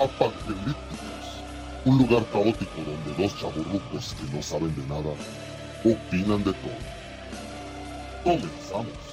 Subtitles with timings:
[0.00, 0.06] a
[1.84, 5.14] un lugar caótico donde dos chaburrucos que no saben de nada
[5.84, 6.78] opinan de todo.
[8.24, 9.08] Comenzamos.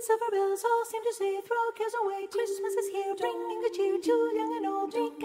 [0.00, 1.68] Silver bells, all seem to say, throw
[2.02, 2.26] away.
[2.30, 3.14] Christmas is here,
[3.74, 4.92] cheer to young and old.
[4.92, 5.18] The.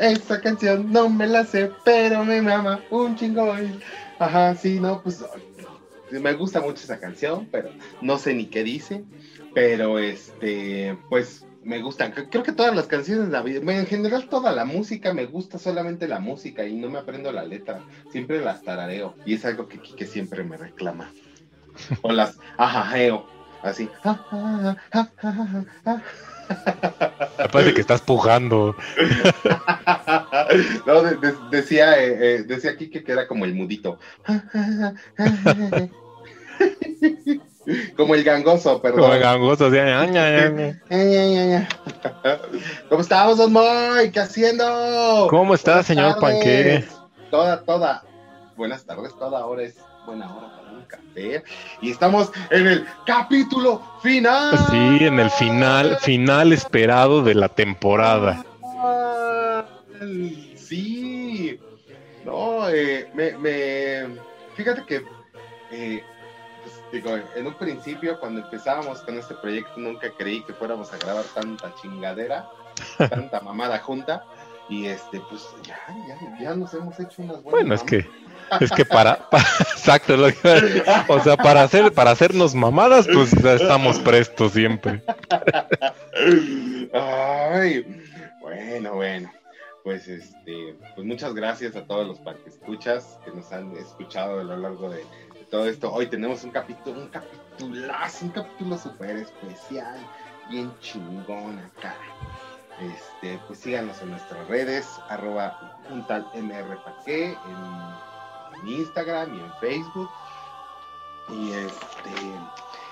[0.00, 3.54] Esa canción no me la sé, pero me mama un chingo.
[4.18, 5.22] Ajá, sí, no, pues
[6.10, 7.70] me gusta mucho esa canción, pero
[8.00, 9.04] no sé ni qué dice.
[9.54, 12.12] Pero este, pues me gustan.
[12.12, 16.06] Cre- Creo que todas las canciones, bueno, en general toda la música, me gusta solamente
[16.08, 17.82] la música y no me aprendo la letra.
[18.10, 19.16] Siempre las tarareo.
[19.24, 21.10] Y es algo que Kike siempre me reclama.
[22.02, 23.26] O las ajajeo,
[23.62, 23.88] así.
[27.38, 28.76] Me parece que estás pujando.
[30.86, 33.98] no, de- de- decía, eh, eh, decía Kike que era como el mudito.
[37.96, 39.00] como el gangoso, perdón.
[39.00, 40.06] Como gangoso, así, ña,
[41.46, 41.68] ña.
[42.88, 44.10] ¿Cómo estamos, Don Moy?
[44.12, 45.26] ¿Qué haciendo?
[45.30, 46.22] ¿Cómo está, Buenas señor tardes.
[46.36, 46.84] Panqué?
[47.30, 48.02] Toda, toda.
[48.56, 50.55] Buenas tardes, toda hora es buena hora
[51.80, 54.56] Y estamos en el capítulo final.
[54.70, 58.44] Sí, en el final, final esperado de la temporada.
[60.56, 61.58] Sí.
[62.24, 64.16] No, eh, me, me-
[64.56, 65.04] Fíjate que,
[65.70, 66.02] eh,
[66.62, 70.98] pues, digo, en un principio, cuando empezábamos con este proyecto, nunca creí que fuéramos a
[70.98, 72.48] grabar tanta chingadera,
[73.10, 74.24] tanta mamada junta.
[74.68, 75.78] Y este, pues ya,
[76.08, 77.50] ya, ya nos hemos hecho unas buenas.
[77.52, 78.04] Bueno, es que,
[78.60, 79.38] es que para, pa-
[79.76, 85.02] exacto, que- o sea, para hacer, para hacernos mamadas, pues estamos prestos siempre.
[86.92, 87.84] Ay,
[88.40, 89.32] bueno, bueno.
[89.84, 94.56] Pues este, pues muchas gracias a todos los escuchas que nos han escuchado a lo
[94.56, 95.04] largo de,
[95.50, 95.92] todo esto.
[95.92, 99.96] Hoy tenemos un capítulo, un capitulazo, un capítulo súper especial,
[100.50, 101.94] bien chingón acá.
[102.80, 107.36] Este, pues síganos en nuestras redes, arroba un tal mrpaque, en,
[108.62, 110.10] en Instagram y en Facebook.
[111.28, 112.10] Y este,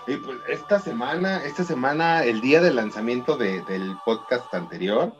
[0.07, 5.13] y pues esta semana, esta semana, el día del lanzamiento de- del podcast anterior,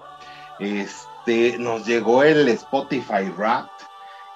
[0.59, 3.71] este, nos llegó el Spotify Wrapped.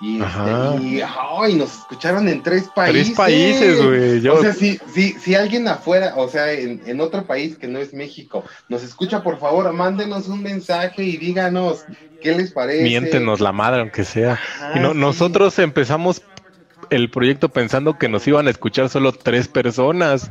[0.00, 3.06] Y, este, y ay, nos escucharon en tres países.
[3.06, 4.20] Tres países, güey.
[4.20, 7.66] Yo, O sea, si, si, si alguien afuera, o sea, en, en otro país que
[7.66, 11.84] no es México, nos escucha, por favor, mándenos un mensaje y díganos
[12.22, 12.84] qué les parece.
[12.84, 14.32] miéntenos la madre, aunque sea.
[14.34, 14.98] Ajá, Y no, sí.
[14.98, 16.22] nosotros empezamos
[16.90, 20.30] el proyecto pensando que nos iban a escuchar solo tres personas,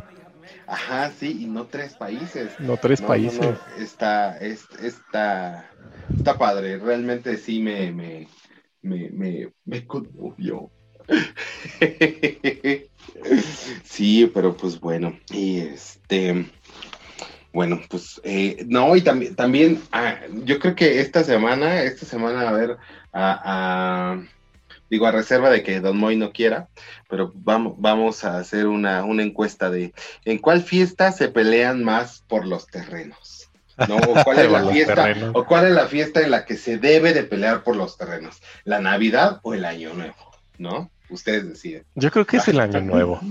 [0.70, 2.50] Ajá, sí, y no tres países.
[2.60, 3.40] no tres No, países.
[3.40, 5.66] no, no, Está, es- está,
[6.18, 6.78] está padre.
[6.78, 8.28] Realmente sí me, me,
[8.88, 10.72] me, me, me conmovió.
[13.84, 15.18] sí, pero pues bueno.
[15.32, 16.46] Y este,
[17.54, 22.48] bueno, pues eh, no, y también, también, ah, yo creo que esta semana, esta semana,
[22.48, 22.78] a ver,
[23.14, 24.22] a,
[24.90, 26.70] digo, a reserva de que Don Moy no quiera,
[27.10, 29.94] pero vamos, vamos a hacer una, una encuesta de
[30.26, 33.37] ¿En cuál fiesta se pelean más por los terrenos?
[33.88, 33.98] ¿No?
[33.98, 35.16] ¿O cuál es la fiesta?
[35.34, 38.42] ¿O cuál es la fiesta en la que se debe de pelear por los terrenos?
[38.64, 40.16] ¿La Navidad o el Año Nuevo?
[40.58, 40.90] ¿No?
[41.10, 41.84] Ustedes deciden.
[41.96, 43.20] Yo creo que es el año nuevo.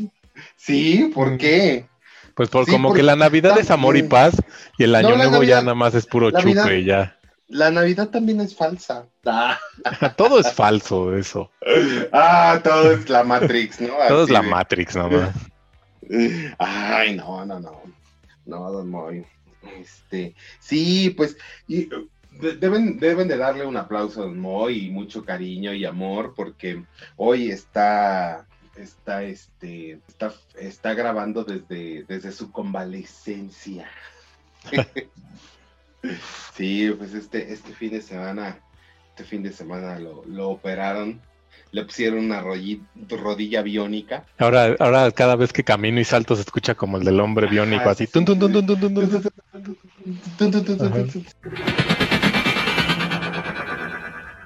[0.57, 1.87] Sí, ¿por qué?
[2.35, 4.35] Pues por Sí, como porque que la Navidad es amor y paz
[4.77, 7.17] y el año No, nuevo ya nada más es puro Navidad- chupe ya.
[7.49, 9.07] La Navidad también es falsa.
[9.25, 9.59] Ah,
[10.17, 11.51] Todo es falso eso.
[12.13, 13.95] ah, todo es la Matrix, ¿no?
[14.09, 15.31] Todo es la de- Matrix nomás.
[16.59, 17.83] Ay, no, no, no.
[18.45, 19.25] No, don Moy.
[19.79, 21.89] Este, sí, pues, y,
[22.41, 26.35] de- deben, deben de darle un aplauso a don Moy y mucho cariño y amor,
[26.35, 26.85] porque
[27.17, 33.91] hoy está, está, este, está, está grabando desde, desde su convalescencia.
[36.55, 38.59] sí, pues este, este fin de semana,
[39.11, 41.21] este fin de semana lo, lo operaron.
[41.73, 44.25] Le pusieron una rodilla biónica.
[44.39, 47.83] Ahora, ahora cada vez que camino y salto se escucha como el del hombre biónico,
[47.83, 48.07] Ajá, así.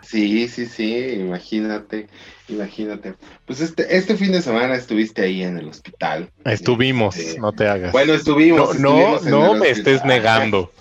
[0.03, 0.97] sí, sí, sí.
[1.21, 2.09] imagínate,
[2.49, 3.15] imagínate.
[3.47, 6.31] Pues este, este fin de semana estuviste ahí en el hospital.
[6.45, 7.93] Estuvimos, Este, no te hagas.
[7.93, 8.79] Bueno, estuvimos.
[8.79, 9.95] no, no, estuvimos me hospital.
[9.95, 10.73] estés negando.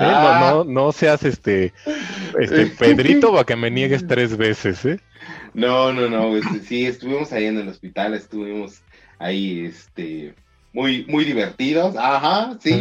[0.00, 0.16] ¿Eh?
[0.16, 1.72] No, no, no seas este,
[2.40, 4.98] este Pedrito para que me niegues tres veces, ¿eh?
[5.54, 8.82] No, no, no, este, sí, estuvimos ahí en el hospital, estuvimos
[9.18, 10.34] ahí, este,
[10.72, 11.96] muy, muy divertidos.
[11.96, 12.70] Ajá, sí.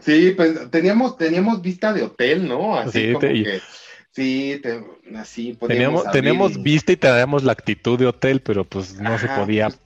[0.00, 2.76] sí, pues teníamos, teníamos vista de hotel, ¿no?
[2.76, 3.60] Así Sí, como te- que,
[4.12, 4.84] sí, te-
[5.16, 9.00] así podíamos Teníamos, abrir teníamos y- vista y teníamos la actitud de hotel, pero pues
[9.00, 9.68] no se podía.
[9.68, 9.80] pues,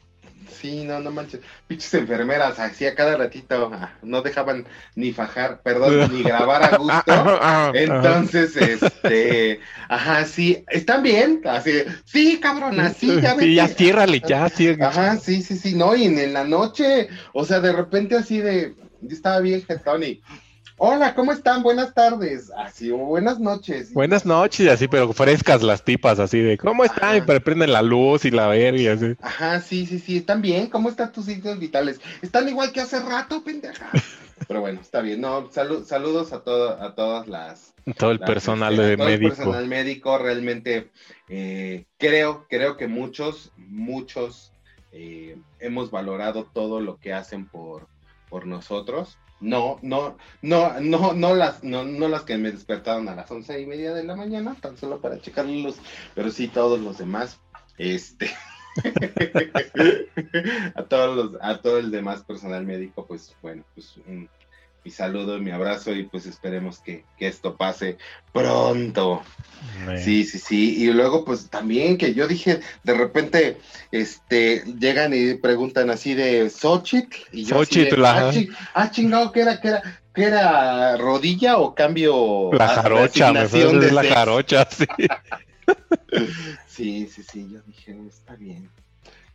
[0.60, 1.40] Sí, no, no manches.
[1.66, 4.66] Pinches enfermeras, así a cada ratito ah, no dejaban
[4.96, 7.70] ni fajar, perdón, ni grabar a gusto.
[7.74, 11.72] Entonces, este, ajá, sí, están bien, así,
[12.04, 14.76] sí, cabrón, así, ya Sí, ya ciérrale, ya, sí.
[14.80, 18.38] Ajá, sí, sí, sí, no, y en, en la noche, o sea, de repente así
[18.38, 20.20] de, yo estaba bien jetón y,
[20.78, 21.62] hola, ¿cómo están?
[21.62, 23.92] Buenas tardes, así, o buenas noches.
[23.92, 27.14] Buenas noches, y así, pero frescas las tipas, así de, ¿cómo están?
[27.16, 27.26] Y Ajá.
[27.26, 29.14] pero prenden la luz y la verga y así.
[29.20, 32.00] Ajá, sí, sí, sí, están bien, ¿cómo están tus signos vitales?
[32.22, 33.90] Están igual que hace rato, pendeja.
[34.46, 37.74] Pero bueno, está bien, no, salu- saludos a, todo, a todas las...
[37.96, 39.34] Todo el las, personal este, a de todo el médico.
[39.36, 40.90] personal médico, realmente,
[41.28, 44.52] eh, creo, creo que muchos, muchos
[44.92, 47.88] eh, hemos valorado todo lo que hacen por,
[48.30, 49.18] por nosotros.
[49.40, 53.60] No, no, no, no, no las, no, no las que me despertaron a las once
[53.60, 55.76] y media de la mañana, tan solo para checar luz,
[56.14, 57.38] pero sí todos los demás,
[57.78, 58.30] este,
[60.74, 64.28] a todos los, a todo el demás personal médico, pues bueno, pues un,
[64.88, 67.98] mi saludo, mi abrazo y pues esperemos que, que esto pase
[68.32, 69.22] pronto.
[70.02, 70.82] Sí, sí, sí.
[70.82, 73.58] Y luego, pues también que yo dije, de repente,
[73.92, 77.16] este, llegan y preguntan así de Xochitl.
[77.32, 78.28] Y yo de, Xochitl, ajá.
[78.28, 79.82] ah, chi- ah, chingado, ¿qué era, qué era,
[80.14, 82.48] qué era rodilla o cambio?
[82.54, 84.86] La jarocha, me fue de la jarocha, sí.
[86.66, 88.70] Sí, sí, sí, yo dije, está bien,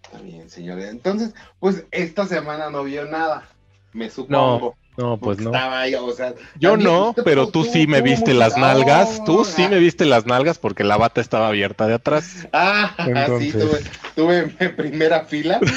[0.01, 0.79] está bien, señor.
[0.79, 3.47] Entonces, pues esta semana no vio nada,
[3.93, 4.75] me supongo.
[4.95, 5.49] No, pues no.
[5.51, 9.17] Estaba ahí, o sea, Yo no, usted, pero pues, tú sí me viste las nalgas.
[9.21, 9.69] Oh, Tú sí ah.
[9.69, 12.47] me viste las nalgas porque la bata estaba abierta de atrás.
[12.53, 13.53] Ah, sí, Entonces.
[13.53, 13.81] tuve,
[14.15, 15.59] tuve en primera fila.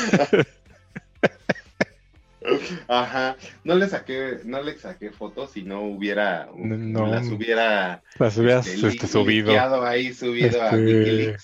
[2.86, 7.06] Ajá, no le saqué, no le saqué fotos si no hubiera, No.
[7.06, 9.84] las hubiera Las hubieras este, este, li- subido.
[9.84, 11.36] ahí, subido a Este.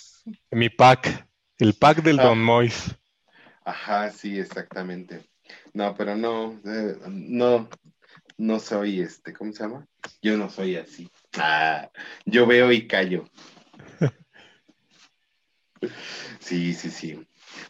[0.52, 1.26] Mi pack.
[1.58, 2.24] El pack del Ah.
[2.24, 2.94] Don Mois.
[3.64, 5.22] Ajá, sí, exactamente.
[5.74, 7.68] No, pero no, eh, no,
[8.36, 9.86] no soy este, ¿cómo se llama?
[10.20, 11.10] Yo no soy así.
[11.38, 11.90] Ah,
[12.24, 13.24] yo veo y callo.
[16.38, 17.26] Sí, sí, sí.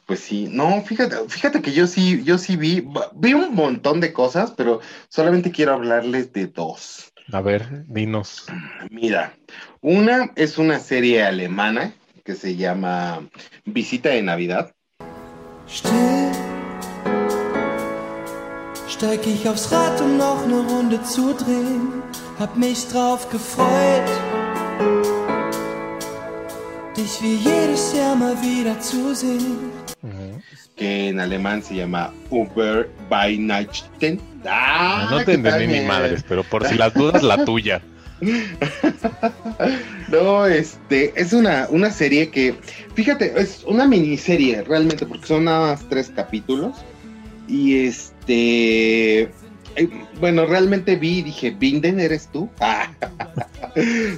[0.07, 4.13] Pues sí, no, fíjate, fíjate que yo sí, yo sí vi, vi un montón de
[4.13, 7.13] cosas, pero solamente quiero hablarles de dos.
[7.33, 8.47] A ver, dinos.
[8.91, 9.35] Mira,
[9.81, 11.95] una es una serie alemana
[12.25, 13.29] que se llama
[13.65, 14.75] Visita de Navidad.
[18.93, 22.03] Steig ich aufs Rad, um noch eine Runde zu drehen.
[22.39, 24.11] Hab mich drauf gefreut,
[26.97, 29.71] dich wie jedes Jahr mal wieder zu sehen.
[30.77, 34.21] que en alemán se llama Uber by Nighten.
[34.45, 35.87] Ah, no te ¿qué tal, entendí ni men?
[35.87, 37.81] madres, pero por si las dudas, la tuya.
[40.09, 42.55] No, este, es una, una serie que,
[42.95, 46.77] fíjate, es una miniserie realmente, porque son nada más tres capítulos.
[47.49, 49.31] Y este, eh,
[50.21, 52.49] bueno, realmente vi y dije, Binden, ¿eres tú?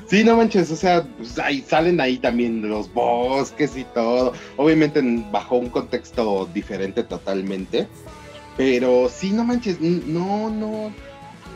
[0.09, 4.33] Sí, no manches, o sea, pues ahí salen ahí también los bosques y todo.
[4.57, 7.87] Obviamente en- bajo un contexto diferente totalmente.
[8.57, 10.93] Pero sí, no manches, no, no.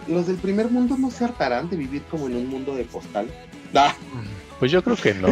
[0.07, 3.27] Los del primer mundo no se hartarán de vivir como en un mundo de postal.
[4.61, 5.29] Pues yo creo que no.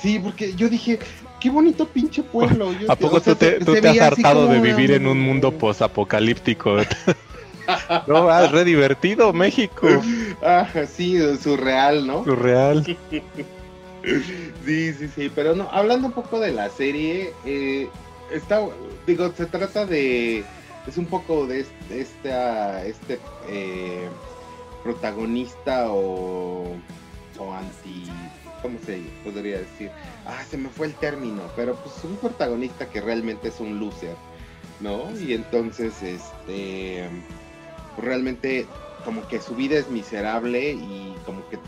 [0.00, 0.98] sí, porque yo dije,
[1.40, 2.72] qué bonito pinche pueblo.
[2.80, 4.92] Yo- ¿A poco o sea, tú te, se- tú se te has hartado de vivir
[4.92, 6.76] en un mundo posapocalíptico?
[8.06, 9.88] No, ah, es re divertido, México.
[10.40, 12.22] Ah, sí, surreal, ¿no?
[12.24, 12.84] Surreal.
[14.64, 17.90] Sí, sí, sí, pero no, hablando un poco de la serie, eh,
[18.30, 18.60] está,
[19.04, 20.44] digo, se trata de,
[20.86, 24.08] es un poco de, este eh,
[24.84, 26.76] protagonista o,
[27.38, 28.04] o anti,
[28.62, 29.90] ¿cómo se podría decir?
[30.26, 34.16] Ah, se me fue el término, pero pues un protagonista que realmente es un loser,
[34.80, 35.10] ¿no?
[35.18, 37.08] Y entonces, este,
[37.98, 38.66] realmente
[39.04, 41.58] como que su vida es miserable y como que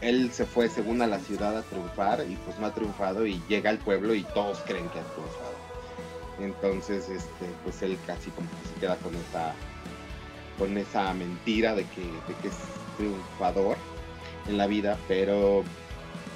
[0.00, 3.42] él se fue según a la ciudad a triunfar y pues no ha triunfado y
[3.48, 5.56] llega al pueblo y todos creen que ha triunfado.
[6.38, 9.54] Entonces, este, pues él casi como que se queda con esa,
[10.58, 12.56] con esa mentira de que, de que es
[12.98, 13.76] triunfador
[14.46, 15.64] en la vida, pero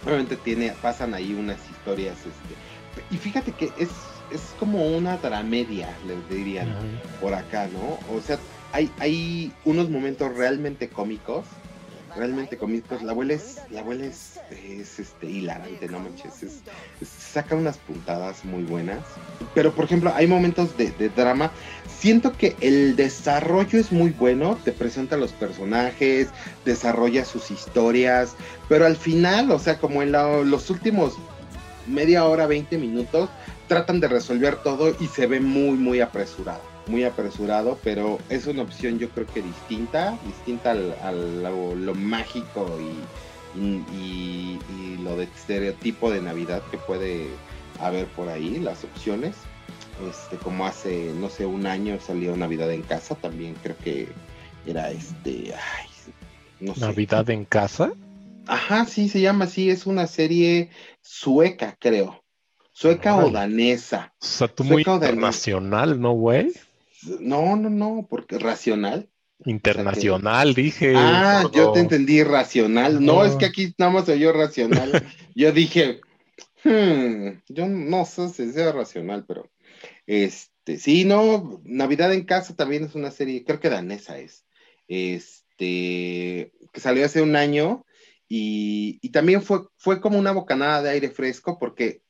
[0.05, 3.89] obviamente tiene, pasan ahí unas historias, este, y fíjate que es,
[4.31, 6.69] es como una dramedia, les dirían
[7.21, 7.99] por acá, ¿no?
[8.15, 8.39] O sea,
[8.73, 11.45] hay, hay unos momentos realmente cómicos
[12.17, 13.03] realmente cómicos.
[13.03, 16.43] La abuela es, la abuela es, es, este, hilarante, no manches.
[16.43, 16.55] Es,
[17.01, 18.99] es- saca unas puntadas muy buenas.
[19.55, 21.53] Pero, por ejemplo, hay momentos de, de drama.
[22.01, 24.59] Siento que el desarrollo es muy bueno.
[24.65, 26.29] Te presenta los personajes,
[26.65, 28.37] desarrolla sus historias.
[28.71, 31.13] Pero al final, o sea, como en la- los últimos
[31.87, 33.29] media hora, 20 minutos,
[33.69, 36.63] tratan de resolver todo y se ve muy, muy apresurado.
[36.87, 42.79] Muy apresurado, pero es una opción yo creo que distinta, distinta al- lo, mágico
[43.61, 44.59] y
[45.05, 47.29] lo de estereotipo de Navidad que puede
[47.79, 49.35] haber por ahí, las opciones.
[50.09, 54.09] Este, como hace, no sé, un año salió Navidad en casa, también creo que
[54.67, 55.87] era este, ay,
[56.61, 56.81] no sé.
[56.81, 57.93] Navidad en casa.
[58.47, 60.71] Ajá, sí, se llama así, es una serie
[61.03, 62.23] sueca, creo.
[62.73, 64.15] Sueca o danesa.
[64.21, 66.53] O sea, tú muy Sueca internacional, ¿no, güey?
[67.21, 69.09] No, no, no, porque racional.
[69.45, 70.95] Internacional, dije.
[70.97, 73.05] ah, yo te entendí racional.
[73.05, 73.27] No, Ah.
[73.27, 74.91] es que aquí nada más se oyó racional.
[75.35, 76.01] yo dije,
[76.65, 79.49] hmm, yo no sé si sea racional, pero
[80.11, 84.45] este, sí, no, Navidad en casa también es una serie, creo que danesa es.
[84.89, 87.87] Este, que salió hace un año
[88.29, 92.03] y, también fue, fue como una bocanada de aire fresco porque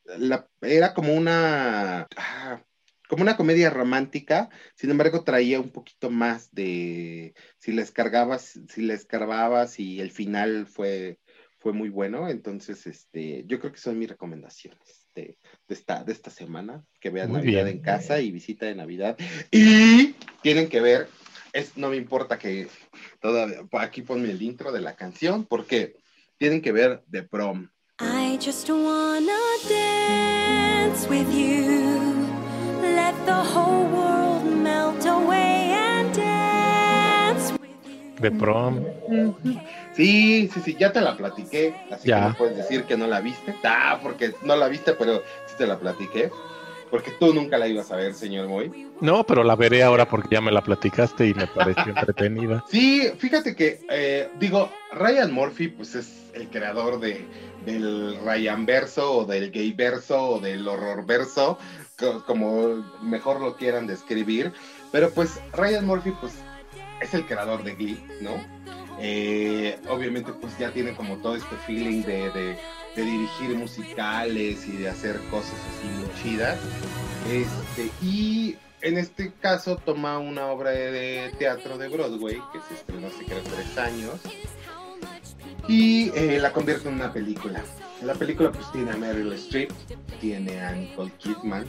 [0.62, 2.64] era como una, ah,
[3.06, 8.80] como una comedia romántica, sin embargo traía un poquito más de, si les cargabas, si
[8.80, 11.18] les escarbabas y el final fue,
[11.58, 15.36] fue muy bueno, entonces este, yo creo que son mis recomendaciones de,
[15.68, 17.76] de esta, de esta semana, que vean Muy Navidad bien.
[17.78, 19.16] en casa y visita de Navidad
[19.50, 21.08] y tienen que ver,
[21.52, 22.68] es, no me importa que
[23.20, 25.96] todavía, aquí ponme el intro de la canción, porque
[26.38, 27.68] tienen que ver The Prom.
[28.00, 29.32] I just wanna
[29.68, 32.26] dance with you.
[32.82, 33.89] Let the whole
[38.20, 38.84] De prom.
[39.94, 42.16] Sí, sí, sí, ya te la platiqué, así Ya.
[42.16, 43.54] que no puedes decir que no la viste.
[43.64, 46.30] Ah, porque no la viste, pero sí te la platiqué.
[46.90, 48.88] Porque tú nunca la ibas a ver, señor Moy.
[49.00, 52.64] No, pero la veré ahora porque ya me la platicaste y me pareció entretenida.
[52.68, 57.24] Sí, fíjate que, eh, digo, Ryan Murphy, pues es el creador de,
[57.64, 61.58] del Ryan verso o del gay verso o del horror verso,
[61.96, 64.52] co- como mejor lo quieran describir.
[64.90, 66.32] Pero pues Ryan Murphy, pues
[67.00, 68.32] es el creador de Glee, ¿no?
[69.00, 72.58] Eh, obviamente, pues ya tiene como todo este feeling de, de-
[72.96, 76.58] dirigir musicales y de hacer cosas así muy chidas.
[77.30, 82.74] Este, y en este caso toma una obra de, de teatro de Broadway que se
[82.74, 84.16] estrenó hace creo tres años
[85.68, 87.62] y eh, la convierte en una película.
[88.02, 89.70] La película pues tiene a Meryl Streep,
[90.20, 91.64] tiene a Nicole Kidman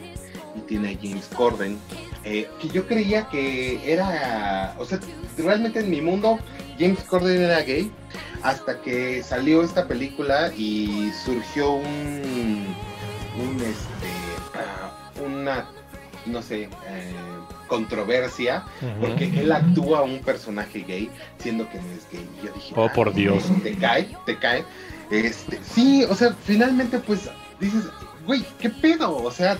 [0.55, 1.77] y tiene a James Corden,
[2.23, 4.99] eh, que yo creía que era, o sea,
[5.37, 6.37] realmente en mi mundo
[6.79, 7.91] James Corden era gay
[8.43, 12.65] hasta que salió esta película y surgió un,
[13.39, 14.09] un este,
[14.55, 14.91] ah,
[15.23, 15.65] una,
[16.25, 17.13] no sé, eh,
[17.67, 18.63] controversia
[18.99, 21.09] porque él actúa un personaje gay
[21.39, 22.27] siendo que no es gay.
[22.41, 23.43] Y yo dije, Oh, "Ah, por Dios.
[23.63, 24.65] Te cae, te cae.
[25.09, 27.85] Este, sí, o sea, finalmente pues dices,
[28.25, 29.15] güey, ¿qué pedo?
[29.17, 29.57] O sea,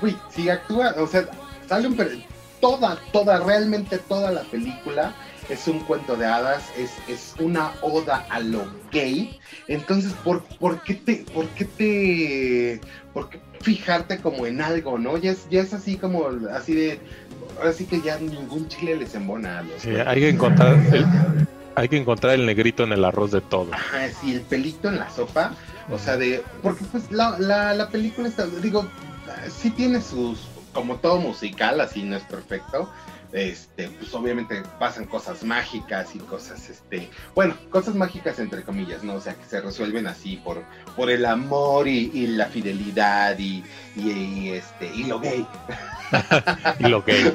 [0.00, 1.26] güey, si actúa, o sea,
[1.72, 2.18] sale un per-
[2.60, 5.14] toda, toda, realmente toda la película
[5.48, 9.40] es un cuento de hadas, es, es una oda a lo gay.
[9.68, 12.80] Entonces, ¿por, por qué te, por qué te,
[13.14, 15.16] por qué fijarte como en algo, no?
[15.16, 17.00] Ya es, ya es así como, así de,
[17.58, 21.06] ahora sí que ya ningún chile les embona a los Sí, hay que encontrar el,
[21.74, 23.68] hay que encontrar el negrito en el arroz de todo.
[23.72, 25.54] Ajá, sí, el pelito en la sopa,
[25.90, 28.86] o sea, de, porque pues la, la, la película está, digo,
[29.48, 30.38] sí tiene sus,
[30.72, 32.90] como todo musical, así no es perfecto,
[33.32, 39.14] este, pues obviamente pasan cosas mágicas y cosas, este, bueno, cosas mágicas entre comillas, ¿no?
[39.14, 40.62] O sea, que se resuelven así por,
[40.96, 43.64] por el amor y, y la fidelidad y,
[43.96, 45.46] y, y, este, y lo gay.
[46.78, 47.32] Y lo gay.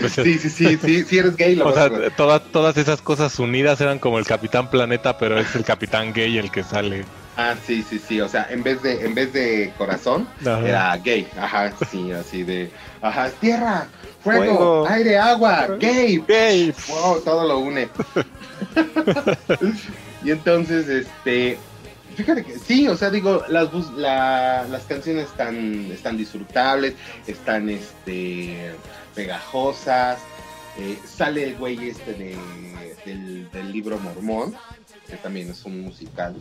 [0.00, 3.00] Pues, Sí, sí, sí, sí, si eres gay lo O sea, a- toda- todas esas
[3.00, 7.04] cosas unidas eran como el Capitán Planeta, pero es el Capitán Gay el que sale.
[7.36, 10.60] Ah, sí, sí, sí, o sea, en vez de, en vez de corazón, Ajá.
[10.66, 12.70] Era gay, ajá, sí, así de,
[13.02, 13.88] ajá, tierra,
[14.22, 14.86] fuego, Fuego.
[14.88, 16.74] aire, agua, gay, Gay.
[16.88, 17.88] wow, todo lo une.
[20.24, 21.58] y entonces, este,
[22.16, 26.94] fíjate que sí, o sea, digo, las, la- las canciones están, están disfrutables,
[27.26, 28.72] están, este,
[29.14, 30.18] pegajosas,
[30.78, 32.36] eh, sale el güey este de,
[33.04, 34.54] del, del libro mormón,
[35.08, 36.34] que también es un musical,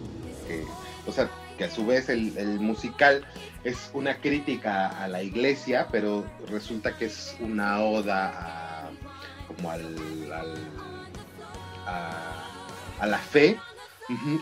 [0.48, 0.64] que,
[1.08, 3.26] o sea, que a su vez el, el musical
[3.64, 8.32] es una crítica a la iglesia, pero resulta que es una oda
[8.88, 8.90] a,
[9.48, 9.86] como al,
[10.32, 10.70] al-
[11.88, 12.44] a-
[13.00, 13.58] a la fe.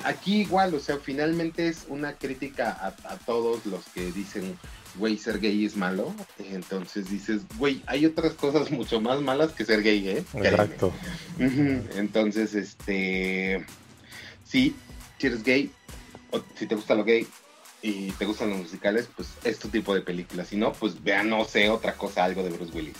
[0.03, 4.57] Aquí igual, o sea, finalmente es una crítica a, a todos los que dicen,
[4.97, 6.13] güey, ser gay es malo.
[6.51, 10.23] Entonces dices, güey, hay otras cosas mucho más malas que ser gay, ¿eh?
[10.33, 10.91] Exacto.
[11.95, 13.65] Entonces, este,
[14.53, 14.75] sí,
[15.17, 15.72] si eres gay,
[16.29, 17.25] o si te gusta lo gay
[17.81, 20.45] y te gustan los musicales, pues es tu tipo de película.
[20.45, 22.98] Si no, pues vean, no sé, otra cosa, algo de Bruce Willis.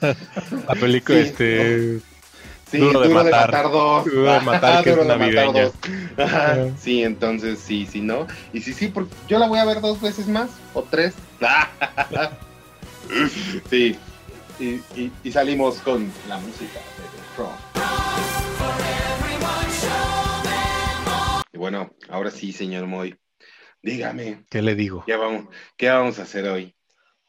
[0.00, 2.00] La película, Sí, este.
[2.70, 3.46] Sí, Duro de Duro de matar.
[3.52, 4.04] matar dos.
[4.06, 5.62] Duro de matar, que es de matar navideña.
[5.64, 5.72] dos.
[6.16, 6.66] Ajá, Ajá.
[6.80, 8.26] Sí, entonces sí, sí, no.
[8.54, 11.12] Y sí, sí, porque yo la voy a ver dos veces más o tres.
[13.68, 13.98] Sí.
[14.58, 14.64] Y,
[14.96, 18.01] y- y salimos con la música de The
[21.62, 23.14] bueno, ahora sí, señor Moy.
[23.80, 25.04] Dígame, ¿Qué le digo?
[25.06, 26.74] ¿qué vamos, qué vamos a hacer hoy?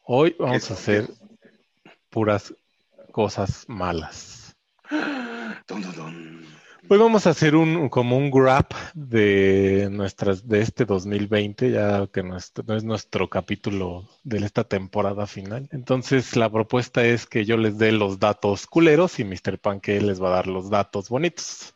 [0.02, 1.08] Hoy vamos ¿Qué- a hacer
[2.10, 2.52] puras
[3.12, 4.56] cosas malas.
[5.68, 6.44] Dun.
[6.88, 12.24] Hoy vamos a hacer un como un grab de nuestras de este 2020, ya que
[12.24, 15.68] no es nuestro capítulo de esta temporada final.
[15.70, 19.60] Entonces la propuesta es que yo les dé los datos culeros y Mr.
[19.60, 21.72] Panque les va a dar los datos bonitos.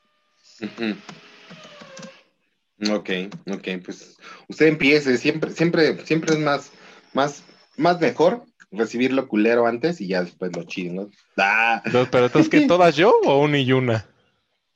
[2.90, 3.10] Ok,
[3.50, 4.16] ok, pues
[4.48, 6.70] usted empiece, siempre, siempre, siempre es más,
[7.12, 7.42] más,
[7.76, 11.10] más mejor recibir lo culero antes y ya después lo chido, ¿no?
[11.36, 14.06] Ah, Entonces, pero entonces que todas yo o una y una.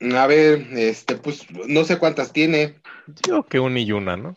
[0.01, 2.75] a ver, este, pues no sé cuántas tiene.
[3.29, 4.37] Yo que una y una, ¿no?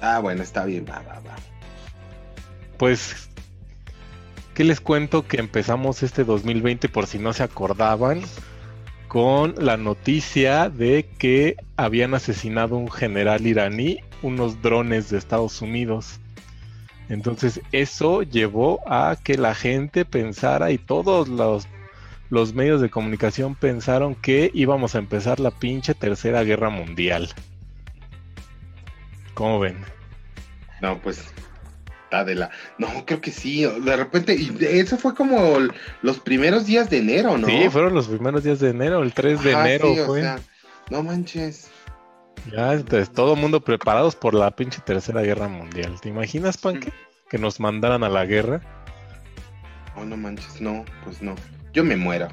[0.00, 1.36] Ah, bueno, está bien, va, va, va.
[2.78, 3.28] Pues,
[4.54, 5.26] ¿qué les cuento?
[5.26, 8.22] Que empezamos este 2020, por si no se acordaban,
[9.14, 15.62] con la noticia de que habían asesinado a un general iraní, unos drones de Estados
[15.62, 16.18] Unidos.
[17.08, 21.68] Entonces, eso llevó a que la gente pensara y todos los,
[22.28, 27.28] los medios de comunicación pensaron que íbamos a empezar la pinche tercera guerra mundial.
[29.34, 29.76] ¿Cómo ven?
[30.82, 31.32] No, pues
[32.22, 32.50] de la.
[32.78, 33.64] No, creo que sí.
[33.64, 35.56] De repente, y eso fue como
[36.02, 37.48] los primeros días de enero, ¿no?
[37.48, 40.20] Sí, fueron los primeros días de enero, el 3 de Ajá, enero sí, o fue.
[40.20, 40.38] sea,
[40.90, 41.70] no manches.
[42.52, 45.98] Ya, entonces, todo mundo preparados por la pinche tercera guerra mundial.
[46.00, 46.92] ¿Te imaginas, Panque?
[47.30, 48.60] Que nos mandaran a la guerra.
[49.96, 51.34] Oh, no manches, no, pues no.
[51.72, 52.28] Yo me muero.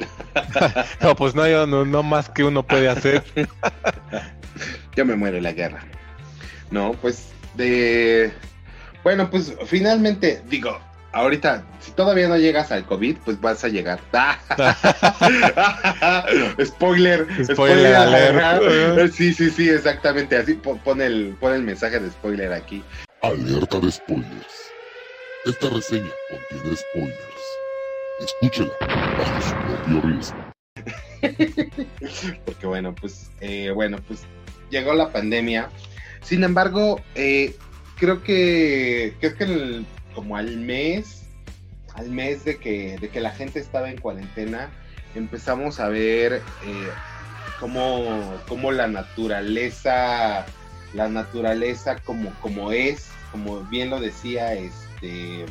[1.02, 3.22] No, pues no, yo no, no más que uno puede hacer.
[4.96, 5.80] Yo me muero en la guerra.
[6.70, 8.32] No, pues de.
[9.02, 10.78] Bueno, pues finalmente, digo,
[11.12, 13.98] ahorita, si todavía no llegas al COVID, pues vas a llegar.
[16.64, 19.12] spoiler, spoiler, Spoiler alert.
[19.12, 20.36] Sí, sí, sí, exactamente.
[20.36, 22.82] Así po- pon el, pon el mensaje de spoiler aquí.
[23.22, 24.70] Alerta de spoilers.
[25.46, 27.18] Esta reseña contiene spoilers.
[28.20, 28.72] Escúchela
[29.16, 30.38] bajo su propio riesgo.
[32.44, 34.20] Porque bueno, pues, eh, bueno, pues
[34.70, 35.70] llegó la pandemia.
[36.22, 37.54] Sin embargo, eh,
[37.98, 41.22] creo que, creo que el- como al mes,
[41.94, 44.72] al mes de que, de que la gente estaba en cuarentena,
[45.14, 46.94] empezamos a ver eh,
[47.58, 50.46] cómo, cómo la naturaleza,
[50.94, 55.46] la naturaleza como, como es, como bien lo decía este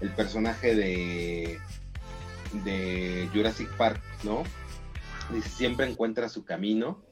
[0.00, 1.60] el personaje de,
[2.52, 4.44] de Jurassic Park, ¿no?
[5.42, 7.02] Siempre encuentra su camino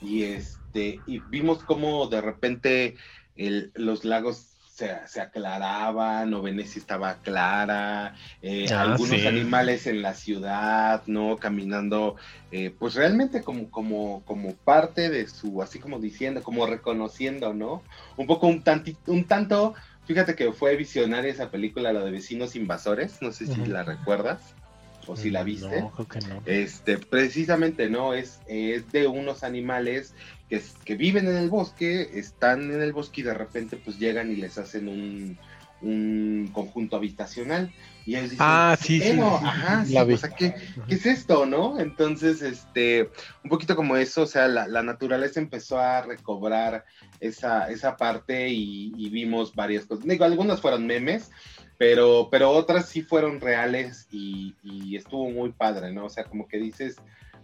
[0.00, 0.24] y
[0.68, 2.96] este y vimos cómo de repente
[3.34, 9.26] el- los lagos se, se aclaraban o Venecia estaba clara eh, Ah, algunos sí.
[9.26, 12.16] animales en la ciudad no caminando
[12.50, 17.86] eh, pues realmente como como como parte de su así como diciendo como reconociendo no
[18.16, 22.54] un poco un tantito un tanto fíjate que fue visionaria esa película la de vecinos
[22.56, 24.57] invasores no sé si la recuerdas
[25.08, 26.42] o si la viste No, creo que no.
[26.46, 28.14] este, precisamente, ¿no?
[28.14, 30.14] Es, es de unos animales
[30.48, 34.30] que, que viven en el bosque, están en el bosque y de repente pues llegan
[34.30, 35.38] y les hacen un,
[35.82, 37.72] un conjunto habitacional.
[38.06, 40.54] Y ellos dicen, Ah, sí, sí, "Pero, sí, ajá, sí, o sea, ¿qué,
[40.88, 41.78] qué es esto, no?
[41.78, 43.10] Entonces, este,
[43.44, 46.84] un poquito como eso, o sea, la, la naturaleza empezó a recobrar
[47.20, 50.06] esa, esa parte y, y vimos varias cosas.
[50.06, 51.30] Digo, algunas fueron memes,
[51.78, 54.54] pero, pero otras sí fueron reales y,
[54.96, 56.06] estuvo muy padre, ¿no?
[56.06, 56.96] O sea, como que dices,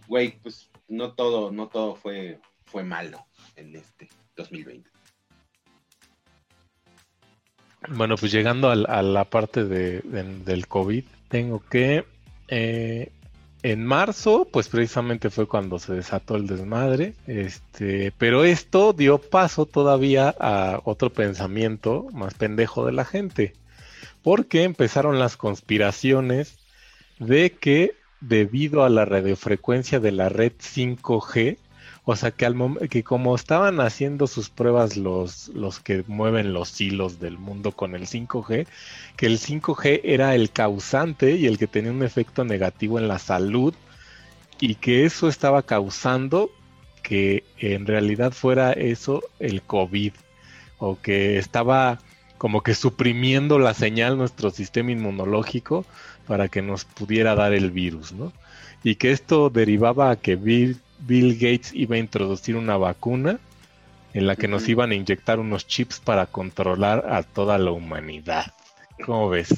[0.07, 4.89] güey, pues no todo, no todo fue, fue malo en este 2020.
[7.89, 12.03] Bueno, pues llegando a, la parte de, de- del COVID, tengo que
[12.49, 13.11] eh,
[13.63, 19.65] en marzo, pues precisamente fue cuando se desató el desmadre, este, pero esto dio paso
[19.65, 23.53] todavía a otro pensamiento más pendejo de la gente,
[24.25, 26.57] porque empezaron las conspiraciones
[27.19, 31.59] de que debido a la radiofrecuencia de la red 5G.
[32.05, 32.55] O sea que, al
[32.89, 37.93] que como estaban haciendo sus pruebas los, los que mueven los hilos del mundo con
[37.93, 38.65] el 5G,
[39.15, 43.19] que el 5G era el causante y el que tenía un efecto negativo en la
[43.19, 43.75] salud
[44.59, 46.49] y que eso estaba causando
[47.03, 50.13] que en realidad fuera eso el COVID
[50.79, 51.99] o que estaba
[52.37, 55.85] como que suprimiendo la señal nuestro sistema inmunológico
[56.27, 58.33] para que nos pudiera dar el virus, ¿no?
[58.83, 63.39] Y que esto derivaba a que Bill, Bill Gates iba a introducir una vacuna
[64.13, 68.53] en la que nos iban a inyectar unos chips para controlar a toda la humanidad.
[69.03, 69.49] ¿Cómo ves?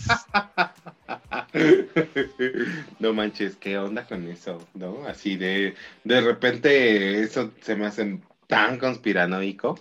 [2.99, 4.65] no manches, ¿qué onda con eso?
[4.73, 5.05] ¿No?
[5.05, 9.79] Así de, de repente eso se me hace tan conspiranoico.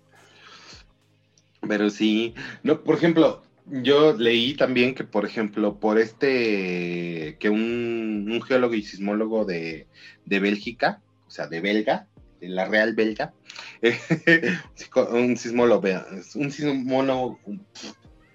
[1.68, 8.28] Pero sí, no, por ejemplo, yo leí también que, por ejemplo, por este, que un,
[8.32, 9.88] un geólogo y sismólogo de,
[10.26, 12.08] de Bélgica, o sea, de belga,
[12.40, 13.34] de la Real Belga,
[15.12, 15.88] un sismólogo,
[16.36, 17.40] un sismólogo,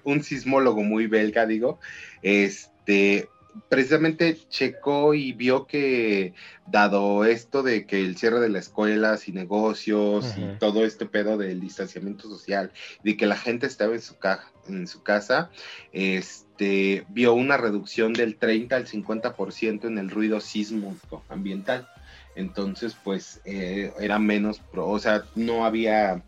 [0.04, 1.78] un sismólogo muy belga, digo,
[2.22, 3.28] este,
[3.68, 6.34] precisamente checó y vio que
[6.64, 11.36] dado esto de que el cierre de las escuelas y negocios y todo este pedo
[11.36, 15.50] del distanciamiento social, de que la gente estaba en su, ca- en su casa,
[15.92, 21.88] este, vio una reducción del 30 al 50% en el ruido sísmico ambiental.
[22.34, 26.24] Entonces, pues, eh, era menos, pro- o sea, no había,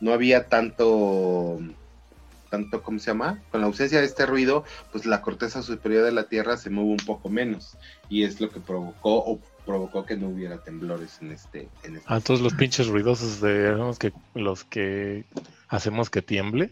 [0.00, 1.58] no había tanto,
[2.50, 3.42] tanto, ¿cómo se llama?
[3.50, 6.90] Con la ausencia de este ruido, pues la corteza superior de la Tierra se mueve
[6.90, 7.76] un poco menos
[8.08, 12.12] y es lo que provocó o provocó que no hubiera temblores en este, en este
[12.12, 15.24] A todos los pinches ruidosos de que, los que
[15.68, 16.70] hacemos que tiemble.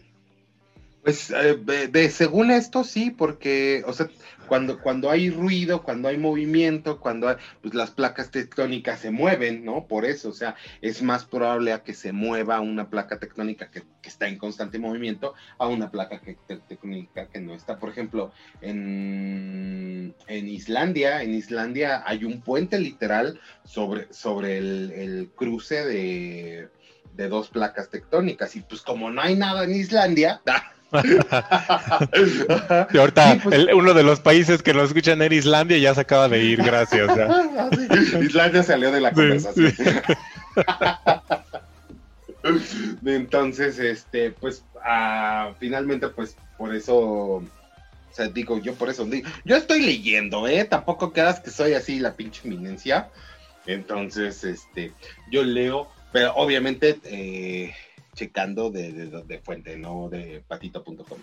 [1.03, 1.57] Pues eh,
[1.91, 4.09] de, según esto sí, porque, o sea,
[4.47, 9.65] cuando, cuando hay ruido, cuando hay movimiento, cuando hay, pues las placas tectónicas se mueven,
[9.65, 9.85] ¿no?
[9.85, 13.83] Por eso, o sea, es más probable a que se mueva una placa tectónica que,
[14.01, 17.79] que está en constante movimiento a una placa que, te- tectónica que no está.
[17.79, 25.31] Por ejemplo, en, en Islandia, en Islandia hay un puente literal sobre, sobre el, el
[25.35, 26.69] cruce de,
[27.13, 28.55] de dos placas tectónicas.
[28.55, 30.41] Y pues como no hay nada en Islandia...
[32.93, 35.81] Y ahorita Sí, pues- el- uno de los países que nos escuchan era Islandia y
[35.81, 37.09] ya se acaba de ir, gracias.
[38.21, 39.73] Islandia salió de la Sí, conversación.
[43.05, 47.43] Entonces, este, pues, ah, finalmente, pues, por eso, o
[48.11, 50.65] sea, digo, yo por eso digo, yo estoy leyendo, ¿eh?
[50.65, 53.09] Tampoco quedas que soy así la pinche eminencia.
[53.65, 54.91] Entonces, este,
[55.31, 57.73] yo leo, pero obviamente, eh,
[58.15, 61.19] checando de, de, de fuente, no de patito.com.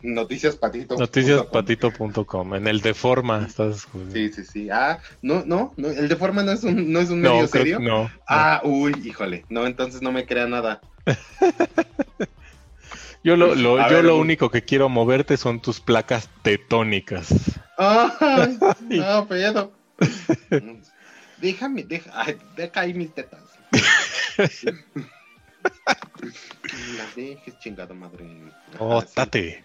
[0.00, 0.96] Noticias patito.
[0.96, 4.70] Noticiaspatito.com, en el de forma, estás Sí, sí, sí.
[4.70, 7.50] Ah, no, no, no, el de forma no es un, no es un No, medio
[7.50, 7.80] creo- serio.
[7.80, 8.10] no, no.
[8.28, 9.44] Ah, uy, híjole.
[9.48, 10.80] No, entonces no me crea nada.
[13.24, 17.34] Yo lo, yo ver, lo único que quiero moverte son tus placas tetónicas.
[17.76, 18.56] Ay,
[18.88, 19.72] no, pedo.
[21.38, 22.24] Déjame, deja,
[22.56, 23.42] deja ahí mis tetas.
[27.16, 28.24] Dejes, chingada madre.
[28.78, 29.08] Oh, sí.
[29.14, 29.64] tate.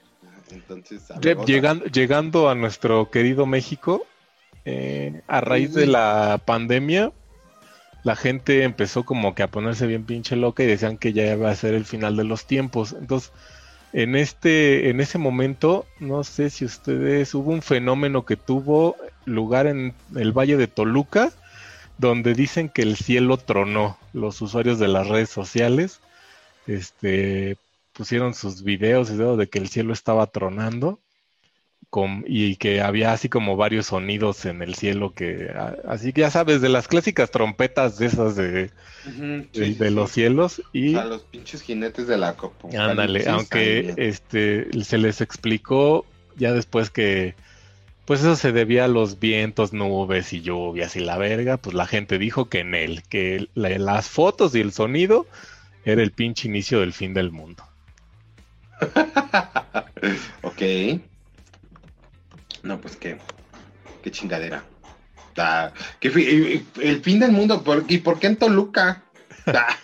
[0.51, 4.05] Entonces, Jeb, llegando, llegando a nuestro querido México,
[4.65, 7.11] eh, a raíz de la pandemia,
[8.03, 11.49] la gente empezó como que a ponerse bien pinche loca y decían que ya iba
[11.49, 12.93] a ser el final de los tiempos.
[12.93, 13.31] Entonces,
[13.93, 19.67] en este, en ese momento, no sé si ustedes, hubo un fenómeno que tuvo lugar
[19.67, 21.31] en el Valle de Toluca,
[21.97, 23.97] donde dicen que el cielo tronó.
[24.13, 25.99] Los usuarios de las redes sociales,
[26.67, 27.57] este,
[27.93, 30.99] pusieron sus videos y todo de que el cielo estaba tronando
[31.89, 36.21] con- y que había así como varios sonidos en el cielo que a- así que
[36.21, 38.71] ya sabes de las clásicas trompetas de esas de,
[39.05, 39.95] Ujú, de- sí, sí, de sí.
[39.95, 42.67] los cielos y A los pinches jinetes de la copa.
[42.75, 47.35] ándale aunque este se les explicó ya después que
[48.05, 51.87] pues eso se debía a los vientos, nubes y lluvias y la verga, pues la
[51.87, 55.25] gente dijo que en él, que la- las fotos y el sonido
[55.85, 57.63] era el pinche inicio del fin del mundo.
[60.41, 60.61] ok.
[62.63, 63.17] No, pues qué.
[64.01, 64.63] Qué chingadera.
[65.37, 67.63] Ah, fi- el fin del mundo.
[67.63, 69.03] ¿por, ¿Y por qué en Toluca?
[69.45, 69.75] Ah,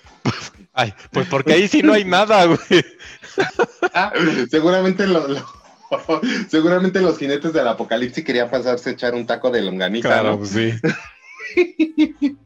[0.74, 2.60] Ay, pues porque ahí sí no hay nada, güey.
[3.94, 4.14] ah,
[4.50, 5.46] seguramente lo- lo-
[6.50, 10.38] seguramente los jinetes del apocalipsis querían pasarse a echar un taco de longaniza, Claro, ¿no?
[10.40, 10.74] pues sí.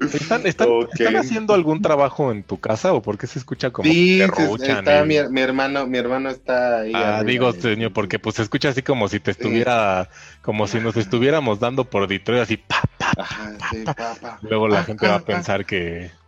[0.00, 0.88] ¿Están, están, Ok.
[0.94, 4.48] están haciendo algún trabajo en tu casa o por qué se escucha como Sí, que
[4.58, 6.92] se- está y- mi, mi hermano, mi hermano está ahí.
[6.94, 10.08] Ah, arriba digo, señor, porque pues se escucha así como si te estuviera,
[10.42, 13.12] como si nos estuviéramos dando por Detroit, así, pa, pa.
[13.18, 14.38] Ajá, sí, papá.
[14.42, 16.10] Luego la gente va a pensar que...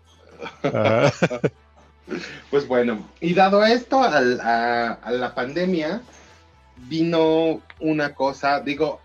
[0.64, 1.10] Ah,
[2.50, 6.02] Pues bueno, y dado esto al- a, a la pandemia,
[6.88, 9.00] vino una cosa, digo,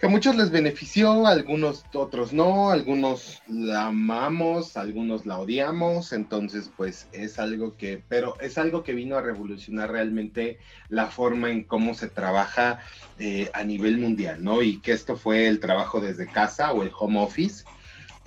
[0.00, 6.14] que a muchos les benefició, a algunos otros no, algunos la amamos, algunos la odiamos,
[6.14, 11.50] entonces pues es algo que, pero es algo que vino a revolucionar realmente la forma
[11.50, 12.78] en cómo se trabaja
[13.18, 14.62] eh, a nivel mundial, ¿no?
[14.62, 17.64] Y que esto fue el trabajo desde casa o el home office.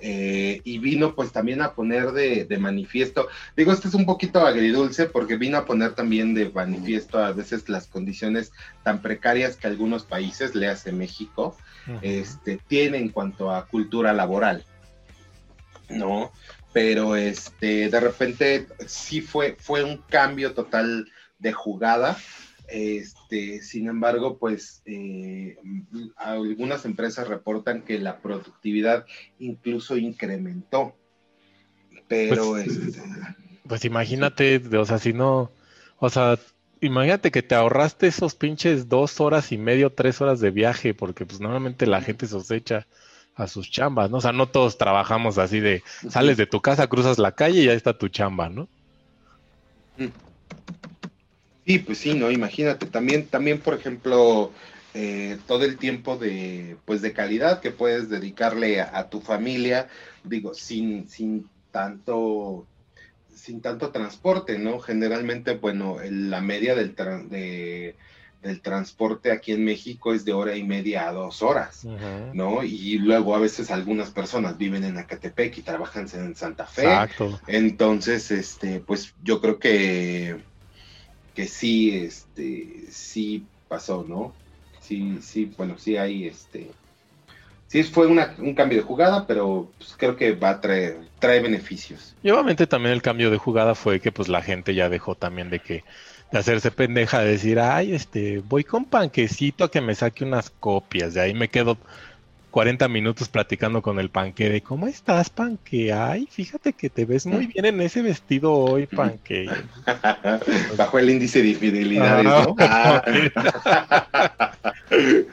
[0.00, 4.44] Eh, y vino pues también a poner de, de manifiesto, digo, esto es un poquito
[4.44, 8.52] agridulce porque vino a poner también de manifiesto a veces las condiciones
[8.82, 11.56] tan precarias que algunos países, le hace México,
[12.02, 14.64] este, tiene en cuanto a cultura laboral,
[15.88, 16.32] ¿no?
[16.72, 22.18] Pero este, de repente sí fue, fue un cambio total de jugada.
[22.68, 25.56] Este, sin embargo, pues eh,
[26.16, 29.06] algunas empresas reportan que la productividad
[29.38, 30.96] incluso incrementó.
[32.08, 33.02] Pero Pues, este,
[33.66, 35.50] Pues imagínate, o sea, si no,
[35.98, 36.38] o sea,
[36.80, 41.26] imagínate que te ahorraste esos pinches dos horas y medio, tres horas de viaje, porque
[41.26, 42.86] pues normalmente la gente se os echa
[43.36, 44.18] a sus chambas, ¿no?
[44.18, 47.66] O sea, no todos trabajamos así de, sales de tu casa, cruzas la calle y
[47.66, 48.68] ya está tu chamba, ¿no?
[51.66, 54.52] Sí, pues sí, no, imagínate, también, también, por ejemplo,
[54.92, 59.88] eh, todo el tiempo de, pues, de calidad que puedes dedicarle a, a tu familia,
[60.24, 62.68] digo, sin, sin tanto,
[63.28, 64.78] sin tanto transporte, ¿no?
[64.80, 67.96] Generalmente, bueno, el- la media del, tran- de-
[68.42, 71.86] del transporte aquí en México es de hora y media a dos horas.
[72.32, 72.64] ¿No?
[72.64, 76.82] Y luego a veces algunas personas viven en Acatepec y trabajan en Santa Fe.
[76.82, 77.40] Exacto.
[77.46, 80.44] Entonces, este, pues yo creo que,
[81.34, 84.40] que sí, este, sí pasó, ¿no?
[84.78, 86.78] Sí, sí, bueno, sí hay, este,
[87.66, 91.40] sí fue una- un cambio de jugada, pero pues, creo que va a traer, trae
[91.40, 92.16] beneficios.
[92.22, 95.50] Y obviamente también el cambio de jugada fue que pues la gente ya dejó también
[95.50, 95.84] de que
[96.30, 100.50] de hacerse pendeja de decir, ay, este, voy con panquecito a que me saque unas
[100.50, 101.78] copias, de ahí me quedo
[102.54, 105.92] 40 minutos platicando con el panque de ¿cómo estás, panque?
[105.92, 109.50] Ay, fíjate que te ves muy bien en ese vestido hoy, panque.
[110.78, 112.56] Bajo el índice de infidelidades, Ah, ¿no?
[112.60, 113.02] Ah.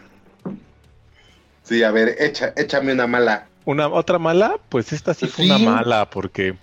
[1.62, 3.46] sí, a ver, echa, échame una mala.
[3.66, 6.56] Una otra mala, pues esta sí fue una mala porque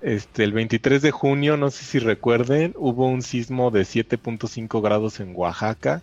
[0.00, 5.20] este el 23 de junio, no sé si recuerden, hubo un sismo de 7.5 grados
[5.20, 6.00] en Oaxaca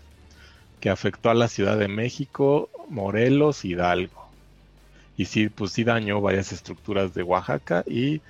[0.82, 4.30] que afectó a la Ciudad de México, Morelos, Hidalgo.
[5.16, 8.22] Y sí, pues sí dañó varias estructuras de Oaxaca y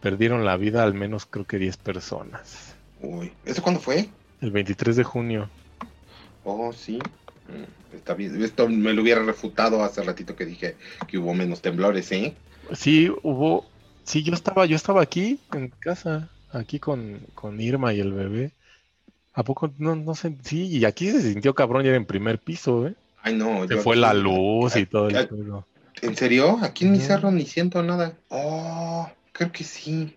[0.00, 2.74] perdieron la vida al menos creo que 10 personas.
[3.02, 4.08] Uy, ¿eso cuándo fue?
[4.40, 5.50] El 23 de junio.
[6.44, 6.98] Oh, sí.
[7.48, 8.40] Mm, Está bien.
[8.42, 10.76] Esto me lo hubiera refutado hace ratito que dije
[11.08, 12.34] que hubo menos temblores, ¿eh?
[12.72, 13.64] Sí, hubo,
[14.04, 18.52] sí, yo estaba, yo estaba aquí en casa, aquí con, con Irma y el bebé.
[19.36, 19.70] ¿A poco?
[19.76, 22.94] No, no sé, sí, y aquí se sintió cabrón y era en primer piso, ¿eh?
[23.22, 23.68] Ay, no.
[23.68, 25.66] Se yo fue la luz y todo el ay, pedo.
[26.00, 26.58] ¿En serio?
[26.62, 28.14] Aquí en mi cerro ni siento nada.
[28.30, 30.16] Oh, creo que sí.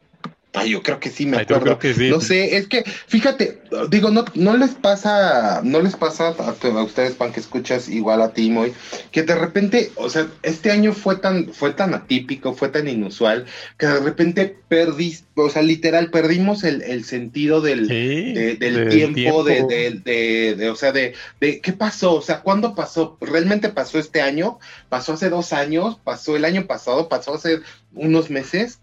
[0.53, 1.77] Ay, yo creo que sí, me Ay, yo acuerdo.
[1.77, 2.09] creo que sí.
[2.09, 7.13] No sé, es que, fíjate, digo, no, no les pasa, no les pasa a, ustedes,
[7.13, 8.73] pan que escuchas, igual a ti, Moy,
[9.11, 13.45] que de repente, o sea, este año fue tan, fue tan atípico, fue tan inusual,
[13.77, 18.73] que de repente perdí, o sea, literal, perdimos el, el sentido del, Sí, de- del
[18.75, 22.73] del tiempo, De, de, de- de- o sea, de, de qué pasó, o sea, ¿cuándo
[22.73, 23.17] pasó?
[23.21, 24.57] ¿Realmente pasó este año?
[24.89, 25.99] ¿Pasó hace dos años?
[26.03, 27.07] ¿Pasó el año pasado?
[27.07, 27.59] ¿Pasó hace
[27.93, 28.79] unos meses?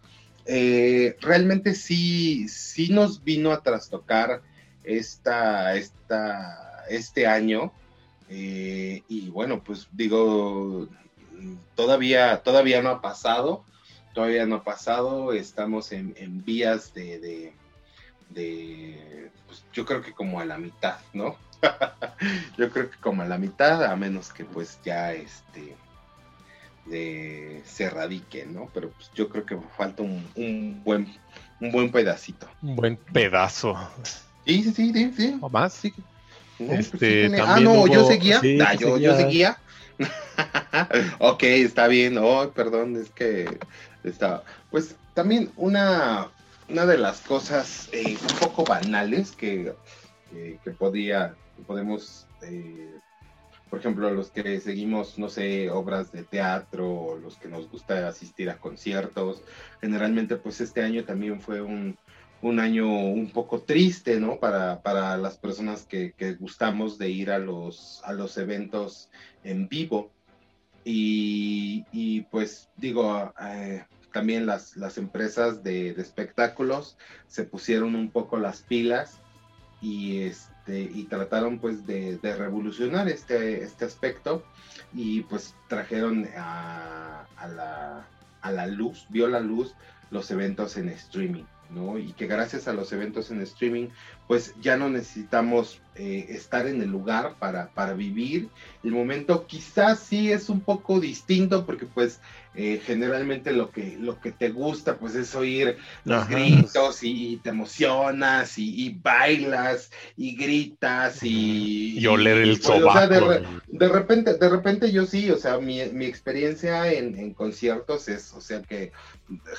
[0.47, 4.43] Eh, realmente sí, sí nos vino a trastocar
[4.85, 7.73] esta, esta, este año.
[8.29, 10.89] eh, y bueno, pues digo,
[11.75, 13.65] todavía, todavía no ha pasado,
[14.15, 17.53] todavía no ha pasado, estamos en, en vías de, de,
[18.31, 21.37] de, pues, yo creo que como a la mitad, ¿no?
[22.59, 25.77] yo creo que como a la mitad, a menos que pues ya este
[26.87, 28.71] de, se radique, ¿no?
[28.73, 31.15] Pero pues yo creo que falta un, un buen
[31.61, 32.49] un buen pedacito.
[32.63, 33.77] Un buen pedazo.
[34.47, 35.39] Sí, sí, sí, sí, sí.
[35.41, 35.73] ¿O más?
[35.73, 35.93] Sí.
[36.59, 38.41] No, Este, pues sí ah, no, yo seguía.
[38.41, 39.17] sí, Ah, yo, yo seguías.
[39.17, 39.59] seguía.
[41.19, 42.19] ok, está bien.
[42.19, 43.59] Oh, perdón, es que
[44.05, 44.45] estaba.
[44.71, 46.29] Pues también una,
[46.69, 49.75] una de las cosas eh, un poco banales que,
[50.31, 52.91] que, que podía, que podemos eh,
[53.77, 58.09] por ejemplo, los que seguimos, no sé, obras de teatro, o los que nos gusta
[58.09, 59.43] asistir a conciertos,
[59.83, 61.99] generalmente pues este año también fue un,
[62.41, 64.41] un año un poco triste, ¿no?
[64.41, 69.11] Para, para las personas que, que gustamos de ir a los, a los eventos
[69.45, 70.11] en vivo.
[70.83, 78.11] Y, y pues digo, eh, también las, las empresas de, de espectáculos se pusieron un
[78.11, 79.21] poco las pilas
[79.83, 84.45] y, este, y trataron pues de, revolucionar este, este aspecto
[84.93, 88.07] y pues trajeron a, a la,
[88.41, 89.75] a la luz, vio la luz
[90.11, 91.45] los eventos en streaming.
[91.71, 91.99] ¿no?
[91.99, 93.89] Y que gracias a los eventos en streaming,
[94.27, 98.49] pues ya no necesitamos eh, estar en el lugar para, para vivir.
[98.85, 102.21] El momento quizás sí es un poco distinto porque pues
[102.57, 106.33] eh, generalmente lo que, lo que te gusta pues es oír los Ajá.
[106.35, 111.99] gritos y, y te emocionas y, y bailas y gritas y...
[111.99, 113.33] Y oler el pues, o sea, de, sobaco.
[113.33, 118.09] re- de repente, de repente yo sí, o sea, mi, mi experiencia en, en conciertos
[118.09, 118.93] es, o sea, que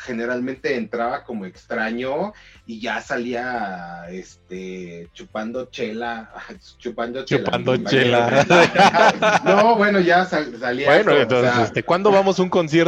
[0.06, 2.34] generalmente entraba como extraño
[2.66, 6.32] y ya salía, este, chupando chela,
[6.78, 7.44] chupando chela.
[7.46, 8.46] Chupando chela.
[9.44, 10.88] No, bueno, ya sal- salía.
[10.88, 12.87] Bueno, o entonces, sea, este, ¿cuándo vamos a un concierto,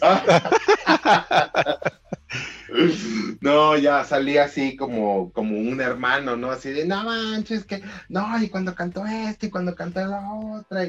[3.40, 6.50] No, ya salía así como, como un hermano, ¿no?
[6.50, 10.84] Así de, no manches, que, no, y cuando cantó este, y cuando cantó la otra,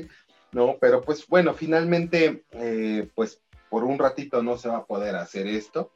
[0.55, 5.17] no, pero pues bueno, finalmente, eh, pues por un ratito no se va a poder
[5.17, 5.91] hacer esto.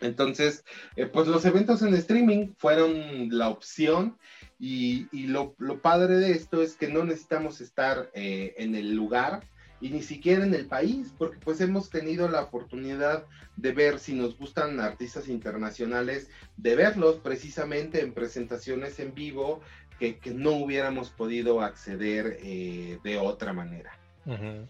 [0.00, 0.64] Entonces,
[0.96, 4.18] eh, pues los eventos en streaming fueron la opción
[4.58, 9.48] y, lo padre de esto es que no necesitamos estar eh, en el lugar
[9.84, 14.14] y ni siquiera en el país, porque pues hemos tenido la oportunidad de ver si
[14.14, 19.60] nos gustan artistas internacionales, de verlos precisamente en presentaciones en vivo
[19.98, 23.92] que, que no hubiéramos podido acceder eh, de otra manera.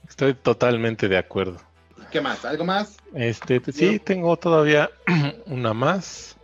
[0.09, 1.61] Estoy totalmente de acuerdo.
[1.97, 2.45] ¿Y ¿Qué más?
[2.45, 2.97] ¿Algo más?
[3.15, 4.91] Este, sí, tengo todavía
[5.47, 6.37] una más.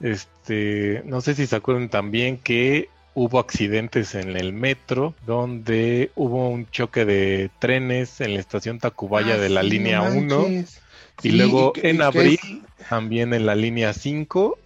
[0.00, 6.48] Este, no sé si se acuerdan también que hubo accidentes en el metro, donde hubo
[6.48, 10.38] un choque de trenes en la estación Tacubaya Ah, de la sí, no línea 1,
[10.38, 10.80] manches.
[11.22, 12.38] y Sí, luego que- en abril
[12.78, 14.58] es- también en la línea 5,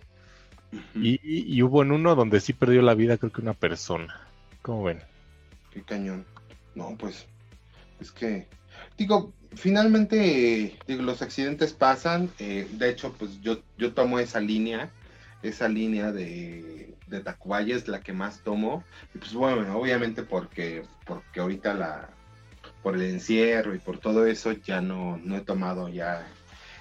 [0.95, 4.21] y, y hubo en uno donde sí perdió la vida, creo que una persona.
[4.63, 5.01] ¿Cómo ven?
[5.73, 6.25] Qué cañón.
[6.75, 7.27] No, pues,
[8.01, 8.47] es que,
[8.97, 12.31] digo, finalmente, digo, los accidentes pasan.
[12.39, 14.91] eh, de hecho, pues yo, yo tomo esa línea,
[15.43, 18.85] esa línea de, de Tacubaya es la que más tomo.
[19.15, 22.09] Y pues bueno, obviamente porque, porque ahorita la,
[22.83, 26.27] por el encierro y por todo eso ya no, no he tomado ya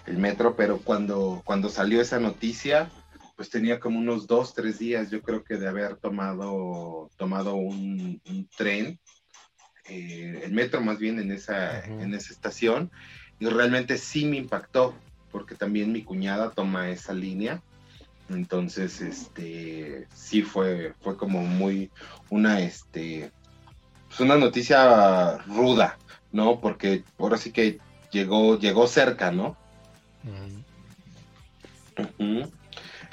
[0.05, 2.89] el metro, pero cuando, cuando salió esa noticia,
[3.35, 8.21] pues tenía como unos dos, tres días, yo creo que de haber tomado, tomado un,
[8.29, 8.99] un tren,
[9.89, 12.91] eh, el metro más bien en esa, en esa estación,
[13.39, 14.93] y realmente sí me impactó,
[15.31, 17.61] porque también mi cuñada toma esa línea.
[18.29, 21.91] Entonces, este, sí fue, fue como muy
[22.29, 23.31] una, este,
[24.07, 25.97] pues una noticia ruda,
[26.31, 26.59] ¿no?
[26.59, 27.79] Porque ahora sí que
[28.11, 29.57] llegó, llegó cerca, ¿no?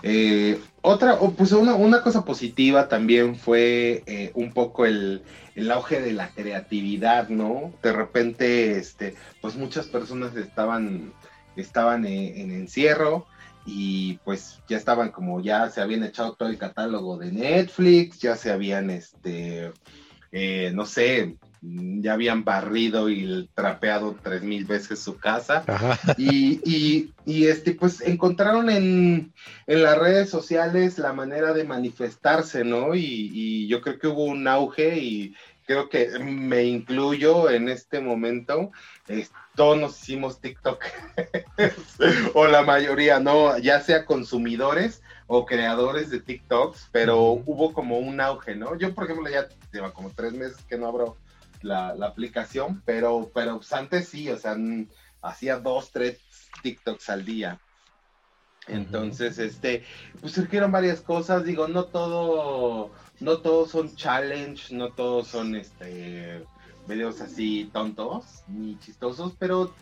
[0.03, 5.23] Eh, otra, o, pues una, una cosa positiva también fue eh, un poco el,
[5.55, 7.73] el auge de la creatividad, ¿no?
[7.83, 11.13] De repente, este, pues muchas personas estaban,
[11.57, 13.27] estaban en, en encierro
[13.73, 18.37] y pues ya estaban como ya se habían echado todo el catálogo de Netflix, ya
[18.37, 19.71] se habían, este,
[20.33, 25.63] eh, no sé, ya habían barrido y trapeado tres mil veces su casa
[26.17, 29.33] y, y, y, este, pues encontraron en,
[29.69, 32.97] en, las redes sociales la manera de manifestarse, ¿no?
[32.97, 38.01] Y, y, yo creo que hubo un auge y creo que me incluyo en este
[38.01, 38.73] momento.
[39.07, 40.83] Es, todos nos hicimos TikTok,
[42.35, 43.59] o la mayoría, ¿no?
[43.59, 48.77] Ya sea consumidores o creadores de TikToks, pero hubo como un auge, ¿no?
[48.77, 51.17] Yo, por ejemplo, ya llevo como tres meses que no abro
[51.63, 54.57] la, la aplicación, pero, pero pues antes sí, o sea,
[55.23, 56.21] hacía dos, tres
[56.63, 57.61] TikToks al día.
[58.67, 59.47] Entonces, uh -huh.
[59.47, 59.85] este,
[60.21, 66.45] pues surgieron varias cosas, digo, no todo, no todos son challenge, no todos son este
[66.91, 69.73] videos así tontos ni chistosos, pero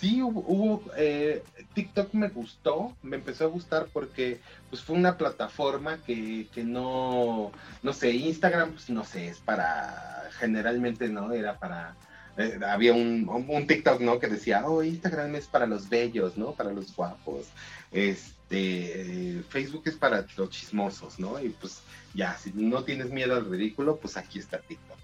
[0.00, 1.42] sí hubo, hubo eh,
[1.74, 7.52] TikTok me gustó, me empezó a gustar porque pues fue una plataforma que, que no,
[7.82, 11.94] no sé, Instagram, pues no sé, es para, generalmente no, era para,
[12.36, 14.18] eh, había un, un, TikTok, ¿no?
[14.18, 16.52] Que decía, oh, Instagram es para los bellos, ¿no?
[16.52, 17.46] Para los guapos.
[17.90, 21.40] Este, Facebook es para los chismosos, ¿no?
[21.40, 21.80] Y pues
[22.14, 24.98] ya, si no tienes miedo al ridículo, pues aquí está TikTok.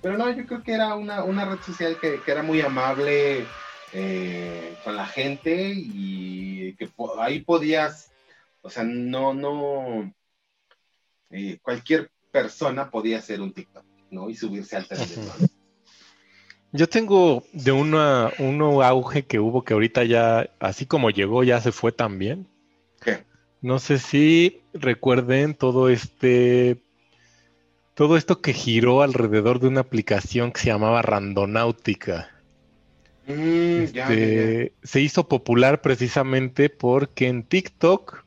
[0.00, 3.50] Pero no, yo creo que era una, una red social que, que era muy amable
[3.92, 8.10] eh, con la gente y que po- ahí podías,
[8.62, 10.12] o sea, no, no,
[11.30, 14.30] eh, cualquier persona podía hacer un TikTok, ¿no?
[14.30, 15.32] Y subirse al teléfono.
[16.72, 21.60] Yo tengo de una, uno auge que hubo que ahorita ya, así como llegó, ya
[21.60, 22.46] se fue también.
[23.00, 23.24] ¿Qué?
[23.62, 26.82] No sé si recuerden todo este,
[27.98, 32.30] todo esto que giró alrededor de una aplicación que se llamaba Randonáutica.
[33.26, 34.54] Mm, ya, ya, ya.
[34.54, 38.24] Este, se hizo popular precisamente porque en TikTok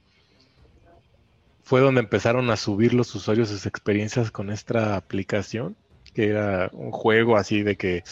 [1.64, 5.78] fue donde empezaron a subir los usuarios sus experiencias con esta aplicación,
[6.14, 8.04] que era un juego así de que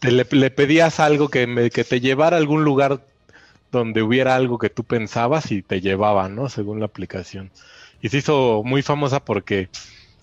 [0.00, 3.00] te le, le pedías algo que, me- que te llevara a algún lugar
[3.72, 6.50] donde hubiera algo que tú pensabas y te llevaba, ¿no?
[6.50, 7.50] Según la aplicación.
[8.00, 9.70] Y se hizo muy famosa porque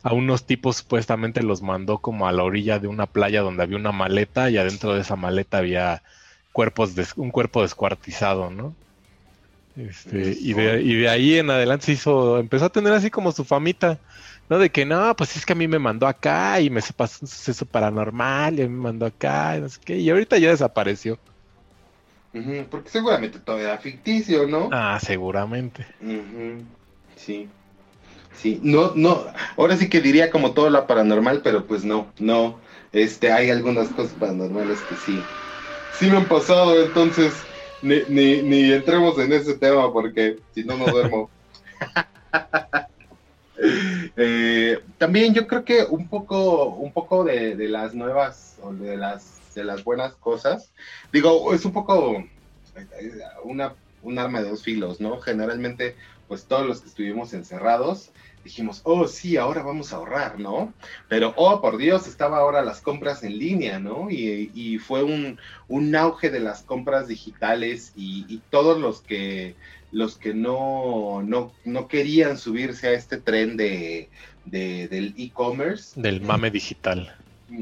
[0.05, 3.77] a unos tipos supuestamente los mandó como a la orilla de una playa donde había
[3.77, 6.03] una maleta y adentro de esa maleta había
[6.53, 8.77] cuerpos des- un cuerpo descuartizado, ¿no?
[9.75, 13.31] Este, y, de, y de ahí en adelante se hizo, empezó a tener así como
[13.33, 14.01] su famita,
[14.49, 14.57] ¿no?
[14.57, 17.27] De que no, pues es que a mí me mandó acá y me pasó un
[17.27, 20.51] suceso paranormal y a mí me mandó acá y no sé qué, y ahorita ya
[20.51, 21.19] desapareció.
[22.69, 24.69] Porque seguramente todo era ficticio, ¿no?
[24.69, 25.87] Ah, seguramente.
[25.99, 26.65] Ujú,
[27.17, 27.49] Sí.
[28.35, 29.25] Sí, no, no,
[29.57, 32.59] ahora sí que diría como todo lo paranormal, pero pues no, no,
[32.91, 35.31] este, hay algunas cosas paranormales que sí,
[35.89, 37.47] sí me han pasado, entonces
[37.81, 41.31] ni, ni, ni entremos en ese tema porque si no, no duermo.
[44.17, 48.97] Eh, también yo creo que un poco, un poco de, de las nuevas, o de
[48.97, 50.73] las, de las buenas cosas,
[51.11, 52.17] digo, es un poco
[52.75, 55.19] eh, una, un arma de dos filos, ¿no?
[55.21, 55.95] Generalmente
[56.27, 58.11] pues todos los que estuvimos encerrados,
[58.43, 60.73] dijimos, oh sí, ahora vamos a ahorrar, ¿no?
[61.09, 64.09] Pero, oh por Dios, estaba ahora las compras en línea, ¿no?
[64.09, 69.57] Y, y fue un, un auge de las compras digitales y, y todos los que,
[69.91, 74.09] los que no, no, no querían subirse a este tren de,
[74.45, 77.15] de- del e-commerce, Del mame digital.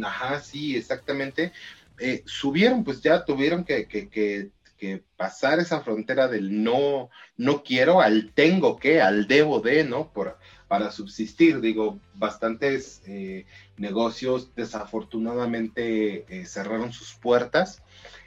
[0.04, 1.52] Ajá, sí, exactamente.
[2.00, 4.50] Eh, subieron, pues ya tuvieron que, que- que-
[4.84, 10.12] que pasar esa frontera del no, no quiero al tengo que, al debo de, ¿no?
[10.12, 11.62] Por, para subsistir.
[11.62, 13.46] Digo, bastantes eh,
[13.78, 17.82] negocios desafortunadamente eh, cerraron sus puertas.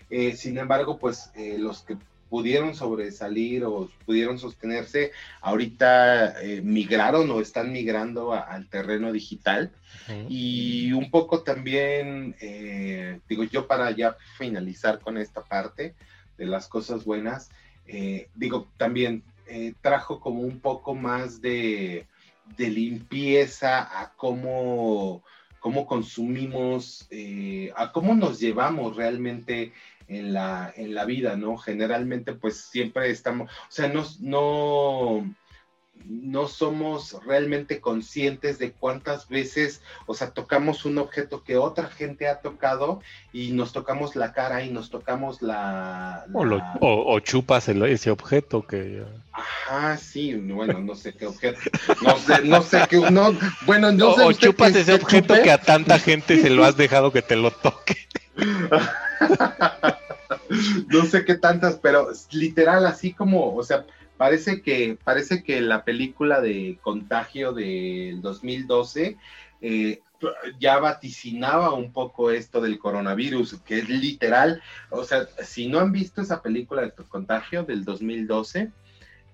[0.08, 1.98] Eh, sin embargo, pues los que
[2.30, 9.70] pudieron sobresalir o pudieron sostenerse, ahorita eh, migraron o están migrando a- al terreno digital.
[10.28, 15.94] Y un poco también, eh, digo yo para ya finalizar con esta parte
[16.38, 17.50] de las cosas buenas,
[17.86, 22.06] eh, digo también eh, trajo como un poco más de,
[22.56, 25.22] de limpieza a cómo,
[25.60, 29.72] cómo consumimos, eh, a cómo nos llevamos realmente
[30.08, 31.56] en la, en la vida, ¿no?
[31.56, 35.34] Generalmente pues siempre estamos, o sea, no, no,
[36.04, 42.28] no somos realmente conscientes de cuántas veces, o sea, tocamos un objeto que otra gente
[42.28, 43.00] ha tocado
[43.32, 46.26] y nos tocamos la cara y nos tocamos la...
[46.32, 49.04] O, lo- o- o chupas el- ese objeto que...
[49.32, 51.58] Ajá, sí, bueno, no sé qué objeto,
[52.02, 53.32] no sé, no sé qué, no,
[53.66, 55.42] bueno, no o sé o usted chupas ese qué objeto chupe.
[55.42, 57.96] que a tanta gente se lo has dejado que te lo toque.
[60.88, 63.84] no sé qué tantas, pero literal así como, o sea,
[64.16, 69.16] parece que parece que la película de Contagio del 2012
[69.60, 70.00] eh,
[70.58, 75.92] ya vaticinaba un poco esto del coronavirus, que es literal, o sea, si no han
[75.92, 78.70] visto esa película de Contagio del 2012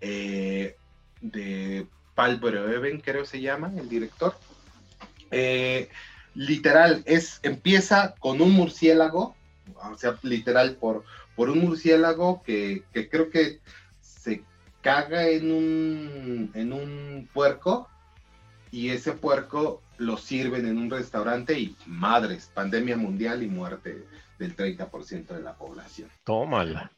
[0.01, 0.77] eh,
[1.21, 4.37] de Paul Verhoeven, creo se llama, el director.
[5.31, 5.89] eh,
[6.35, 9.37] literal, es, empieza con un murciélago,
[9.75, 11.05] o sea, literal, por,
[11.37, 13.61] por un murciélago que, que creo que
[14.83, 17.89] caga en un, en un puerco
[18.71, 24.05] y ese puerco lo sirven en un restaurante y madres, pandemia mundial y muerte
[24.39, 26.11] del 30% de la población.
[26.25, 26.91] Tómala.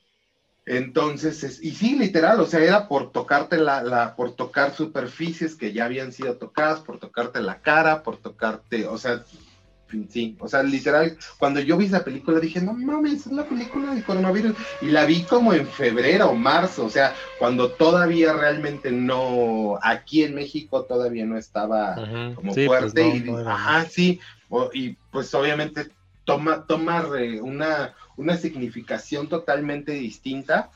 [0.66, 5.56] Entonces, es- y sí, literal, o sea, era por tocarte la, la, por tocar superficies
[5.56, 9.24] que ya habían sido tocadas, por tocarte la cara, por tocarte, o sea,
[10.08, 13.92] sí, o sea, literal, cuando yo vi esa película dije, no mames, es la película
[13.94, 18.90] del coronavirus, y la vi como en febrero o marzo, o sea, cuando todavía realmente
[18.92, 23.86] no, aquí en México todavía no estaba como Sí, pues fuerte no, y no ajá
[23.86, 24.20] sí.
[24.48, 25.92] O- y pues obviamente
[26.24, 30.70] toma toma re- una una significación totalmente distinta.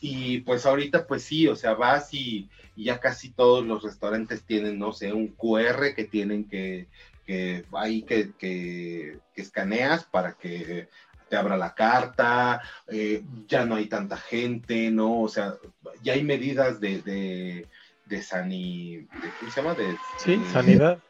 [0.00, 4.44] Y pues ahorita pues sí o sea vas y, y ya casi todos los restaurantes
[4.46, 6.88] tienen no sé un QR que tienen que
[7.28, 10.88] que ahí que, que, que escaneas para que
[11.28, 15.20] te abra la carta, eh, ya no hay tanta gente, ¿no?
[15.20, 15.52] O sea,
[16.02, 17.68] ya hay medidas de, de,
[18.06, 19.74] de sani, de- ¿cómo se llama?
[19.74, 21.02] De, Sí, sanidad.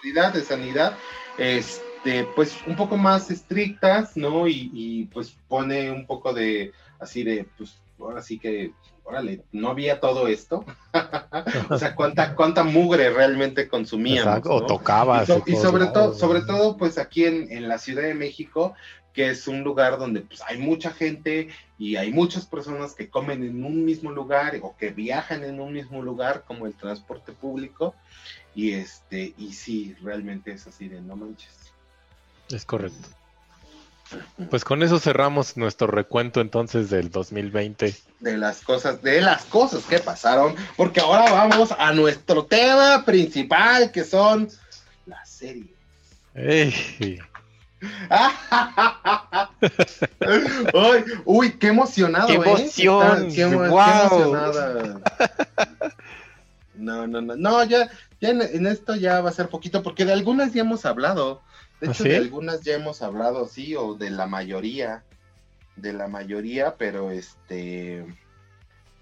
[0.00, 0.98] seguridad, de sanidad,
[1.36, 4.48] este, pues un poco más estrictas, ¿no?
[4.48, 8.72] Y, y, pues pone un poco de, así de, pues ahora sí que,
[9.06, 10.64] órale, no había todo esto.
[11.70, 14.26] o sea, cuánta, cuánta mugre realmente consumíamos.
[14.26, 14.66] Exacto, o ¿no?
[14.66, 15.28] tocabas.
[15.28, 18.14] Y, so- de y sobre todo, sobre todo, pues aquí en, en la Ciudad de
[18.14, 18.74] México,
[19.12, 21.48] que es un lugar donde pues, hay mucha gente
[21.78, 25.72] y hay muchas personas que comen en un mismo lugar o que viajan en un
[25.72, 27.94] mismo lugar, como el transporte público.
[28.54, 31.72] Y este, y sí, realmente es así de no manches.
[32.50, 33.08] Es correcto.
[34.50, 37.94] Pues con eso cerramos nuestro recuento entonces del 2020.
[38.20, 43.90] De las cosas, de las cosas que pasaron, porque ahora vamos a nuestro tema principal,
[43.90, 44.48] que son
[45.06, 45.66] las series.
[46.34, 47.18] ¡Ey!
[50.72, 52.36] Uy, uy, qué emocionado, ¡Qué ¿eh?
[52.36, 53.28] emoción!
[53.32, 55.00] Qué, emo- qué emocionada.
[56.78, 57.88] No, no, no, no, ya,
[58.20, 61.40] ya en, en esto ya va a ser poquito, porque de algunas ya hemos hablado.
[61.80, 62.08] De ¿Ah, hecho, sí?
[62.10, 65.04] de algunas ya hemos hablado, sí, o de la mayoría,
[65.76, 68.04] de la mayoría, pero este,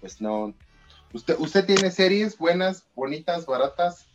[0.01, 0.53] pues no.
[1.13, 4.05] ¿Usted, usted tiene series buenas, bonitas, baratas,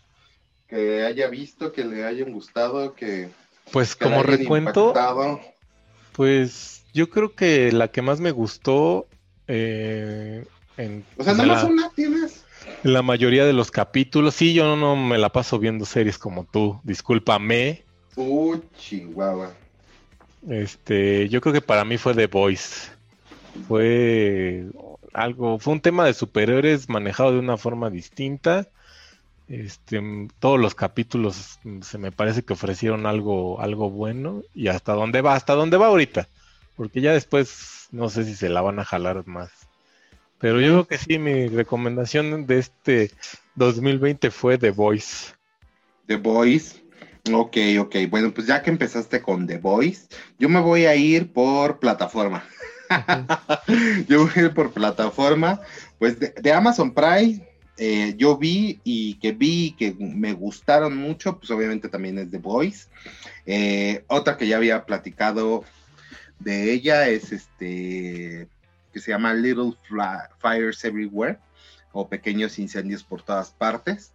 [0.69, 3.31] que haya visto, que le hayan gustado, que,
[3.73, 5.41] Pues que como recuento, impactado?
[6.13, 9.07] pues yo creo que la que más me gustó
[9.49, 10.45] eh,
[10.77, 12.45] en, O sea, nada más la, una tienes.
[12.85, 16.45] en la mayoría de los capítulos, sí, yo no me la paso viendo series como
[16.45, 17.85] tú, discúlpame.
[18.17, 19.53] Uy, chihuahua.
[20.49, 22.91] Este, yo creo que para mí fue The Voice.
[23.69, 24.65] Fue
[25.13, 28.67] algo, fue un tema de superhéroes manejado de una forma distinta.
[29.49, 30.01] Este,
[30.39, 34.43] todos los capítulos se me parece que ofrecieron algo, algo bueno.
[34.55, 36.29] Y hasta dónde va, hasta dónde va ahorita.
[36.77, 39.51] Porque ya después no sé si se la van a jalar más.
[40.39, 43.11] Pero yo creo que sí, mi recomendación de este
[43.57, 45.35] 2020 fue The Voice.
[46.07, 46.81] The Voice.
[47.33, 47.97] Ok, ok.
[48.09, 50.07] Bueno, pues ya que empezaste con The Voice,
[50.39, 52.45] yo me voy a ir por plataforma.
[54.09, 55.61] yo voy a ir por plataforma.
[55.99, 57.47] Pues de, de Amazon Prime,
[57.77, 62.31] eh, yo vi y que vi y que me gustaron mucho, pues obviamente también es
[62.31, 62.89] The Voice.
[63.47, 65.65] Eh, otra que ya había platicado
[66.39, 68.49] de ella es este
[68.93, 71.39] que se llama Little Fla- Fires Everywhere
[71.93, 74.13] o Pequeños Incendios por todas partes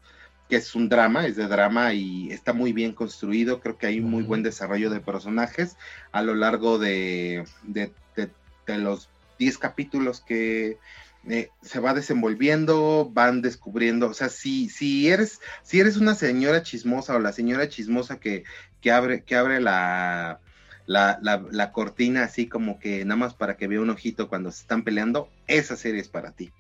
[0.49, 3.59] que es un drama, es de drama y está muy bien construido.
[3.59, 4.29] Creo que hay muy Ujú.
[4.29, 5.75] buen desarrollo de personajes
[6.11, 8.31] a lo largo de, de- de-
[8.67, 10.79] de los 10 capítulos que
[11.27, 14.07] eh, se va desenvolviendo, van descubriendo.
[14.09, 18.43] O sea, si, si, eres, si eres una señora chismosa o la señora chismosa que,
[18.81, 20.39] que abre, que abre la,
[20.85, 24.51] la, la- la cortina así como que nada más para que vea un ojito cuando
[24.51, 26.51] se están peleando, esa serie es para ti.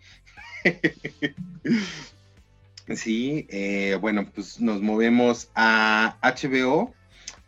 [2.93, 6.93] Sí, eh, bueno, pues nos movemos a HBO.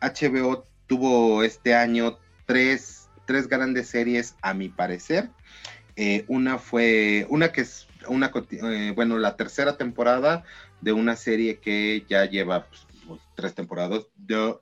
[0.02, 5.30] HBO tuvo este año tres, tres grandes series, a mi parecer.
[5.96, 10.44] Eh, una fue, una que es una, eh, bueno, la tercera temporada
[10.82, 12.68] de una serie que ya lleva
[13.08, 14.58] pues, tres temporadas, de-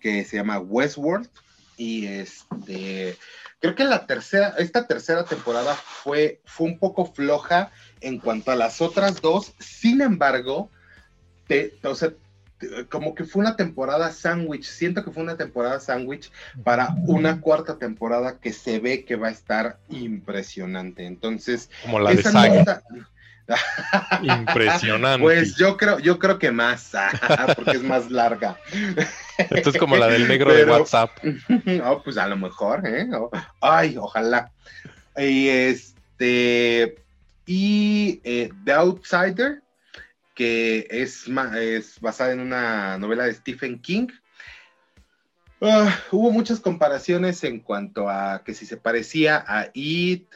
[0.00, 1.28] que se llama Westworld.
[1.76, 3.16] Y este,
[3.60, 8.56] creo que la tercera, esta tercera temporada fue, fue un poco floja en cuanto a
[8.56, 9.54] las otras dos.
[9.58, 10.70] Sin embargo,
[11.46, 12.10] te- o sea,
[12.58, 14.64] te- como que fue una temporada sándwich.
[14.64, 16.30] Siento que fue una temporada sándwich
[16.62, 21.04] para una cuarta temporada que se ve que va a estar impresionante.
[21.06, 22.82] Entonces, Como la de esa nota-
[24.22, 25.22] Impresionante.
[25.22, 26.92] Pues yo creo, yo creo que más,
[27.56, 28.56] porque es más larga.
[29.50, 31.10] Esto es como la del negro de WhatsApp.
[31.84, 33.06] Oh, pues a lo mejor, ¿eh?
[33.14, 33.30] Oh,
[33.60, 34.50] Ay, ojalá.
[35.16, 36.96] Y este.
[37.46, 39.62] Y eh, The Outsider,
[40.34, 41.26] que es,
[41.56, 44.08] es basada en una novela de Stephen King.
[45.60, 50.28] Ah, hubo muchas comparaciones en cuanto a que si se parecía a It,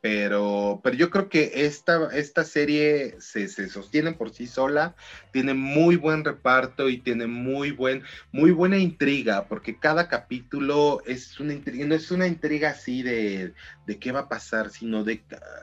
[0.00, 4.94] pero, pero yo creo que esta, esta serie se, se sostiene por sí sola,
[5.30, 11.38] tiene muy buen reparto y tiene muy, buen, muy buena intriga, porque cada capítulo es
[11.38, 13.52] una intriga, no es una intriga así de,
[13.86, 15.22] de qué va a pasar, sino de,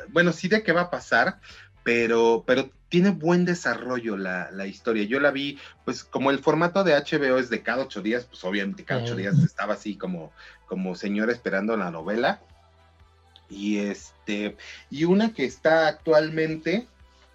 [0.10, 1.40] bueno, sí de qué va a pasar,
[1.84, 5.04] pero, pero tiene buen desarrollo la, la historia.
[5.06, 8.44] Yo la vi, pues como el formato de HBO es de cada ocho días, pues
[8.44, 10.32] obviamente cada ocho días estaba así como,
[10.68, 12.42] como señor esperando la novela.
[13.50, 14.58] Y este,
[14.90, 16.88] y una que está actualmente,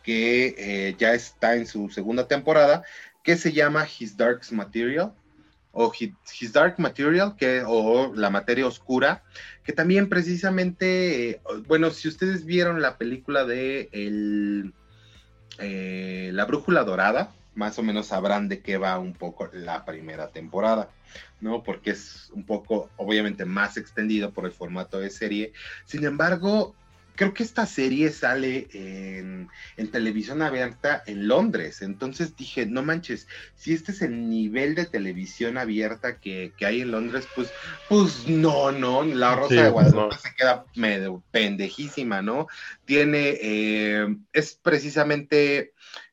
[0.03, 2.83] que eh, ya está en su segunda temporada,
[3.23, 5.13] que se llama His Dark's Material.
[5.73, 9.23] o His, His Dark Material, que, o La Materia Oscura,
[9.65, 14.75] que también precisamente, eh, bueno, si ustedes vieron la película de el,
[15.59, 20.29] eh, La Brújula Dorada, más o menos sabrán de qué va un poco la primera
[20.29, 20.91] temporada,
[21.41, 21.63] ¿no?
[21.63, 25.53] Porque es un poco, obviamente, más extendido por el formato de serie.
[25.85, 26.75] Sin embargo,
[27.15, 31.83] creo que esta serie sale en, en televisión abierta en Londres.
[31.83, 36.81] Entonces dije, no manches, si este es el nivel de televisión abierta que, que hay
[36.81, 37.53] en Londres, pues,
[37.89, 40.19] pues no, no, la Rosa Sí, de Guadalupe no.
[40.21, 42.47] se queda medio pendejísima, ¿no?
[42.87, 45.73] Tiene, eh, es precisamente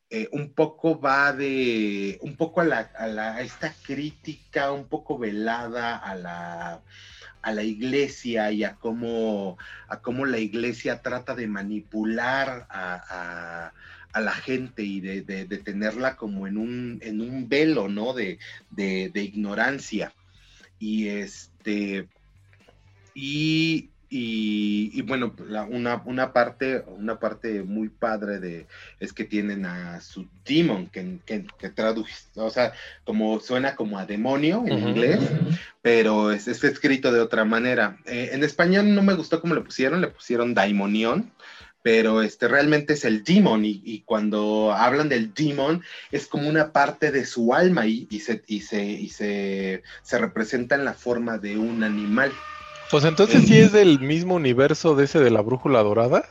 [0.10, 4.88] eh, un poco va de, un poco a la, a la, a esta crítica un
[4.88, 6.82] poco velada a la,
[7.41, 9.57] a la iglesia y a cómo,
[9.88, 13.72] a cómo la iglesia trata de manipular a,
[14.14, 18.14] a- la gente y de, de- de tenerla como en un, en un velo, ¿no?
[18.14, 18.39] De,
[18.72, 20.14] de- de ignorancia.
[20.80, 22.07] Y este,
[23.14, 28.68] y, y- y bueno, la- una, una parte, una parte muy padre de,
[28.99, 33.99] es que tienen a su demon, que, que, que traduce, o sea, como suena como
[33.99, 35.20] a demonio en inglés,
[35.82, 37.97] pero es, es escrito de otra manera.
[38.05, 41.32] Eh, en español no me gustó cómo le pusieron, le pusieron daimonión,
[41.82, 45.82] pero este realmente es el demon y, y cuando hablan del demon
[46.12, 50.18] es como una parte de su alma y, y se, y, se, y se, se
[50.18, 52.34] representa en la forma de un animal.
[52.89, 56.25] Pues entonces sí es del mismo universo de ese de la brújula dorada.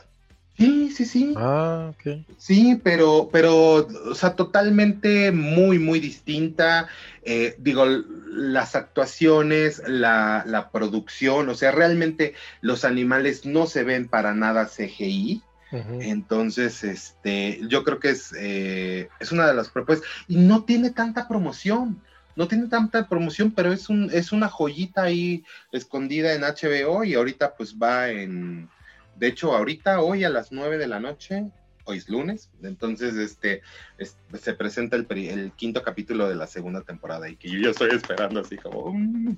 [0.57, 1.33] Sí, sí, sí.
[1.37, 2.17] Ah, ok.
[2.37, 6.89] Sí, pero, pero, o sea, totalmente muy, muy distinta.
[7.23, 14.09] Eh, digo, las actuaciones, la, la producción, o sea, realmente los animales no se ven
[14.09, 15.41] para nada CGI.
[15.71, 20.09] Entonces, este, yo creo que es, eh, es una de las propuestas.
[20.27, 22.01] Y no tiene tanta promoción.
[22.39, 27.15] No tiene tanta promoción, pero es un, es una joyita ahí escondida en HBO y
[27.15, 28.69] ahorita pues va en,
[29.17, 31.51] de hecho, ahorita, hoy a las 9 de la noche,
[31.83, 33.61] hoy es lunes, entonces este,
[33.97, 37.89] es- se presenta el, quinto capítulo de la segunda temporada y que yo ya estoy
[37.91, 38.93] esperando así como...
[38.93, 39.35] mm.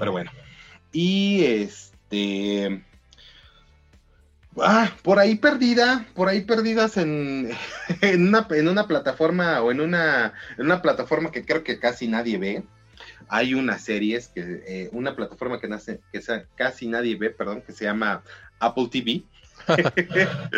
[0.00, 0.32] Pero bueno.
[0.90, 2.84] Y este.
[4.60, 7.50] Ah, por ahí perdida, por ahí perdidas en,
[8.02, 12.06] en, una, en una plataforma o en una, en una plataforma que creo que casi
[12.06, 12.62] nadie ve.
[13.28, 16.20] Hay unas series que, eh, una plataforma que, nace, que
[16.54, 18.22] casi nadie ve, perdón, que se llama
[18.58, 19.22] Apple TV.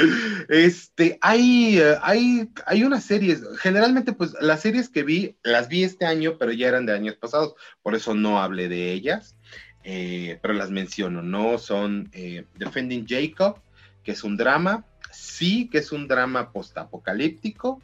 [0.48, 5.84] este, hay, eh, hay, hay unas series, generalmente pues las series que vi, las vi
[5.84, 9.36] este año, pero ya eran de años pasados, por eso no hablé de ellas,
[9.84, 11.58] eh, pero las menciono, ¿no?
[11.58, 13.60] Son eh, Defending Jacob,
[14.04, 17.80] que es un drama, sí, que es un drama postapocalíptico,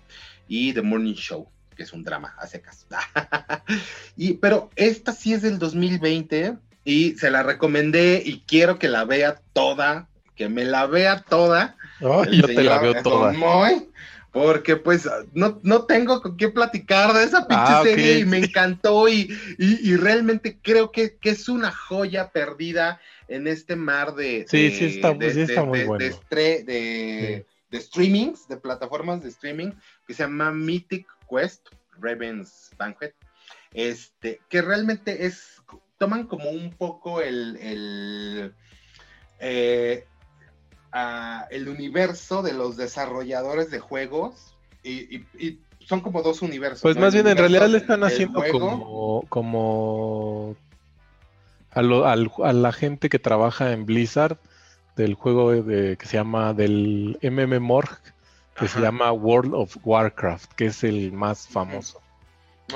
[0.47, 2.87] y The Morning Show, que es un drama, a secas.
[4.17, 9.05] y, pero esta sí es del 2020 y se la recomendé y quiero que la
[9.05, 11.77] vea toda, que me la vea toda.
[12.01, 13.33] Yo te la veo toda.
[13.33, 13.89] Moy,
[14.33, 18.39] porque pues no, no tengo con qué platicar de esa pinche Ah, serie y me
[18.39, 19.29] encantó y,
[19.59, 24.65] y, y realmente creo que, que es una joya perdida en este mar de, Sí,
[24.65, 25.13] de- sí está-
[27.81, 29.73] streamings, de plataformas de streaming
[30.07, 31.69] que se llama Mythic Quest,
[32.01, 33.15] Raven's Banquet,
[33.73, 35.63] este, que realmente es,
[35.99, 38.55] toman como un poco el, el,
[39.39, 40.07] eh,
[41.51, 46.83] el universo de los desarrolladores de juegos y, y- y son como dos universos.
[46.83, 47.03] Pues ¿no?
[47.03, 50.57] más bien en realidad le están haciendo como, como
[51.73, 54.39] a, lo- al- a la gente que trabaja en Blizzard
[54.97, 57.99] del juego de, que se llama del MMORG
[58.59, 62.03] que se llama World of Warcraft, que es el más famoso.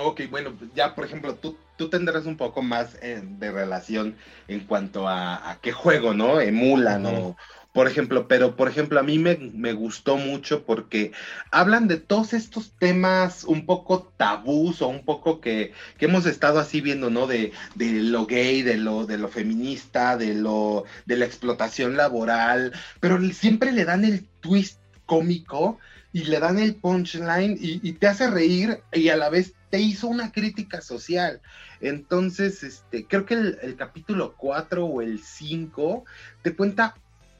[0.03, 4.17] Ok, bueno, pues ya por ejemplo, tú, tú tendrás un poco más eh, de relación
[4.49, 6.41] en cuanto a, a qué juego, ¿no?
[6.41, 7.37] Emulan o,
[7.75, 11.11] por ejemplo, pero por ejemplo, a mí me, me gustó mucho porque
[11.51, 16.61] hablan de todos estos temas un poco tabús o un poco que, que hemos estado
[16.61, 17.27] así viendo, ¿no?
[17.27, 22.73] De, de lo gay, de lo, de lo feminista, de lo, de la explotación laboral,
[23.01, 25.81] pero siempre le dan el twist cómico
[26.13, 30.07] y le dan el punchline y, te hace reír y a la vez te hizo
[30.07, 31.41] una crítica social.
[31.81, 36.05] Entonces, este, creo que el, el capítulo 4 o el 5
[36.43, 36.95] te cuenta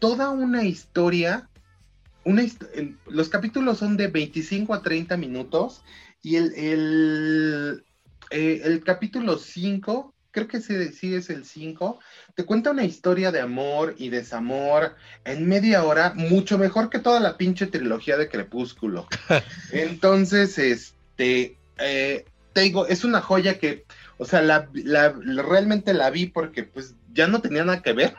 [0.05, 1.49] toda una historia.
[2.25, 5.83] Una hist- los capítulos son de 25 a 30 minutos
[6.23, 7.85] y el, el,
[8.31, 12.01] eh, el capítulo 5, creo que sí, sí es el 5,
[12.35, 14.95] te cuenta una historia de amor y desamor
[15.25, 19.07] en media hora, mucho mejor que toda la pinche trilogía de Crepúsculo.
[19.73, 23.87] Entonces, este, eh, te digo, es una joya que
[24.17, 25.09] O sea, la- la-
[25.43, 28.15] realmente la vi porque pues ya no tenía nada que ver.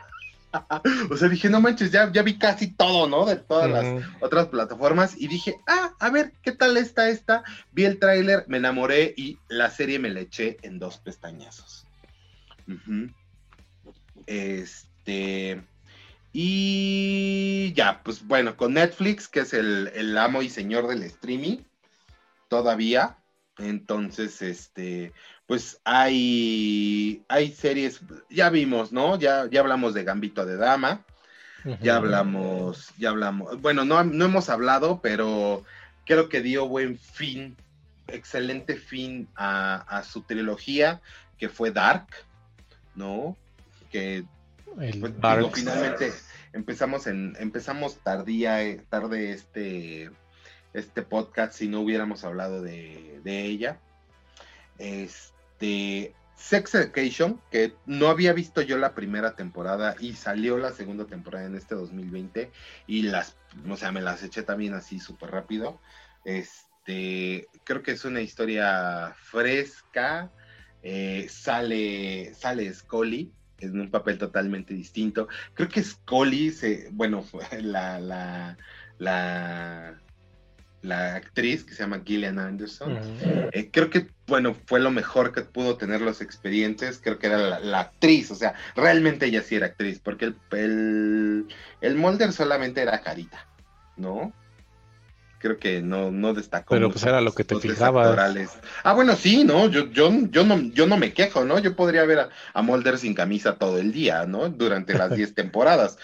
[1.10, 3.26] o sea, dije, no manches, ya, ya vi casi todo, ¿no?
[3.26, 7.42] De todas las otras plataformas y dije, ah, a ver, ¿qué tal está esta?
[7.72, 11.86] Vi el tráiler, me enamoré y la serie me la eché en dos pestañazos.
[14.26, 15.62] Este...
[16.38, 21.60] Y ya, pues bueno, con Netflix, que es el, el amo y señor del streaming,
[22.48, 23.16] todavía.
[23.58, 25.12] Entonces, este,
[25.46, 29.18] pues hay, hay series, ya vimos, ¿no?
[29.18, 31.04] Ya, ya hablamos de Gambito de Dama,
[31.80, 35.64] ya hablamos, ya hablamos, bueno, no, no hemos hablado, pero
[36.04, 37.56] creo que dio buen fin,
[38.08, 41.00] excelente fin a, a su trilogía,
[41.38, 42.06] que fue Dark,
[42.94, 43.36] ¿no?
[43.90, 44.24] Que
[44.78, 46.12] El pues, digo, finalmente
[46.52, 50.10] empezamos en, empezamos tardía, eh, tarde este,
[50.76, 53.80] este podcast si no hubiéramos hablado de, de ella.
[54.78, 61.06] Este Sex Education, que no había visto yo la primera temporada y salió la segunda
[61.06, 62.50] temporada en este 2020
[62.86, 63.36] y las,
[63.68, 65.80] o sea, me las eché también así súper rápido.
[66.24, 70.30] Este, creo que es una historia fresca.
[70.82, 75.28] eh, sale, sale Scully en un papel totalmente distinto.
[75.54, 77.24] Creo que Scully, se, bueno,
[77.62, 78.56] la, la,
[78.98, 79.98] la,
[80.86, 82.98] la actriz que se llama Gillian Anderson,
[83.52, 87.00] eh, creo que, bueno, fue lo mejor que pudo tener los expedientes.
[87.02, 90.36] Creo que era la, la actriz, o sea, realmente ella sí era actriz, porque el,
[90.52, 91.46] el,
[91.80, 93.46] el Mulder solamente era carita,
[93.96, 94.32] ¿no?
[95.38, 96.74] Creo que no, no destacó.
[96.74, 98.58] Pero, pues, era lo que te fijabas.
[98.82, 99.68] Ah, bueno, sí, ¿no?
[99.68, 101.58] Yo, yo, yo no, yo no me quejo, ¿no?
[101.58, 104.48] Yo podría ver a, a Mulder sin camisa todo el día, ¿no?
[104.48, 105.98] Durante las 10 temporadas.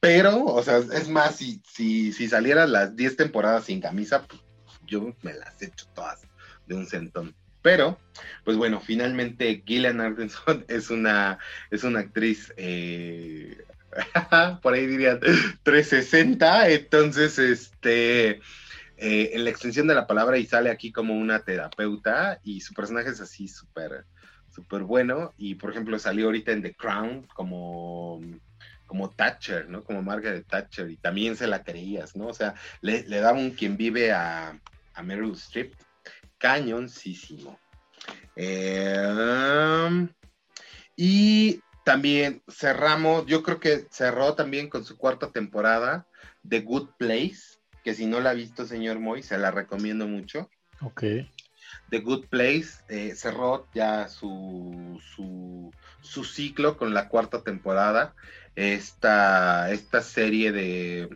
[0.00, 4.40] Pero, o sea, es más, si, si, si salieran las 10 temporadas sin camisa, pues
[4.86, 6.22] yo me las echo todas
[6.66, 7.34] de un centón.
[7.62, 7.98] Pero,
[8.44, 11.38] pues bueno, finalmente Gillian Anderson es una,
[11.70, 13.58] es una actriz, eh,
[14.62, 15.18] por ahí dirían
[15.62, 18.40] 360, entonces, este,
[19.00, 22.74] eh, en la extensión de la palabra y sale aquí como una terapeuta y su
[22.74, 24.06] personaje es así súper,
[24.50, 28.20] súper bueno y por ejemplo salió ahorita en The Crown como
[28.88, 29.84] como Thatcher, ¿no?
[29.84, 32.26] Como Margaret Thatcher, y también se la creías, ¿no?
[32.26, 34.58] O sea, le, le daba un quien vive a,
[34.94, 35.74] a Meryl Streep,
[36.38, 37.60] cañoncísimo.
[38.34, 40.08] Eh,
[40.96, 46.06] y también cerramos, yo creo que cerró también con su cuarta temporada,
[46.48, 50.50] The Good Place, que si no la ha visto, señor Moy, se la recomiendo mucho.
[50.80, 51.02] Ok.
[51.90, 58.14] The Good Place eh, cerró ya su, su, su ciclo con la cuarta temporada.
[58.60, 61.08] Esta, esta serie de,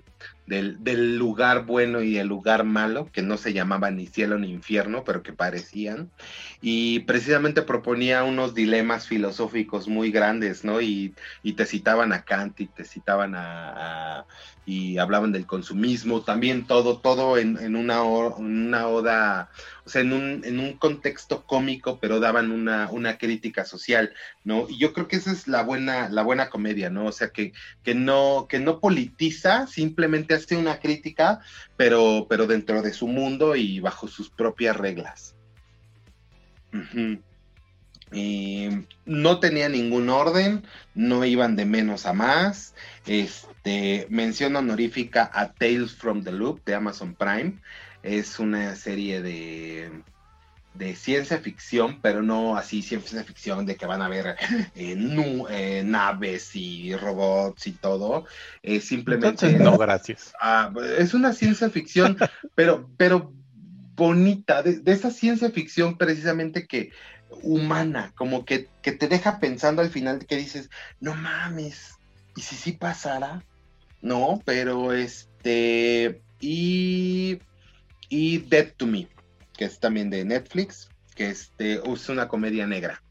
[0.46, 5.02] del, lugar bueno y el lugar malo, que no se llamaba ni cielo ni infierno,
[5.02, 6.12] pero que parecían.
[6.60, 10.80] Y precisamente proponía unos dilemas filosóficos muy grandes, ¿no?
[10.80, 11.16] Y,
[11.56, 14.24] te citaban a Kant y te citaban a-
[14.64, 19.50] y hablaban del consumismo, también todo, todo en, en una, una oda
[19.84, 24.12] o sea, en un, en un contexto cómico, pero daban una, una crítica social,
[24.44, 24.66] ¿no?
[24.68, 27.06] Y yo creo que esa es la buena, la buena comedia, ¿no?
[27.06, 27.52] O sea, que,
[27.82, 31.40] que no, que no politiza, simplemente hace una crítica,
[31.76, 35.34] pero, pero dentro de su mundo y bajo sus propias reglas.
[38.12, 38.68] Y
[39.04, 42.74] no tenía ningún orden, no iban de menos a más.
[43.06, 43.51] Este,
[44.10, 47.60] mención honorífica a Tales from the Loop de Amazon Prime.
[48.02, 50.02] Es una serie de,
[50.74, 54.36] de ciencia ficción, pero no así ciencia ficción de que van a ver
[54.74, 58.26] eh, nu- eh, naves y robots y todo.
[58.62, 60.32] Es simplemente Entonces, no, gracias.
[60.40, 62.16] Ah, es una ciencia ficción,
[62.54, 63.34] pero, pero
[63.96, 66.90] bonita, de, de esa ciencia ficción precisamente que
[67.28, 70.68] humana, como que, que te deja pensando al final que dices,
[71.00, 72.00] no mames,
[72.34, 73.44] ¿y si sí pasara?
[74.02, 77.38] No, pero este, y,
[78.08, 79.08] y Dead to Me,
[79.56, 83.02] que es también de Netflix, que este, es una comedia negra.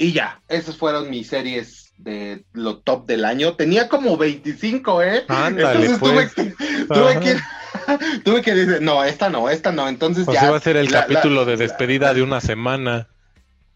[0.00, 3.54] Y ya, esas fueron mis series de lo top del año.
[3.54, 5.24] Tenía como 25, ¿eh?
[5.26, 6.34] Ándale, Entonces pues.
[6.34, 7.20] tuve que, tuve Ajá.
[7.20, 9.88] que, tuve que decir, no, esta no, esta no.
[9.88, 10.46] Entonces Pues ya.
[10.46, 13.08] iba a ser el la- capítulo la- de despedida de una semana.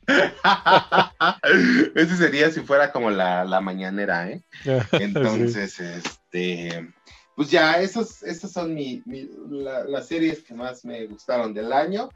[1.94, 4.42] Ese sería si fuera como la, la mañanera, ¿eh?
[4.64, 4.70] Sí.
[4.92, 6.92] Entonces, este.
[7.36, 11.72] Pues ya, esos, esas son mi, mi- la- las series que más me gustaron del
[11.72, 12.10] año.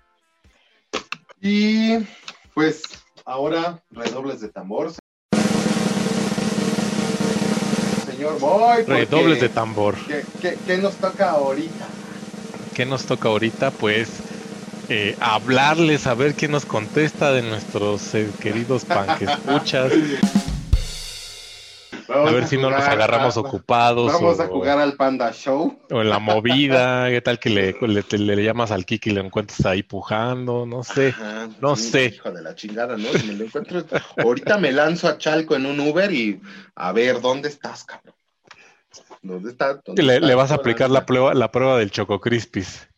[1.40, 1.98] Y
[2.54, 2.82] pues
[3.24, 4.92] ahora, redobles de tambor.
[8.06, 9.94] Señor Boy, porque- Redobles de tambor.
[10.06, 11.86] ¿qué, qué, qué nos toca ahorita?
[12.74, 13.70] ¿Qué nos toca ahorita?
[13.70, 14.08] Pues
[14.88, 19.92] eh, hablarles a ver quién nos contesta de nuestros eh, queridos panquescuchas.
[22.08, 25.32] A Vamos ver si no nos agarramos a- ocupados Vamos o, a jugar al Panda
[25.32, 25.76] Show.
[25.90, 27.08] o en la movida.
[27.10, 28.04] ¿Qué tal que le, le,
[28.36, 30.66] le llamas al Kiki y lo encuentras ahí pujando?
[30.66, 31.08] No sé.
[31.08, 32.12] Ajá, no sé.
[32.14, 33.08] Hijo de la chingada, ¿no?
[33.12, 33.84] Si me lo encuentro.
[34.18, 36.40] Ahorita me lanzo a Chalco en un Uber y
[36.76, 38.14] a ver, ¿dónde estás, cabrón?
[39.22, 39.78] ¿Dónde estás?
[39.84, 40.28] ¿Dónde Le, estás?
[40.28, 42.88] le vas a ¿Dónde aplicar la prueba, la prueba del Choco Crispis.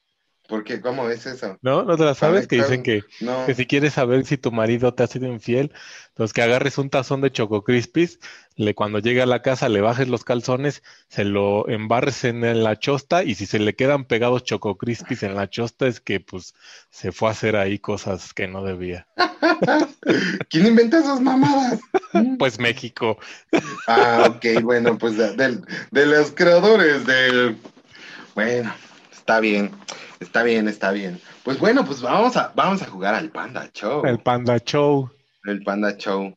[0.49, 0.81] ¿Por qué?
[0.81, 1.59] ¿Cómo es eso?
[1.61, 1.83] ¿No?
[1.83, 2.47] ¿No te la sabes?
[2.49, 3.45] Que dicen que, No.
[3.45, 5.73] que si quieres saber si tu marido te ha sido infiel,
[6.09, 8.19] entonces que agarres un tazón de Choco Crispis,
[8.57, 12.79] le, cuando llegue a la casa le bajes los calzones, se lo embarres en la
[12.79, 16.55] chosta y si se le quedan pegados Choco Crispis en la chosta es que pues
[16.91, 19.07] se fue a hacer ahí cosas que no debía.
[20.49, 21.79] ¿Quién inventa esas mamadas?
[22.39, 23.19] Pues México.
[23.87, 27.59] Ah, ok, bueno, pues de, de los creadores del...
[28.35, 28.73] Bueno,
[29.13, 29.71] está bien,
[30.21, 31.21] está bien, está bien.
[31.45, 34.05] Pues bueno, pues vamos a, vamos a jugar al Panda Show.
[34.07, 35.11] El Panda Show.
[35.45, 36.35] El Panda Show.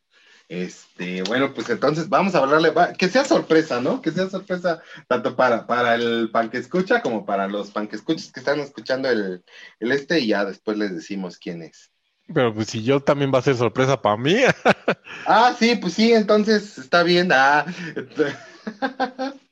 [0.48, 4.02] Este, bueno, pues entonces vamos a hablarle, va- que sea sorpresa, ¿no?
[4.02, 7.96] Que sea sorpresa tanto para, para el pan que escucha como para los pan que
[7.96, 9.42] escuchas que están escuchando el,
[9.80, 11.90] el este y ya después les decimos quién es.
[12.34, 14.36] Pero pues si yo también va a ser sorpresa para mí.
[15.24, 17.30] Ah, sí, pues sí, entonces está bien.
[17.32, 17.64] Ah.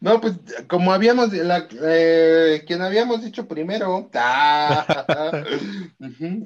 [0.00, 0.34] No, pues
[0.68, 4.10] como habíamos, la, eh, quien habíamos dicho primero.
[4.26, 5.44] Ah.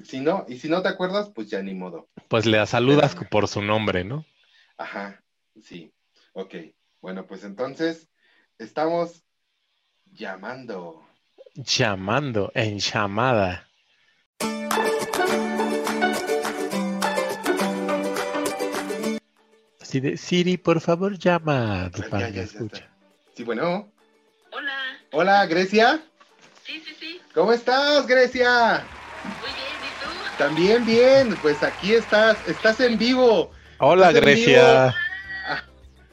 [0.05, 2.09] Si no, y si no te acuerdas, pues ya ni modo.
[2.29, 4.25] Pues le saludas por su nombre, ¿no?
[4.77, 5.23] Ajá,
[5.63, 5.93] sí.
[6.33, 6.55] Ok.
[7.01, 8.09] Bueno, pues entonces
[8.59, 9.25] estamos
[10.13, 11.03] llamando.
[11.55, 13.69] Llamando en llamada.
[19.81, 22.91] Así de, Siri, por favor, llama a tu ya escucha.
[23.39, 23.89] Sí, bueno.
[24.51, 26.03] Hola, Hola, Grecia.
[26.65, 28.89] sí, sí, sí, ¿Cómo estás, Grecia?
[29.23, 30.11] muy bien, ¿y tú?
[30.37, 31.39] También bien.
[31.41, 32.45] Pues aquí estás.
[32.49, 33.53] Estás en vivo.
[33.79, 34.95] Hola, ¿Estás en Grecia.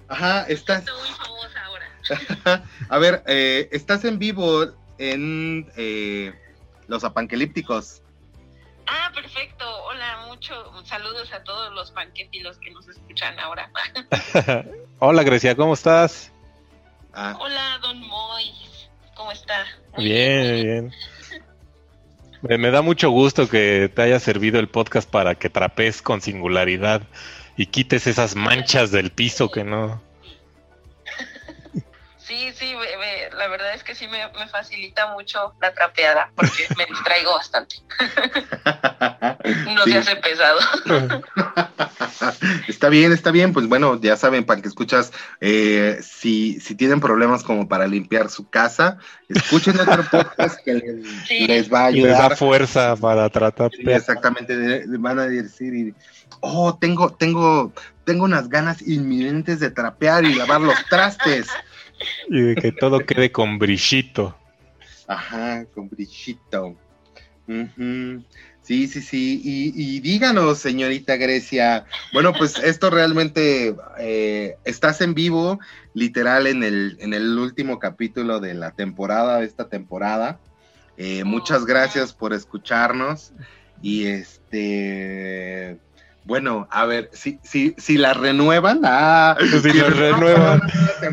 [0.07, 0.81] Ajá, estás.
[0.81, 2.63] Estoy muy famosa ahora.
[2.89, 6.31] A ver, eh, estás en vivo en eh,
[6.87, 8.03] Los Apanquelípticos.
[8.85, 9.65] Ah, perfecto.
[9.85, 10.53] Hola, mucho
[10.85, 13.71] saludos a todos los panquepilos que nos escuchan ahora.
[14.99, 16.31] Hola, Grecia, ¿cómo estás?
[17.17, 18.51] Ah, Hola, don Moy.
[19.15, 19.65] ¿Cómo está?
[19.95, 20.91] Muy Bien, muy bien.
[22.41, 26.19] Me, me da mucho gusto que te haya servido el podcast para que trapes con
[26.19, 27.03] singularidad
[27.55, 30.01] y quites esas manchas del piso que no.
[32.27, 36.31] Sí, sí, me- me- la verdad es que sí me, me facilita mucho la trapeada
[36.35, 37.75] porque me distraigo bastante.
[39.75, 39.91] No Sí.
[39.91, 40.59] se hace pesado.
[42.67, 43.53] Está bien, está bien.
[43.53, 45.11] Pues bueno, ya saben, para que escuchas,
[45.41, 48.97] eh, si, si tienen problemas como para limpiar su casa,
[49.29, 51.45] escuchen otro podcast que les, Sí.
[51.47, 52.37] les va a Y les da ayudar.
[52.37, 53.71] fuerza para tratar.
[53.71, 55.93] Sí, exactamente, van a decir, y,
[56.39, 57.71] oh, tengo, tengo,
[58.03, 61.47] tengo unas ganas inminentes de trapear y lavar los trastes.
[62.29, 64.35] Y de que todo quede con brillito.
[65.07, 66.75] Ajá, con brillito.
[67.47, 68.23] Ujú.
[68.61, 69.41] Sí, sí, sí.
[69.43, 71.85] Y, y díganos, señorita Grecia.
[72.13, 75.59] Bueno, pues esto realmente eh, estás en vivo,
[75.93, 80.39] literal, en el, en el último capítulo de la temporada, de esta temporada.
[80.97, 83.33] Eh, muchas gracias por escucharnos.
[83.83, 85.77] Y este.
[86.25, 90.61] Bueno, a ver, si, si, si la renuevan, ah, Si la renuevan.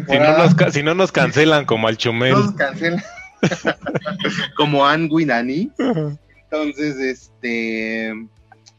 [0.08, 2.32] Si no, nos, si no nos cancelan como al Chumel.
[2.32, 3.02] nos cancelan.
[4.56, 5.70] Como Anne Winani.
[6.44, 8.14] Entonces, este,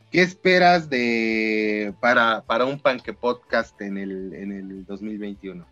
[0.10, 5.66] ¿qué esperas de para, para un panque podcast en el, en el 2021?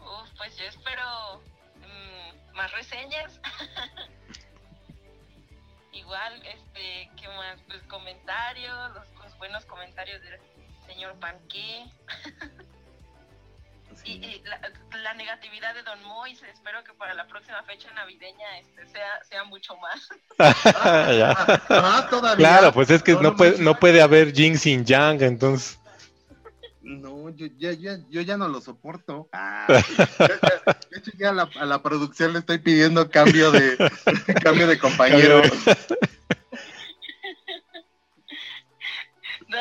[0.00, 1.40] Uf, pues yo espero
[1.82, 3.40] mm, más reseñas.
[5.92, 7.60] Igual, este, ¿qué más?
[7.68, 9.06] Pues comentarios, los
[9.38, 10.38] buenos comentarios del
[10.86, 11.84] señor Panqué.
[14.04, 14.60] Y, y la,
[15.02, 19.44] la negatividad de Don Mois, espero que para la próxima fecha navideña este, sea, sea
[19.44, 20.08] mucho más.
[21.68, 22.36] Ah, todavía.
[22.36, 25.78] Claro, pues es que No, puede, no puede haber Jing sin Yang, entonces.
[26.82, 29.28] No, yo ya, ya, yo ya no lo soporto.
[29.32, 29.66] Ah,
[29.98, 33.76] yo ya- de hecho, ya a la, a la producción le estoy pidiendo cambio de
[34.42, 35.42] cambio de compañero.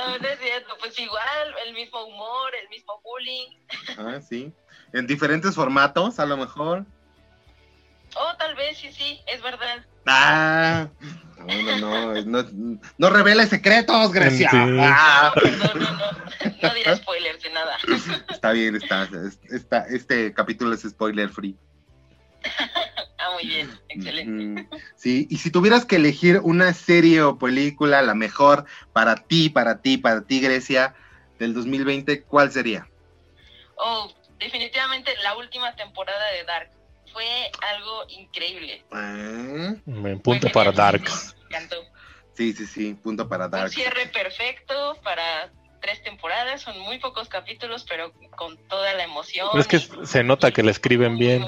[0.08, 3.48] No, no es cierto, pues igual, el mismo humor, el mismo bullying.
[3.98, 4.54] Ah, sí.
[4.94, 6.86] En diferentes formatos, a lo mejor.
[8.16, 9.84] Oh, tal vez, sí, sí, es verdad.
[10.06, 10.88] Ah,
[11.38, 14.50] no, no, no, no, no revele secretos, Grecia.
[14.52, 14.58] Sí.
[14.80, 17.78] Ah, No, no, no, no diré spoilers de nada.
[18.30, 19.10] está bien, está,
[19.50, 21.58] está, este capítulo es spoiler free.
[23.36, 24.70] Muy bien, excelente.
[24.96, 29.82] Sí, y si tuvieras que elegir una serie o película, la mejor para ti, para
[29.82, 30.96] ti, para ti, Grecia,
[31.38, 32.90] del 2020, ¿cuál sería?
[33.76, 34.10] Oh,
[34.40, 36.70] definitivamente la última temporada de Dark
[37.12, 38.86] fue algo increíble.
[38.92, 39.74] Ah,
[40.24, 40.72] punto para.
[40.72, 41.04] Dark.
[41.04, 41.76] Me encantó.
[42.34, 43.70] sí, sí, sí, punto para Un Dark.
[43.70, 49.50] cierre perfecto para tres temporadas, son muy pocos capítulos, pero con toda la emoción.
[49.52, 51.46] Pero es que y- se nota que le escriben bien.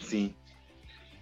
[0.00, 0.34] Sí,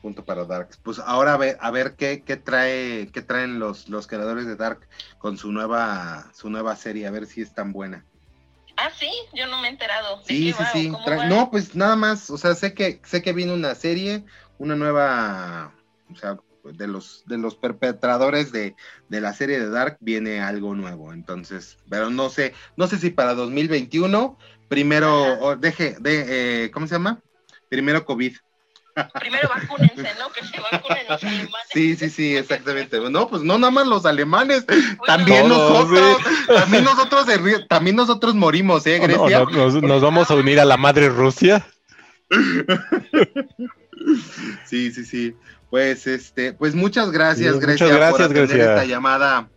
[0.00, 0.70] punto para Dark.
[0.82, 4.56] Pues ahora a ver, a ver qué, qué trae, qué traen los, los creadores de
[4.56, 4.88] Dark
[5.18, 8.04] con su nueva, su nueva serie, a ver si es tan buena.
[8.76, 10.18] Ah, sí, yo no me he enterado.
[10.18, 10.92] ¿De Sí, sí, sí.
[11.28, 14.24] No, pues nada más, o sea, sé que, sé que viene una serie,
[14.58, 15.74] una nueva,
[16.10, 18.76] o sea, de los, de los perpetradores de,
[19.08, 21.12] de la serie de Dark viene algo nuevo.
[21.12, 24.38] Entonces, pero no sé, no sé si para 2021,
[24.68, 27.22] primero, o deje, de, eh, ¿cómo se llama?
[27.70, 28.36] Primero COVID.
[29.20, 30.30] Primero vacúnense, ¿no?
[30.32, 31.68] Que se vacunen los alemanes.
[31.72, 32.98] Sí, sí, sí, exactamente.
[33.08, 36.18] No, pues no nada más los alemanes, Bueno, también Todos, nosotros,
[36.48, 37.26] también nosotros,
[37.68, 39.44] también nosotros morimos, ¿eh, No, no, Grecia?
[39.58, 41.64] nos, nos vamos a unir a la madre Rusia.
[44.64, 45.36] Sí, sí, sí.
[45.70, 48.70] Pues este, pues muchas gracias, Sí, Grecia, muchas gracias, por atender Grecia.
[48.74, 49.48] esta llamada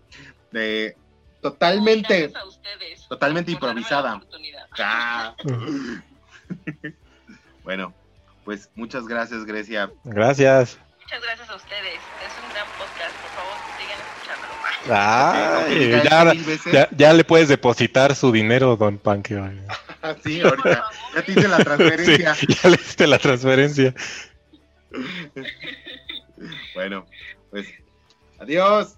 [0.52, 0.96] de
[1.42, 2.20] totalmente.
[2.28, 4.22] gracias a ustedes totalmente improvisada.
[4.78, 5.36] Ah.
[7.64, 7.94] bueno,
[8.46, 9.92] pues muchas gracias, Grecia.
[10.04, 10.78] Gracias.
[11.02, 12.00] Muchas gracias a ustedes.
[12.26, 13.16] Es un gran podcast.
[13.22, 14.54] Por favor, sigan escuchándolo.
[16.34, 19.38] Esto ya, ya, ya le puedes depositar su dinero, don Panque.
[20.02, 20.86] ah, sí, ahorita.
[21.16, 22.36] Ya te hice la Sí, transferencia.
[22.64, 23.94] ya le hiciste la transferencia.
[26.76, 27.06] Bueno,
[27.52, 27.68] pues
[28.40, 28.96] adiós.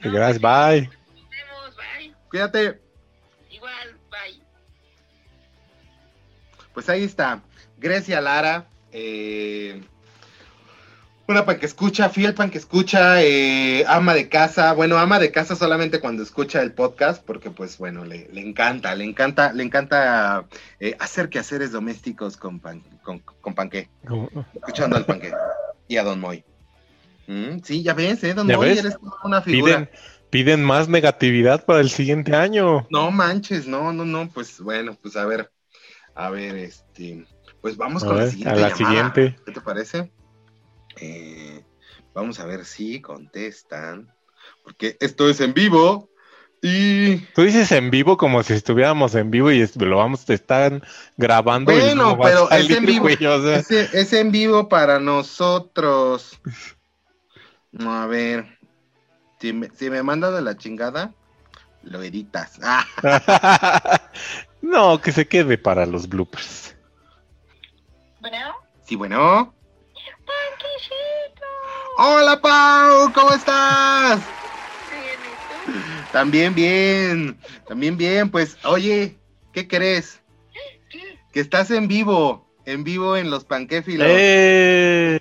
[0.00, 0.82] Gracias, bye.
[0.88, 1.76] Nos vemos.
[1.76, 2.14] Bye.
[2.28, 2.80] Cuídate.
[3.50, 3.96] Igual.
[4.10, 4.42] Bye.
[6.74, 7.40] Pues ahí está.
[7.76, 8.66] Grecia Lara.
[8.92, 9.82] Eh,
[11.26, 14.72] una pan que escucha, fiel pan que escucha, eh, ama de casa.
[14.72, 18.94] Bueno, ama de casa solamente cuando escucha el podcast, porque pues bueno, le, le encanta,
[18.94, 20.46] le encanta, le encanta
[20.80, 23.90] eh, hacer quehaceres domésticos con pan, con, con panqué,
[24.54, 25.32] escuchando al panqué
[25.86, 26.44] y a Don Moy.
[27.26, 28.78] Mm, sí, ya ves, eh, Don ¿Ya Moy, ves?
[28.78, 29.74] eres toda una figura.
[29.74, 29.90] Piden,
[30.30, 32.86] piden más negatividad para el siguiente año.
[32.88, 35.50] No manches, no, no, no, pues bueno, pues a ver,
[36.14, 37.26] a ver, este,
[37.60, 38.86] pues vamos A con la siguiente a la llamada.
[39.14, 39.36] siguiente.
[39.44, 40.12] ¿Qué te parece?
[41.00, 41.64] Eh,
[42.14, 44.12] vamos a ver si contestan,
[44.64, 46.10] porque esto es en vivo
[46.60, 50.34] y Tú dices en vivo como si estuviéramos en vivo y es- lo vamos a
[50.34, 50.82] estar
[51.16, 51.72] grabando.
[51.72, 53.02] Bueno, pero es en vivo.
[53.02, 53.58] güey, o sea.
[53.58, 56.40] es, es en vivo para nosotros.
[57.70, 58.58] No, a ver,
[59.40, 61.14] si me, si me mandan a la chingada,
[61.82, 62.58] lo editas.
[62.62, 62.84] Ah,
[64.62, 66.74] no, que se quede para los bloopers.
[68.28, 68.54] Bueno.
[68.84, 69.54] sí, bueno.
[71.96, 74.20] Hola, Pau, ¿cómo estás?
[74.90, 75.72] Bien, ¿y tú?
[76.12, 79.16] También bien, también bien, pues, oye,
[79.54, 80.20] ¿qué crees?
[81.32, 84.06] Que estás en vivo, en vivo en los panquéfilos.
[84.10, 85.18] ¡Eh!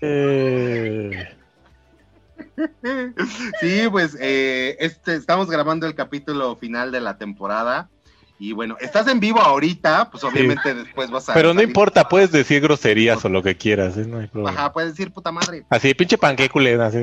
[3.62, 7.89] Sí, pues, eh, este, estamos grabando el capítulo final de la temporada.
[8.39, 11.33] Y bueno, estás en vivo ahorita, pues obviamente después vas a.
[11.33, 14.05] Pero no importa, puedes decir groserías o lo que quieras, ¿eh?
[14.05, 14.51] no hay problema.
[14.57, 15.65] Ajá, puedes decir puta madre.
[15.69, 16.99] Así, pinche panque culera, así.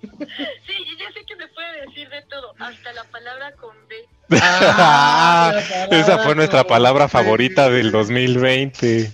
[0.00, 3.96] Sí, yo ya sé que se puede decir de todo, hasta la palabra con B.
[4.40, 5.52] Ah,
[5.90, 7.10] la Esa fue nuestra palabra B.
[7.10, 9.12] favorita del 2020.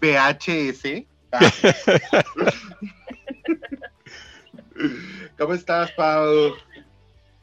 [0.00, 1.04] VHS.
[1.32, 1.40] Ah.
[5.38, 6.54] ¿Cómo estás, Pau?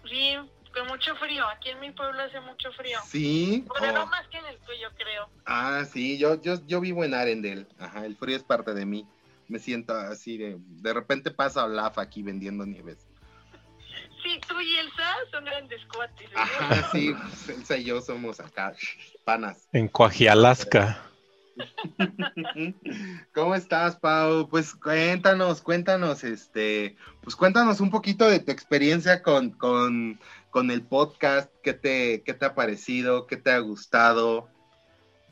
[0.04, 0.49] Bien,
[0.86, 1.48] mucho frío.
[1.50, 3.00] Aquí en mi pueblo hace mucho frío.
[3.08, 3.66] Sí.
[3.68, 4.08] Bueno, no Oh.
[4.08, 5.30] más que en el tuyo, creo.
[5.46, 7.68] Ah, sí, yo, yo, yo vivo en Arendel.
[7.80, 9.08] Ajá, el frío es parte de mí.
[9.48, 10.58] Me siento así de.
[10.60, 13.08] De repente pasa Olaf aquí vendiendo nieves.
[14.22, 16.30] Sí, tú y Elsa son grandes cuates.
[16.30, 16.34] ¿eh?
[16.36, 17.16] Ajá, sí,
[17.48, 18.74] Elsa y yo somos acá,
[19.24, 19.68] panas.
[19.72, 21.02] En Coajialaska.
[23.34, 24.48] ¿Cómo estás, Pau?
[24.50, 30.20] Pues cuéntanos, cuéntanos, este, pues cuéntanos un poquito de tu experiencia con, con,
[30.50, 34.50] con el podcast, qué te, qué te ha parecido, qué te ha gustado.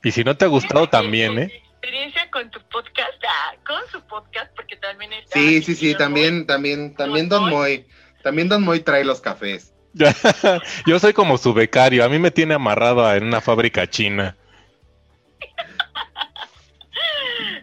[0.03, 1.63] Y si no te ha gustado también, ¿eh?
[1.71, 5.39] Experiencia con tu podcast, ah, con su podcast, porque también está.
[5.39, 7.85] Sí, sí, sí, también, también, también Don Moy,
[8.23, 9.73] también Don Moy trae los cafés.
[10.85, 14.35] Yo soy como su becario, a mí me tiene amarrado en una fábrica china.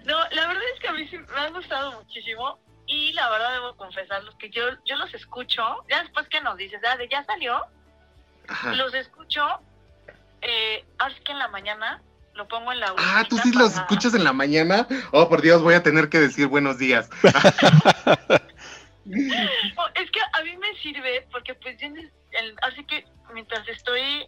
[0.05, 2.59] No, la verdad es que a mí sí me han gustado muchísimo.
[3.15, 6.97] La verdad debo confesarlos que yo, yo los escucho, ya después que nos dices, ah,
[6.97, 7.65] de ya salió,
[8.49, 8.75] Ajá.
[8.75, 9.47] los escucho,
[10.43, 12.03] eh, ahora sí que en la mañana,
[12.35, 14.89] lo pongo en la Ah, tú sí los escuchas en la mañana.
[15.13, 17.09] Oh, por Dios, voy a tener que decir buenos días.
[19.77, 23.05] Oh, es que a mí me sirve porque pues yo, en el- así que
[23.35, 24.27] mientras estoy,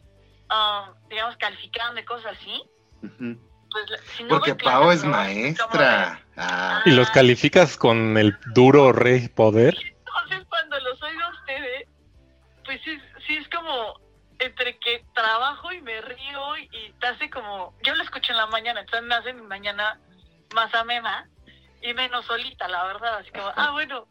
[0.50, 2.62] ah, digamos, calificando y cosas así.
[3.76, 6.22] Pues la- si no Porque Pau es maestra.
[6.38, 9.76] Ah, ¿Y los calificas con el duro rey poder?
[9.76, 11.88] Entonces cuando los oigo a ustedes,
[12.64, 14.00] pues sí, sí es como
[14.38, 18.38] entre que trabajo y me río y, y te hace como, yo lo escucho en
[18.38, 19.98] la mañana, entonces me hace mi mañana
[20.54, 21.28] más amena
[21.82, 24.06] y menos solita, la verdad, así como, ah, bueno,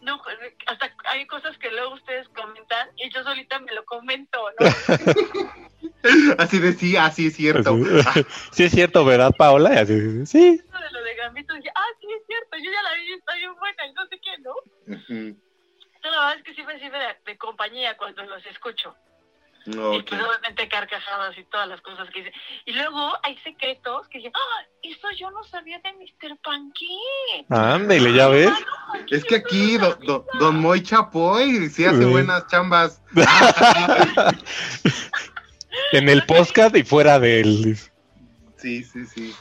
[0.00, 0.20] no,
[0.66, 4.66] hasta hay cosas que luego ustedes comentan y yo solita me lo comento, ¿no?
[6.38, 7.76] así de sí, así es cierto.
[8.06, 8.14] Ah,
[8.52, 9.74] Sí es cierto, ¿verdad, Paola?
[9.74, 10.60] Y así, sí.
[10.66, 13.34] Eso de lo de Gambito, dije, ah, sí, es cierto, yo ya la vi, está
[13.36, 14.52] bien buena y no sé qué, ¿no?
[14.94, 15.36] ujú.
[16.02, 18.94] Pero la verdad es que sí me sirve de, de compañía cuando los escucho.
[19.66, 20.06] Y Ok.
[20.08, 22.32] pues obviamente carcajadas y todas las cosas que dice.
[22.64, 26.38] Y luego hay secretos que dicen, ah, eso yo no sabía de Mr.
[26.42, 26.86] Panqué.
[27.50, 28.50] Ándale, ¿ya ves?
[29.10, 32.04] Es que aquí do- do- Don Moy Chapoy sí hace Sí.
[32.06, 33.02] buenas chambas.
[35.92, 37.76] En el podcast y fuera del...
[38.56, 39.34] Sí, sí, sí.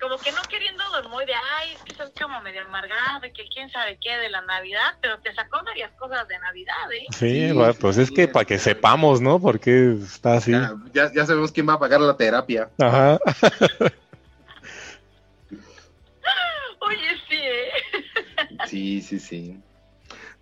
[0.00, 3.48] Como que no queriendo dormir de, ay, es que son como medio amargado y que
[3.52, 7.06] quién sabe qué de la Navidad, pero te sacó varias cosas de Navidad, ¿eh?
[7.10, 9.40] Sí, Sí, va, pues es sí, que para que sepamos, ¿no?
[9.40, 10.52] Porque está así.
[10.52, 12.70] Ya, ya, ya sabemos quién va a pagar la terapia.
[12.80, 13.18] Ajá.
[16.80, 17.72] Oye, sí, ¿eh?
[18.66, 19.60] Sí, sí, sí.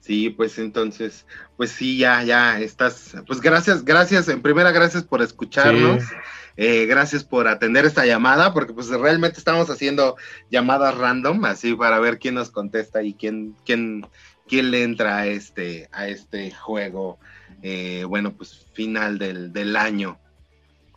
[0.06, 1.26] Sí, pues entonces,
[1.56, 3.16] pues sí, ya, ya estás.
[3.26, 4.28] Pues gracias, gracias.
[4.28, 6.04] En primera, gracias por escucharnos.
[6.04, 6.14] Sí.
[6.58, 10.16] Eh, gracias por atender esta llamada, porque pues realmente estamos haciendo
[10.50, 14.06] llamadas random, así para ver quién nos contesta y quién, quién,
[14.48, 17.18] quién le entra a este, a este juego.
[17.62, 20.18] eh, bueno, pues final del, del año.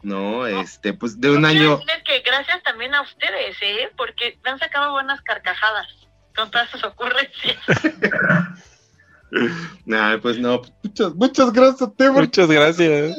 [0.02, 0.48] ¿No?
[0.48, 1.72] Este, pues de un Quiero año.
[1.78, 3.90] decirles que gracias también a ustedes, ¿eh?
[3.98, 5.88] Porque me han sacado buenas carcajadas
[6.36, 7.58] con todas sus ocurrencias.
[9.92, 13.16] Ay, pues no, muchas, muchas gracias a porque- Muchas gracias.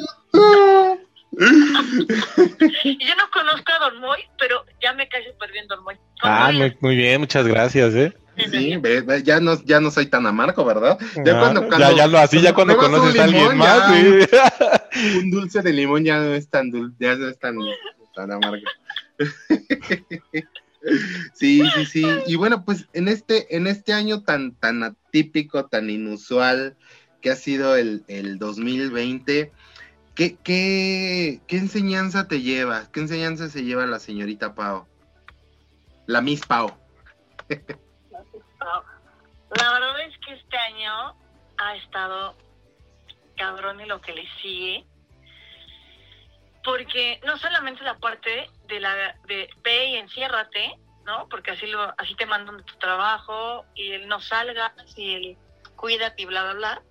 [2.84, 5.94] Y yo no conozco a Don Moy, pero ya me cae súper bien Don Moy.
[5.94, 8.12] Don Ah, Moy muy, muy bien, muchas gracias, ¿eh?
[8.50, 10.98] Sí, ve- ve, ya no, ya no soy tan amargo, ¿verdad?
[11.24, 13.58] Ya Ah, cuando- ya, cuando- ya lo así, ya cuando conoces a un alguien limón,
[13.58, 13.78] más,
[14.30, 14.88] ya.
[14.92, 15.18] sí.
[15.18, 17.56] Un dulce de limón ya no es tan dulce, ya no es tan,
[18.14, 18.64] tan amargo.
[21.34, 22.06] Sí, sí, sí.
[22.26, 26.76] Y bueno, pues en este, en este año tan, tan atípico, tan inusual
[27.20, 29.52] que ha sido el, el 2020,
[30.14, 32.90] ¿qué, qué, ¿qué enseñanza te lleva?
[32.92, 34.86] ¿Qué enseñanza se lleva la señorita Pau?
[36.06, 36.74] La Miss Pau.
[39.56, 41.14] La verdad es que este año
[41.58, 42.36] ha estado
[43.36, 44.86] cabrón y lo que le sigue.
[46.70, 48.94] Porque no solamente la parte de la
[49.26, 51.28] de ve y enciérrate, ¿no?
[51.28, 55.36] Porque así lo así te mandan de tu trabajo y él no salgas y él
[55.74, 56.82] cuídate y bla bla bla,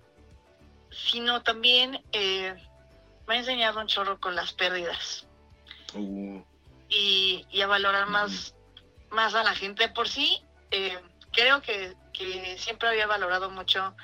[0.90, 2.54] sino también eh,
[3.26, 5.26] me ha enseñado un chorro con las pérdidas
[5.94, 6.44] Uh,
[6.88, 8.54] y, y a valorar más,
[9.10, 10.40] más a la gente por sí.
[10.70, 11.00] eh,
[11.32, 13.94] creo que, que siempre había valorado mucho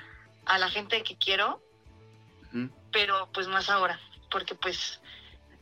[0.47, 1.61] a la gente que quiero,
[2.91, 4.01] pero pues más ahora,
[4.31, 5.01] porque pues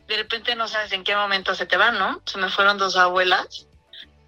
[0.06, 2.22] de repente no sabes en qué momento se te van, ¿no?
[2.26, 3.68] Se me fueron dos abuelas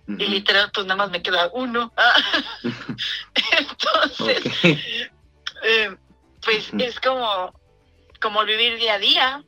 [0.08, 1.92] y literal pues nada más me queda uno.
[3.58, 4.64] Entonces, Ok.
[5.62, 5.96] eh,
[6.42, 7.52] pues es como,
[8.20, 9.44] como el vivir día a día,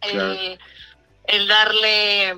[0.00, 0.32] Claro.
[0.32, 0.58] eh,
[1.24, 2.30] el darle,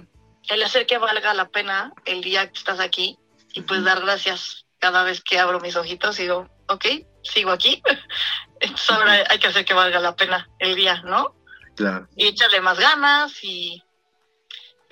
[0.49, 3.19] el hacer que valga la pena el día que estás aquí
[3.53, 6.87] y pues dar gracias cada vez que abro mis ojitos y digo, ok,
[7.23, 7.83] sigo aquí,
[8.61, 11.35] entonces ahora hay que hacer que valga la pena el día, ¿no?
[11.79, 12.09] Claro.
[12.17, 13.85] Y echarle más ganas y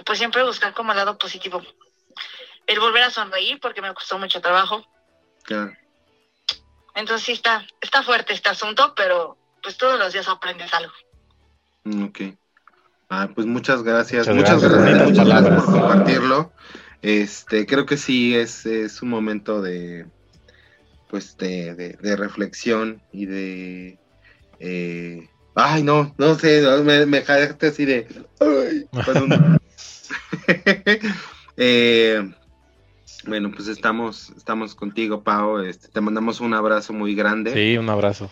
[0.04, 1.60] pues siempre buscar como el lado positivo.
[2.64, 4.86] El volver a sonreír porque me costó mucho trabajo.
[5.42, 5.72] Claro.
[6.94, 10.92] Entonces sí está, está fuerte este asunto, pero pues todos los días aprendes algo.
[11.82, 12.20] Mm, Ok.
[13.08, 14.28] Ah, pues muchas gracias.
[14.28, 16.52] Muchas Muchas, gracias, gracias, bonitas muchas gracias por compartirlo.
[17.02, 20.06] Este, creo que sí es, es un momento de
[21.08, 23.98] pues de, de, de reflexión y de
[24.60, 28.06] eh, ay no, no sé, me, me dejaste así de
[28.40, 29.60] ay, perdón.
[31.58, 32.22] Eh,
[33.24, 35.60] bueno, pues estamos, estamos contigo, Pau.
[35.60, 37.54] Este, te mandamos un abrazo muy grande.
[37.54, 38.30] Sí, un abrazo.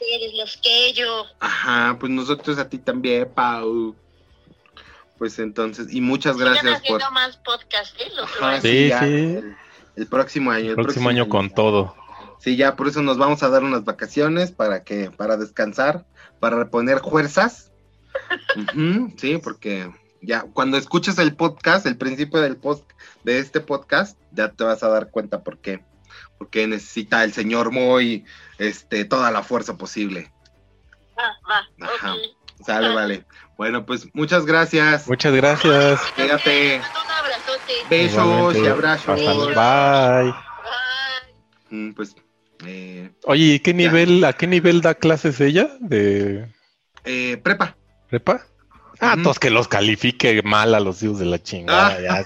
[0.00, 1.24] Eres los que yo.
[1.38, 3.94] Ajá, pues nosotros a ti también, Pau.
[5.18, 7.00] Pues entonces, y muchas Sigan gracias por.
[7.00, 8.10] haciendo más podcast, ¿eh?
[8.20, 8.60] Ajá.
[8.60, 9.04] Sí, sí.
[9.04, 9.56] El,
[9.94, 10.70] el próximo año.
[10.70, 11.94] El próximo año con todo.
[12.42, 16.04] Sí, ya por eso nos vamos a dar unas vacaciones para que, para descansar,
[16.40, 17.70] para reponer fuerzas.
[19.16, 19.90] Sí, porque
[20.20, 22.90] ya cuando escuches el podcast, el principio del post
[23.24, 25.84] de este podcast, ya te vas a dar cuenta por qué.
[26.38, 28.24] Porque necesita el señor Moy
[28.58, 30.32] este, toda la fuerza posible.
[31.16, 32.14] Ah, va, Ajá.
[32.66, 33.24] Sale, vale.
[33.56, 35.08] Bueno, pues muchas gracias.
[35.08, 36.00] Muchas gracias.
[36.16, 36.78] Quédate.
[36.78, 37.72] Un abrazote.
[37.88, 38.60] Besos Igualmente.
[38.60, 39.20] y abrazos.
[39.20, 40.32] Hasta- Bye.
[40.32, 40.34] Bye.
[41.70, 42.14] Mm, Pues,
[42.66, 46.46] eh, Oye, ¿y qué nivel, a qué nivel da clases ella de
[47.04, 47.76] eh, prepa.
[48.08, 48.46] prepa?
[49.00, 49.22] Ah, Ujú.
[49.24, 52.24] todos que los califique mal a los hijos de la chingada, Ah.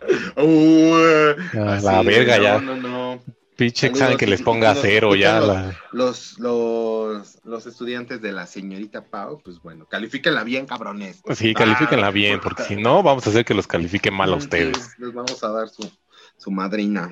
[0.02, 0.36] ya.
[0.36, 0.40] sí.
[0.42, 1.34] Uh,
[1.82, 2.58] la verga, no, ya.
[2.60, 3.22] No, no.
[3.56, 5.40] Pinche examen que les ponga nos cero ya.
[5.40, 11.20] la- Los, los, los estudiantes de la señorita Pau, pues bueno, califíquenla bien, cabrones.
[11.34, 14.36] Sí, califíquenla Ah, bien, porque si no, vamos a hacer que los califique mal a
[14.36, 14.76] ustedes.
[14.76, 15.90] sí, Les vamos a dar su,
[16.36, 17.10] su madrina.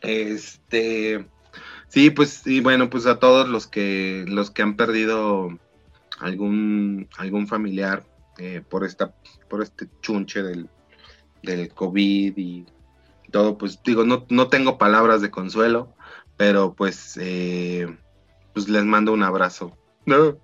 [0.00, 1.26] Este,
[1.88, 5.58] sí, pues, y bueno, pues a todos los que, los que han perdido
[6.20, 8.04] algún, algún familiar
[8.38, 9.14] eh, por esta,
[9.48, 10.68] por este chunche del,
[11.42, 12.66] del COVID y
[13.30, 15.94] todo, pues digo, no, no tengo palabras de consuelo,
[16.36, 17.86] pero pues, eh,
[18.54, 19.76] pues les mando un abrazo.
[20.06, 20.38] No.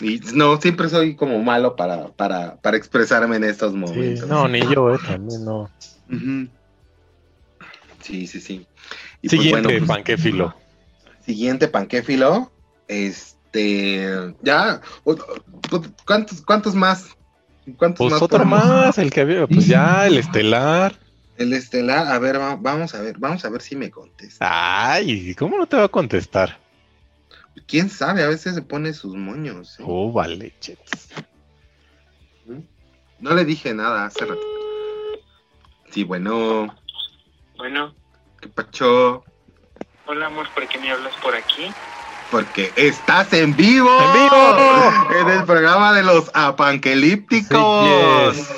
[0.00, 4.28] Y no, siempre soy como malo para, para, para expresarme en estos Sí, momentos.
[4.28, 5.70] no, ni yo, eh, también no.
[8.00, 8.66] Sí, sí, sí.
[9.22, 10.54] Y pues, Siguiente, bueno, pues, panquéfilo.
[11.24, 12.50] Siguiente panquéfilo.
[12.88, 14.34] Este.
[14.42, 14.80] Ya.
[16.06, 17.16] ¿Cuántos, cuántos más?
[17.76, 20.98] ¿Cuántos Pues más otro más, el que había, pues ya, el estelar.
[21.36, 22.06] El estelar.
[22.08, 23.16] A ver, va- vamos a ver.
[23.18, 24.92] Vamos a ver si me contesta.
[24.92, 26.58] Ay, ¿cómo no te va a contestar?
[27.66, 29.78] Quién sabe, a veces se pone sus moños.
[29.78, 29.82] ¿eh?
[29.86, 31.08] Oh, vale, chetos.
[33.18, 34.40] No le dije nada hace rato.
[35.90, 36.74] Sí, bueno.
[37.56, 37.94] Bueno,
[38.40, 39.22] ¿Qué pacho?
[40.10, 41.72] Hola amor, ¿por qué me hablas por aquí?
[42.32, 43.88] Porque estás en vivo.
[44.00, 44.56] ¡En vivo!
[45.20, 48.36] En el programa de los apanquelípticos.
[48.36, 48.52] Sí, yes.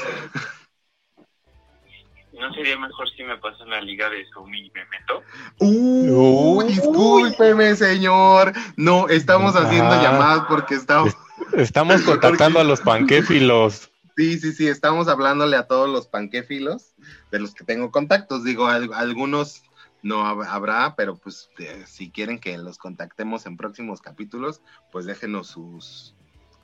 [2.32, 5.22] ¿No sería mejor si me pasan la liga de Zoom y me meto?
[5.58, 6.64] Uh, Uy.
[6.68, 8.54] discúlpeme, señor.
[8.76, 11.14] No, estamos haciendo llamadas porque estamos.
[11.52, 13.90] Estamos contactando a los panquéfilos.
[14.16, 16.94] Sí, sí, sí, estamos hablándole a todos los panquéfilos
[17.30, 18.42] de los que tengo contactos.
[18.44, 19.62] Digo, al- algunos
[20.02, 24.60] no hab- habrá, pero pues eh, si quieren que los contactemos en próximos capítulos,
[24.90, 26.14] pues déjenos sus,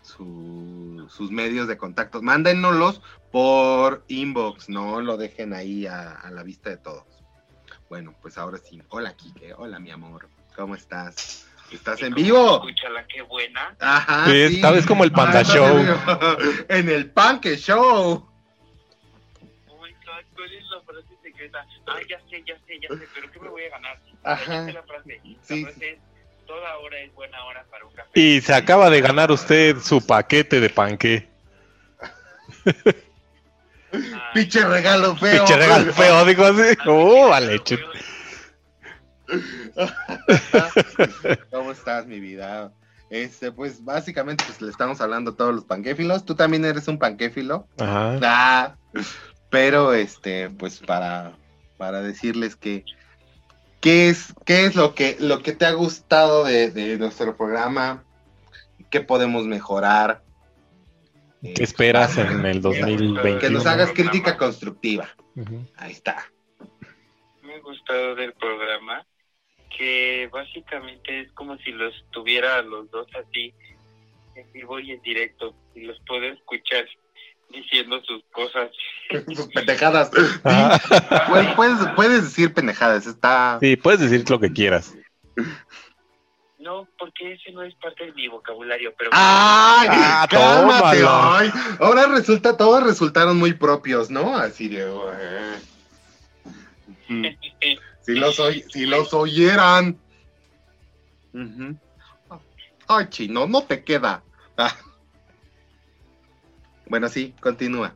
[0.03, 2.21] su- sus medios de contacto.
[2.23, 3.01] Mándennoslos
[3.31, 7.05] por inbox, no lo dejen ahí a, a la vista de todos.
[7.89, 8.83] Bueno, pues ahora sí.
[8.91, 9.55] Hola, Kike.
[9.55, 10.29] Hola, mi amor.
[10.57, 11.47] ¿Cómo estás?
[11.71, 12.57] ¿Estás en vivo?
[12.57, 13.77] Escúchala, qué buena.
[13.79, 14.25] Ajá.
[14.27, 16.67] Sí, esta vez como el Panda Ah, estás Show.
[16.69, 18.27] en el Panque Show.
[19.69, 21.67] Oh my God, ¿cuál es la frase secreta?
[21.87, 23.99] Ah, ya sé, ya sé, ya sé, pero ¿qué me voy a ganar?
[24.25, 24.63] Ajá.
[24.73, 25.21] La frase.
[25.25, 25.65] La Sí.
[25.65, 25.99] frase es,
[26.47, 28.11] toda hora es buena hora para un café.
[28.15, 31.29] Y se acaba de ganar usted su paquete de panqué.
[34.35, 35.45] Pinche regalo feo.
[35.45, 36.77] Pinche regalo feo, digo así.
[36.87, 37.61] Oh, vale.
[41.51, 42.73] ¿Cómo estás, mi vida?
[43.11, 46.27] Este, pues básicamente pues, le estamos hablando a todos los panquéfilos.
[46.27, 47.67] Tú también eres un panquéfilo.
[47.79, 48.19] Ajá.
[48.23, 48.77] Ah,
[49.51, 51.33] pero este, pues para,
[51.77, 52.85] para decirles que
[53.81, 58.05] qué es, qué es lo que, lo que te ha gustado de, de nuestro programa,
[58.91, 60.23] qué podemos mejorar.
[61.43, 63.51] Eh, ¿Qué esperas en el Que 2021?
[63.51, 65.09] nos hagas crítica constructiva.
[65.77, 66.31] Ahí está.
[67.43, 69.07] Me ha gustado del programa
[69.77, 73.55] que básicamente es como si los tuviera a los dos así
[74.35, 76.87] en vivo y en directo y los puedo escuchar
[77.51, 78.71] diciendo sus cosas.
[79.35, 80.11] Sus pendejadas.
[80.45, 80.79] Ajá.
[81.29, 83.59] Puedes, puedes, puedes decir pendejadas, está.
[83.61, 84.95] Sí, puedes decir lo que quieras.
[86.59, 89.89] No, porque ese no es parte de mi vocabulario, pero ¡Ay!
[89.91, 91.03] Ah, ¡Cálmate!
[91.09, 91.51] ay.
[91.81, 94.37] Ahora resulta, todos resultaron muy propios, ¿no?
[94.37, 94.85] Así de.
[97.09, 97.79] eh.
[98.03, 99.97] Si los, oy- si los oyeran.
[102.87, 104.23] Ay, chino, no te queda.
[106.89, 106.91] Ah.
[106.91, 107.95] Bueno, sí, continúa.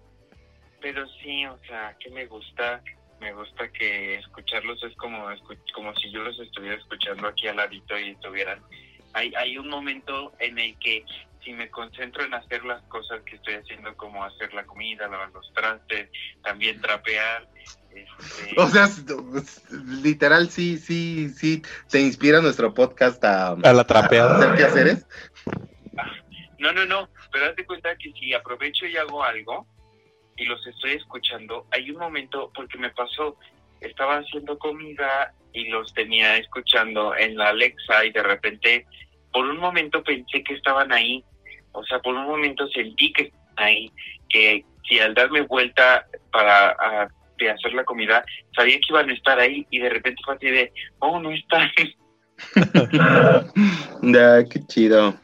[0.81, 2.82] pero sí, o sea, que me gusta,
[3.20, 5.27] me gusta que escucharlos es como
[5.74, 8.60] como si yo los estuviera escuchando aquí al ladito y estuvieran.
[9.14, 11.05] Hay hay un momento en el que
[11.44, 15.31] si me concentro en hacer las cosas que estoy haciendo, como hacer la comida, lavar
[15.32, 16.09] los trastes,
[16.43, 17.48] también trapear,
[17.94, 18.06] este,
[18.56, 18.89] O sea,
[20.02, 24.35] literal, sí, sí, sí, te inspira nuestro podcast a, A la trapeada.
[24.35, 25.06] a hacer quehaceres.
[26.59, 29.67] No, no, no, pero hazte cuenta que si aprovecho y hago algo
[30.37, 33.37] y los estoy escuchando, hay un momento, porque me pasó,
[33.81, 38.87] estaba haciendo comida y los tenía escuchando en la Alexa y de repente,
[39.33, 41.25] por un momento pensé que estaban ahí,
[41.73, 43.91] o sea, por un momento sentí que ahí,
[44.29, 49.15] que si al darme vuelta para a- de hacer la comida, sabía que iban a
[49.15, 51.71] estar ahí y de repente fue así de, oh, no están.
[54.03, 55.15] Ya, qué chido.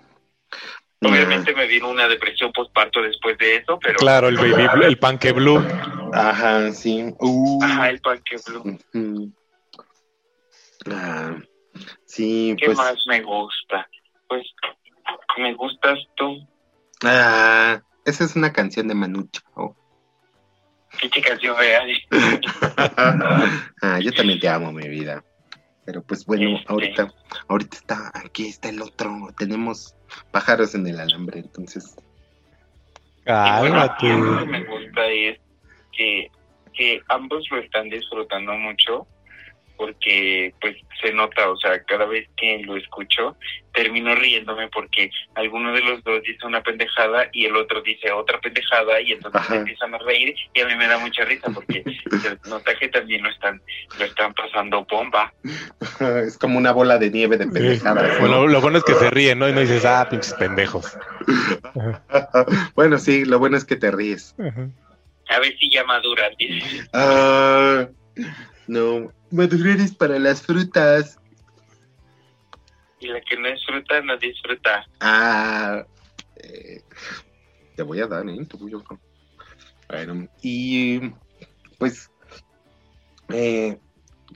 [1.01, 3.99] Obviamente me vino una depresión postparto después de eso, pero...
[3.99, 5.65] Claro, el baby blue, el panque blue.
[6.13, 7.15] Ajá, sí.
[7.21, 9.33] Uh, Ajá, el panque blue.
[10.91, 11.37] Ah,
[12.05, 12.79] sí, ¿Qué pues.
[12.79, 13.89] más me gusta?
[14.27, 14.47] Pues
[15.39, 16.47] me gustas tú.
[17.05, 19.77] Ah, esa es una canción de Manu Chao.
[21.13, 21.83] ¿Qué canción fea?
[23.83, 25.23] ah, yo también te amo, mi vida.
[25.85, 26.73] Pero pues bueno, Este.
[26.73, 27.15] ahorita,
[27.49, 29.29] ahorita está, aquí está el otro.
[29.39, 29.95] Tenemos
[30.31, 31.97] pájaros en el alambre, entonces.
[33.27, 33.31] Y
[33.61, 34.47] bueno, Cálmate.
[34.47, 35.39] me gusta es
[35.93, 36.31] que,
[36.75, 39.07] que ambos lo están disfrutando mucho
[39.79, 43.37] porque pues se nota, o sea, cada vez que lo escucho
[43.73, 48.41] termino riéndome porque alguno de los dos dice una pendejada y el otro dice otra
[48.41, 49.55] pendejada y entonces Ajá.
[49.55, 51.85] empiezan a reír y a mí me da mucha risa porque
[52.23, 53.63] se nota que también lo están
[53.99, 55.33] lo están pasando bomba.
[56.27, 57.51] es como una bola de nieve de Sí.
[57.53, 58.15] pendejadas.
[58.15, 58.21] ¿no?
[58.21, 59.49] Bueno, lo bueno es que se ríen, ¿no?
[59.49, 60.99] Y no dices, ah, pinches pendejos.
[62.75, 64.35] bueno, sí, lo bueno es que te ríes.
[64.39, 64.69] Ajá.
[65.31, 66.89] A ver si ya maduran, dice.
[66.93, 67.87] Ah,
[68.67, 71.19] no, madurar es para las frutas.
[73.01, 74.87] Y la que no disfruta, no disfruta.
[75.01, 75.85] Ah,
[76.37, 76.83] eh,
[77.77, 78.45] te voy a dar, ¿eh?
[78.49, 78.99] Te voy a dar.
[79.89, 81.01] Bueno, y
[81.79, 82.11] pues,
[83.29, 83.79] eh,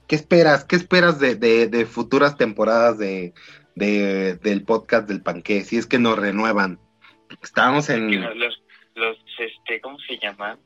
[0.06, 0.64] ¿qué esperas?
[0.64, 3.34] ¿Qué esperas de, de- de futuras temporadas de,
[3.74, 5.64] de- del podcast del panqué?
[5.64, 6.78] Si es que nos renuevan.
[7.42, 8.20] Estábamos en...
[8.22, 8.62] los, los,
[8.94, 10.58] los, este, ¿cómo se llaman?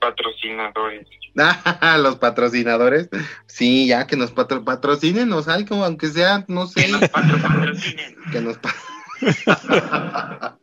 [0.00, 1.06] Patrocinadores.
[1.98, 3.08] los patrocinadores.
[3.46, 8.16] Sí, ya que nos patro patrocinen algo, aunque sea, no sé, Que nos patro- patrocinen.
[8.32, 8.58] que nos...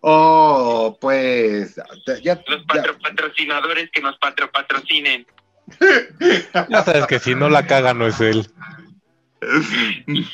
[0.00, 1.76] oh, pues...
[1.76, 5.26] Ya, Los ya- patro- patrocinadores que nos patro patrocinen.
[6.70, 8.46] Ya sabes que si no la caga no es él.
[10.06, 10.24] Y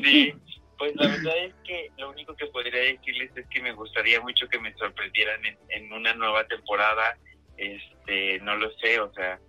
[0.00, 0.34] sí,
[0.78, 4.48] pues la verdad es que lo único que podría decirles es que me gustaría mucho
[4.48, 7.16] que me sorprendieran en, en una nueva temporada.
[7.56, 9.40] Este, no lo sé, o sea,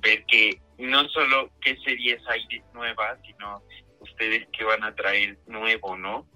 [0.00, 3.62] ver que no solo qué series hay nuevas, sino
[4.00, 6.26] ustedes qué van a traer nuevo, ¿no?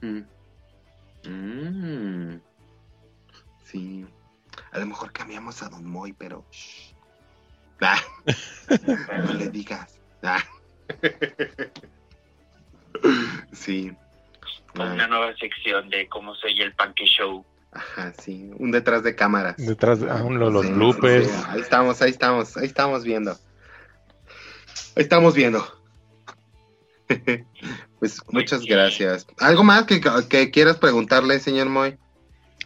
[0.00, 0.22] Mm.
[1.28, 2.40] Mm.
[3.64, 4.06] Sí.
[4.72, 6.44] A lo mejor cambiamos a Don Moy, pero...
[6.50, 6.94] shh.
[7.80, 8.00] Ah,
[9.26, 10.00] no le digas.
[10.22, 10.42] Ah.
[13.52, 13.92] Sí.
[14.78, 17.44] Ah, una nueva sección de cómo soy el Panque Show.
[17.72, 18.50] Ajá, sí.
[18.58, 19.56] Un detrás de cámaras.
[19.58, 21.26] Detrás de aún lo- los Sí, bloopers.
[21.28, 23.32] sí, ahí estamos, ahí estamos, ahí estamos viendo.
[24.96, 25.64] Ahí estamos viendo.
[28.00, 28.78] pues muchas bien.
[28.78, 29.26] gracias.
[29.38, 31.96] ¿Algo más que, que quieras preguntarle, señor Moy?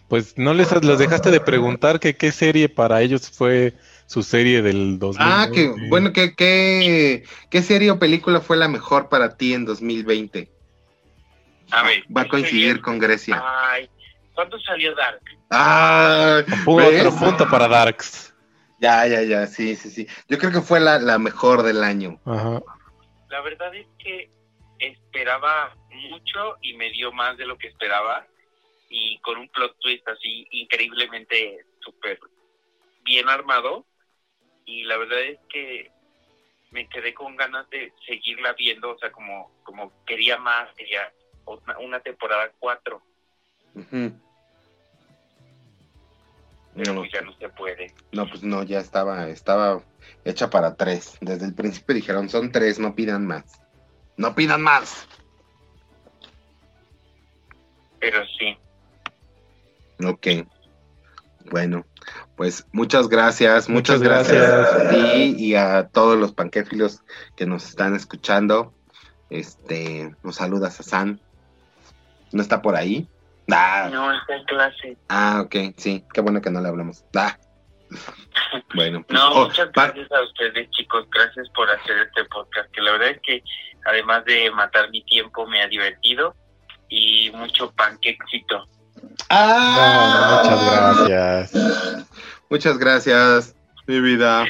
[0.08, 3.74] Pues no les los dejaste de preguntar que qué serie para ellos fue
[4.10, 5.22] su serie del 2000.
[5.24, 9.64] Ah, que bueno, ¿qué, qué, ¿qué serie o película fue la mejor para ti en
[9.64, 10.50] 2020?
[11.70, 12.02] A ver.
[12.14, 13.40] Va a coincidir con Grecia.
[13.40, 13.88] Ay,
[14.34, 15.20] ¿cuándo salió Dark?
[15.50, 16.42] Ah.
[16.66, 18.34] Otro punto para Darks.
[18.80, 20.08] Ya, ya, ya, sí, sí, sí.
[20.28, 22.18] Yo creo que fue la, la mejor del año.
[22.24, 22.60] Ajá.
[23.28, 24.28] La verdad es que
[24.80, 25.72] esperaba
[26.10, 28.26] mucho y me dio más de lo que esperaba
[28.88, 32.18] y con un plot twist así increíblemente súper
[33.04, 33.86] bien armado
[34.66, 35.90] y la verdad es que
[36.70, 41.12] me quedé con ganas de seguirla viendo, o sea, como, como quería más, quería
[41.46, 43.02] una, una temporada 4,
[43.74, 44.12] Ujú.
[46.74, 47.92] pero No, pues ya no se puede.
[48.12, 49.82] no, pues no, ya estaba, estaba
[50.24, 51.18] hecha para tres.
[51.20, 53.60] Desde el principio dijeron, son tres, no pidan más.
[54.16, 55.08] No pidan más.
[57.98, 58.56] Pero sí,
[60.02, 60.26] Ok.
[61.50, 61.84] Bueno,
[62.36, 64.48] pues muchas gracias, muchas, Muchas gracias.
[64.48, 64.86] gracias.
[64.86, 67.02] a ti y a todos los panquéfilos
[67.36, 68.72] que nos están escuchando.
[69.30, 71.20] Este, nos saludas a San.
[72.32, 73.08] ¿No está por ahí?
[73.50, 74.96] Ah, no está en clase.
[75.08, 77.04] ah, ok, sí, qué bueno que no le hablamos.
[77.14, 77.36] Ah.
[78.74, 81.06] Bueno, pues, No, oh, muchas gracias a ustedes, chicos.
[81.12, 83.42] Gracias por hacer este podcast, que la verdad es que
[83.84, 86.34] además de matar mi tiempo, me ha divertido
[86.88, 88.66] y mucho panquéxito.
[89.28, 91.52] Ah, muchas gracias.
[92.48, 93.54] Muchas gracias,
[93.86, 94.46] mi vida.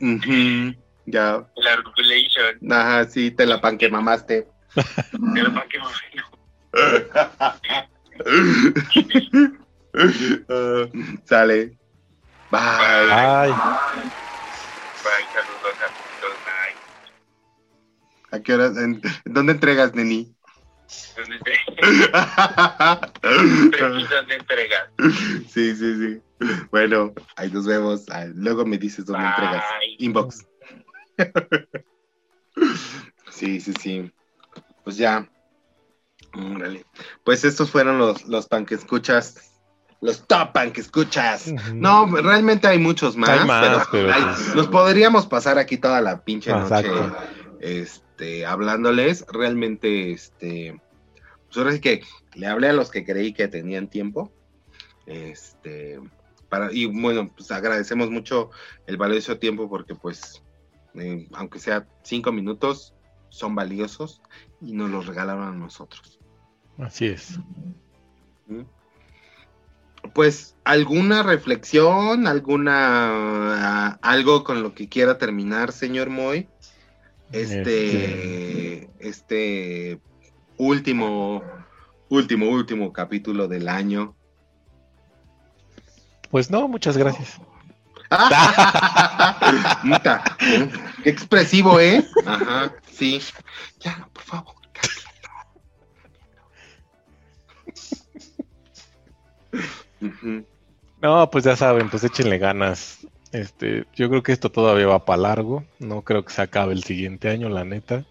[0.00, 0.74] Ujú,
[1.06, 4.48] Ya, La regulation, ajá, sí, te la panque mamaste.
[5.36, 5.78] el panque
[10.48, 10.82] Ah,
[11.24, 11.78] sale.
[12.50, 13.10] Bye.
[13.10, 13.52] Ay.
[15.02, 15.88] Bye, saludos a
[16.20, 16.38] todos.
[16.44, 16.76] Bye.
[18.30, 18.76] ¿A qué horas?
[18.76, 20.34] ¿En- ¿Dónde entregas, Neni?
[21.16, 21.52] ¿Dónde te...
[23.70, 24.88] Preciso de entregas.
[25.48, 26.20] sí, sí, sí.
[26.70, 28.04] Bueno, ahí nos vemos.
[28.10, 29.30] Ah, Luego me dices dónde Bye.
[29.34, 29.64] entregas.
[29.98, 30.46] Inbox.
[33.30, 34.12] sí, sí, sí.
[34.84, 35.28] Pues ya.
[36.34, 36.84] Órale.
[37.24, 39.52] Pues estos fueron los, los pan que escuchas.
[40.00, 41.48] Los top pan que escuchas.
[41.74, 43.30] No, realmente hay muchos más.
[43.30, 47.16] Hay más, pero hay- pues- nos podríamos pasar aquí toda la pinche noche Exacto.
[47.60, 49.24] Este, hablándoles.
[49.32, 50.80] Realmente, este,
[51.46, 52.02] pues ahora sí que
[52.34, 54.32] le hablé a los que creí que tenían tiempo.
[55.06, 56.00] Este,
[56.48, 58.50] para, y bueno, pues agradecemos mucho
[58.86, 60.42] el valioso tiempo porque pues,
[60.94, 62.94] eh, aunque sea cinco minutos,
[63.30, 64.20] son valiosos
[64.60, 66.18] y nos los regalaron a nosotros.
[66.78, 67.38] Así es.
[70.14, 72.26] Pues, ¿alguna reflexión?
[72.26, 76.48] ¿Alguna ah, algo con lo que quiera terminar, señor Moy?
[77.32, 80.00] Este, este
[80.56, 81.42] último,
[82.08, 84.14] último, último capítulo del año.
[86.30, 87.40] Pues no, muchas gracias.
[89.82, 90.24] Puta,
[91.02, 92.06] Qué expresivo, ¿eh?
[92.24, 93.20] Ajá, sí.
[93.80, 94.54] Ya, por favor.
[101.00, 102.97] No, pues ya saben, pues échenle ganas.
[103.32, 105.64] Este, yo creo que esto todavía va para largo.
[105.78, 108.04] No creo que se acabe el siguiente año, la neta.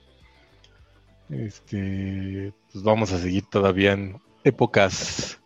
[1.29, 5.39] Este, pues vamos a seguir todavía en épocas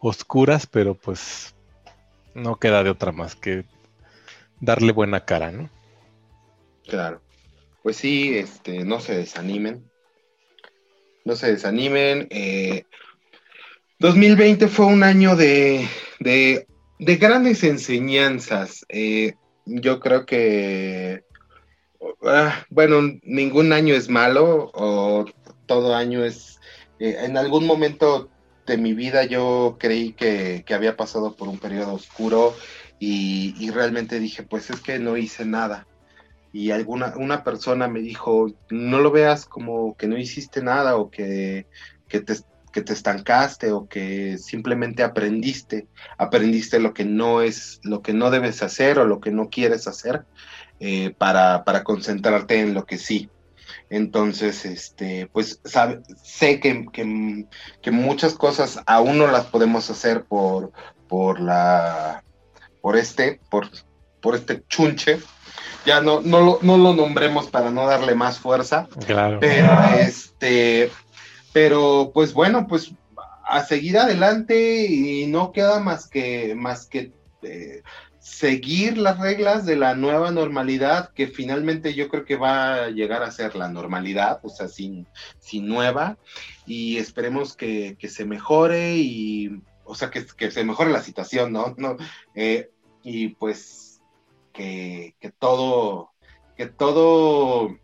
[0.00, 1.54] oscuras, pero pues
[2.34, 3.64] no queda de otra más que
[4.60, 5.70] darle buena cara, ¿no?
[6.86, 7.20] Claro.
[7.82, 9.84] Pues sí, este, no se desanimen.
[11.24, 12.28] No se desanimen.
[12.30, 12.84] eh,
[13.98, 15.88] 2020 fue un año de,
[16.98, 18.84] de grandes enseñanzas.
[18.88, 19.34] eh,
[19.66, 21.24] yo creo que,
[22.24, 25.26] ah, bueno, ningún año es malo o
[25.66, 26.58] todo año es...
[26.98, 28.30] eh, en algún momento
[28.66, 32.54] de mi vida yo creí que, que había pasado por un periodo oscuro
[32.98, 35.86] y, y realmente dije, pues es que no hice nada
[36.52, 41.10] y alguna una persona me dijo, no lo veas como que no hiciste nada o
[41.10, 41.66] que,
[42.08, 42.34] que, te,
[42.68, 45.86] que te estancaste o que simplemente aprendiste,
[46.16, 49.86] aprendiste lo que no es, lo que no debes hacer o lo que no quieres
[49.88, 50.24] hacer
[50.80, 53.28] eh, para, para concentrarte en lo que sí.
[53.90, 57.46] Entonces, este, pues sabe, sé que, que,
[57.82, 60.72] que muchas cosas aún no las podemos hacer por,
[61.08, 62.22] por la,
[62.82, 63.68] por este, por,
[64.20, 65.20] por este chunche.
[65.86, 69.38] Ya no, no, lo, no lo nombremos para no darle más fuerza, Claro.
[69.40, 70.90] pero este,
[71.52, 72.92] pero pues bueno, pues
[73.44, 77.12] a seguir adelante y no queda más que, más que
[77.42, 77.82] eh,
[78.18, 83.22] seguir las reglas de la nueva normalidad, que finalmente yo creo que va a llegar
[83.22, 85.06] a ser la normalidad, o sea, sin,
[85.38, 86.18] sin nueva,
[86.66, 91.52] y esperemos que, que se mejore y, o sea, que, que se mejore la situación,
[91.52, 91.74] ¿no?
[91.78, 91.96] no
[92.34, 92.70] eh,
[93.02, 94.02] y pues
[94.52, 96.10] que, que todo,
[96.54, 97.78] que todo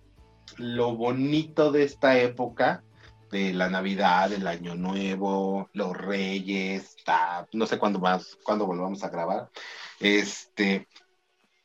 [0.58, 2.84] lo bonito de esta época,
[3.30, 6.94] de la Navidad, el Año Nuevo, los Reyes,
[7.52, 9.48] no sé cuándo más, cuándo volvamos a grabar,
[10.00, 10.86] este,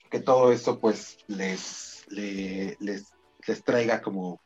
[0.10, 3.11] que todo eso pues les, le- les,
[3.48, 4.41] les traiga como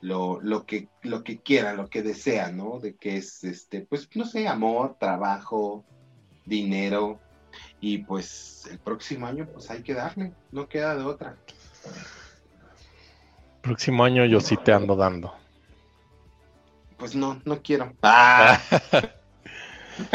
[0.00, 2.78] lo, lo que, lo que quieran, lo que desean, ¿no?
[2.78, 5.84] De que es, este, pues, no sé, amor, trabajo,
[6.44, 7.20] dinero,
[7.80, 11.38] y pues el próximo año pues hay que darle, no queda de otra.
[13.62, 15.43] Próximo año yo sí te ando dando.
[16.96, 17.92] Pues no, no quiero.
[18.02, 18.60] Ah,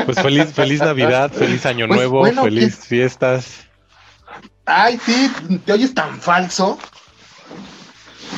[0.05, 3.65] Pues feliz, feliz Navidad, feliz Año Pues, Nuevo, bueno, feliz fiestas.
[4.65, 5.31] ay, sí,
[5.65, 6.77] te oyes tan falso.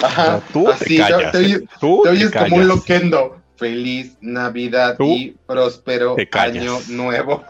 [0.03, 3.41] Ajá, tú te callas, te, oyes- Tú te te oyes como un loquendo.
[3.57, 7.43] Feliz Navidad Tú y próspero año nuevo.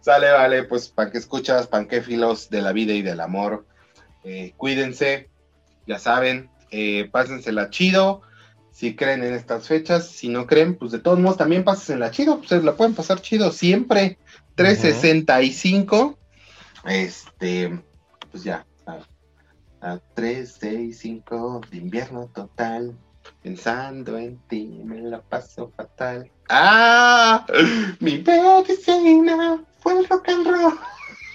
[0.00, 3.66] Sale, vale, pues para que escuchas, panquéfilos de la vida y del amor.
[4.24, 5.28] Eh, cuídense,
[5.86, 8.22] ya saben, eh, pásensela chido.
[8.70, 12.40] Si creen en estas fechas, si no creen, pues de todos modos también pásensela chido,
[12.40, 14.18] pues la pueden pasar chido siempre.
[14.54, 16.18] 365,
[16.84, 17.80] este,
[18.30, 18.98] pues ya, a,
[19.80, 22.96] a 365 de invierno total,
[23.42, 26.30] pensando en ti, me la paso fatal.
[26.48, 27.46] ¡Ah!
[28.00, 30.78] Mi medicina fue el rock and roll.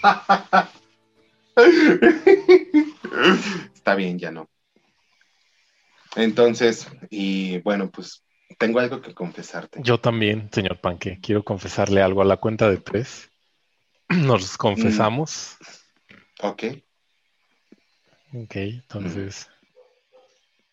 [3.74, 4.50] Está bien, ya no.
[6.16, 8.24] Entonces, y bueno, pues
[8.58, 9.80] tengo algo que confesarte.
[9.84, 13.30] Yo también, señor Panque, quiero confesarle algo a la cuenta de tres.
[14.10, 15.58] Nos confesamos.
[16.42, 16.64] Ok.
[18.34, 19.50] Ok, entonces.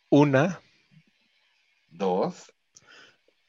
[0.08, 0.60] Una,
[1.90, 2.52] Dos.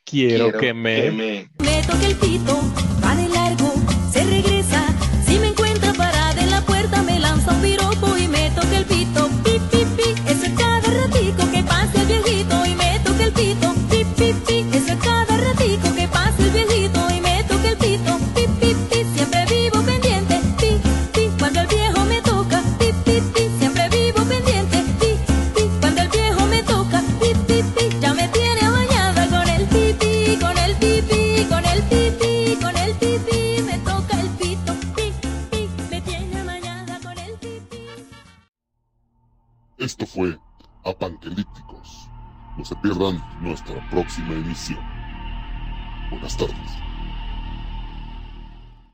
[0.03, 1.11] quiero, que me.
[1.11, 1.49] Me
[1.87, 2.59] toca el pito,
[3.03, 3.73] va de largo,
[4.11, 4.85] se regresa.
[5.25, 8.10] Si me encuentra parada en la puerta, me lanza un piropo
[40.13, 40.41] fue
[40.83, 42.11] Apanquelípticos.
[42.57, 44.83] No se pierdan nuestra próxima emisión.
[46.09, 46.80] Buenas tardes.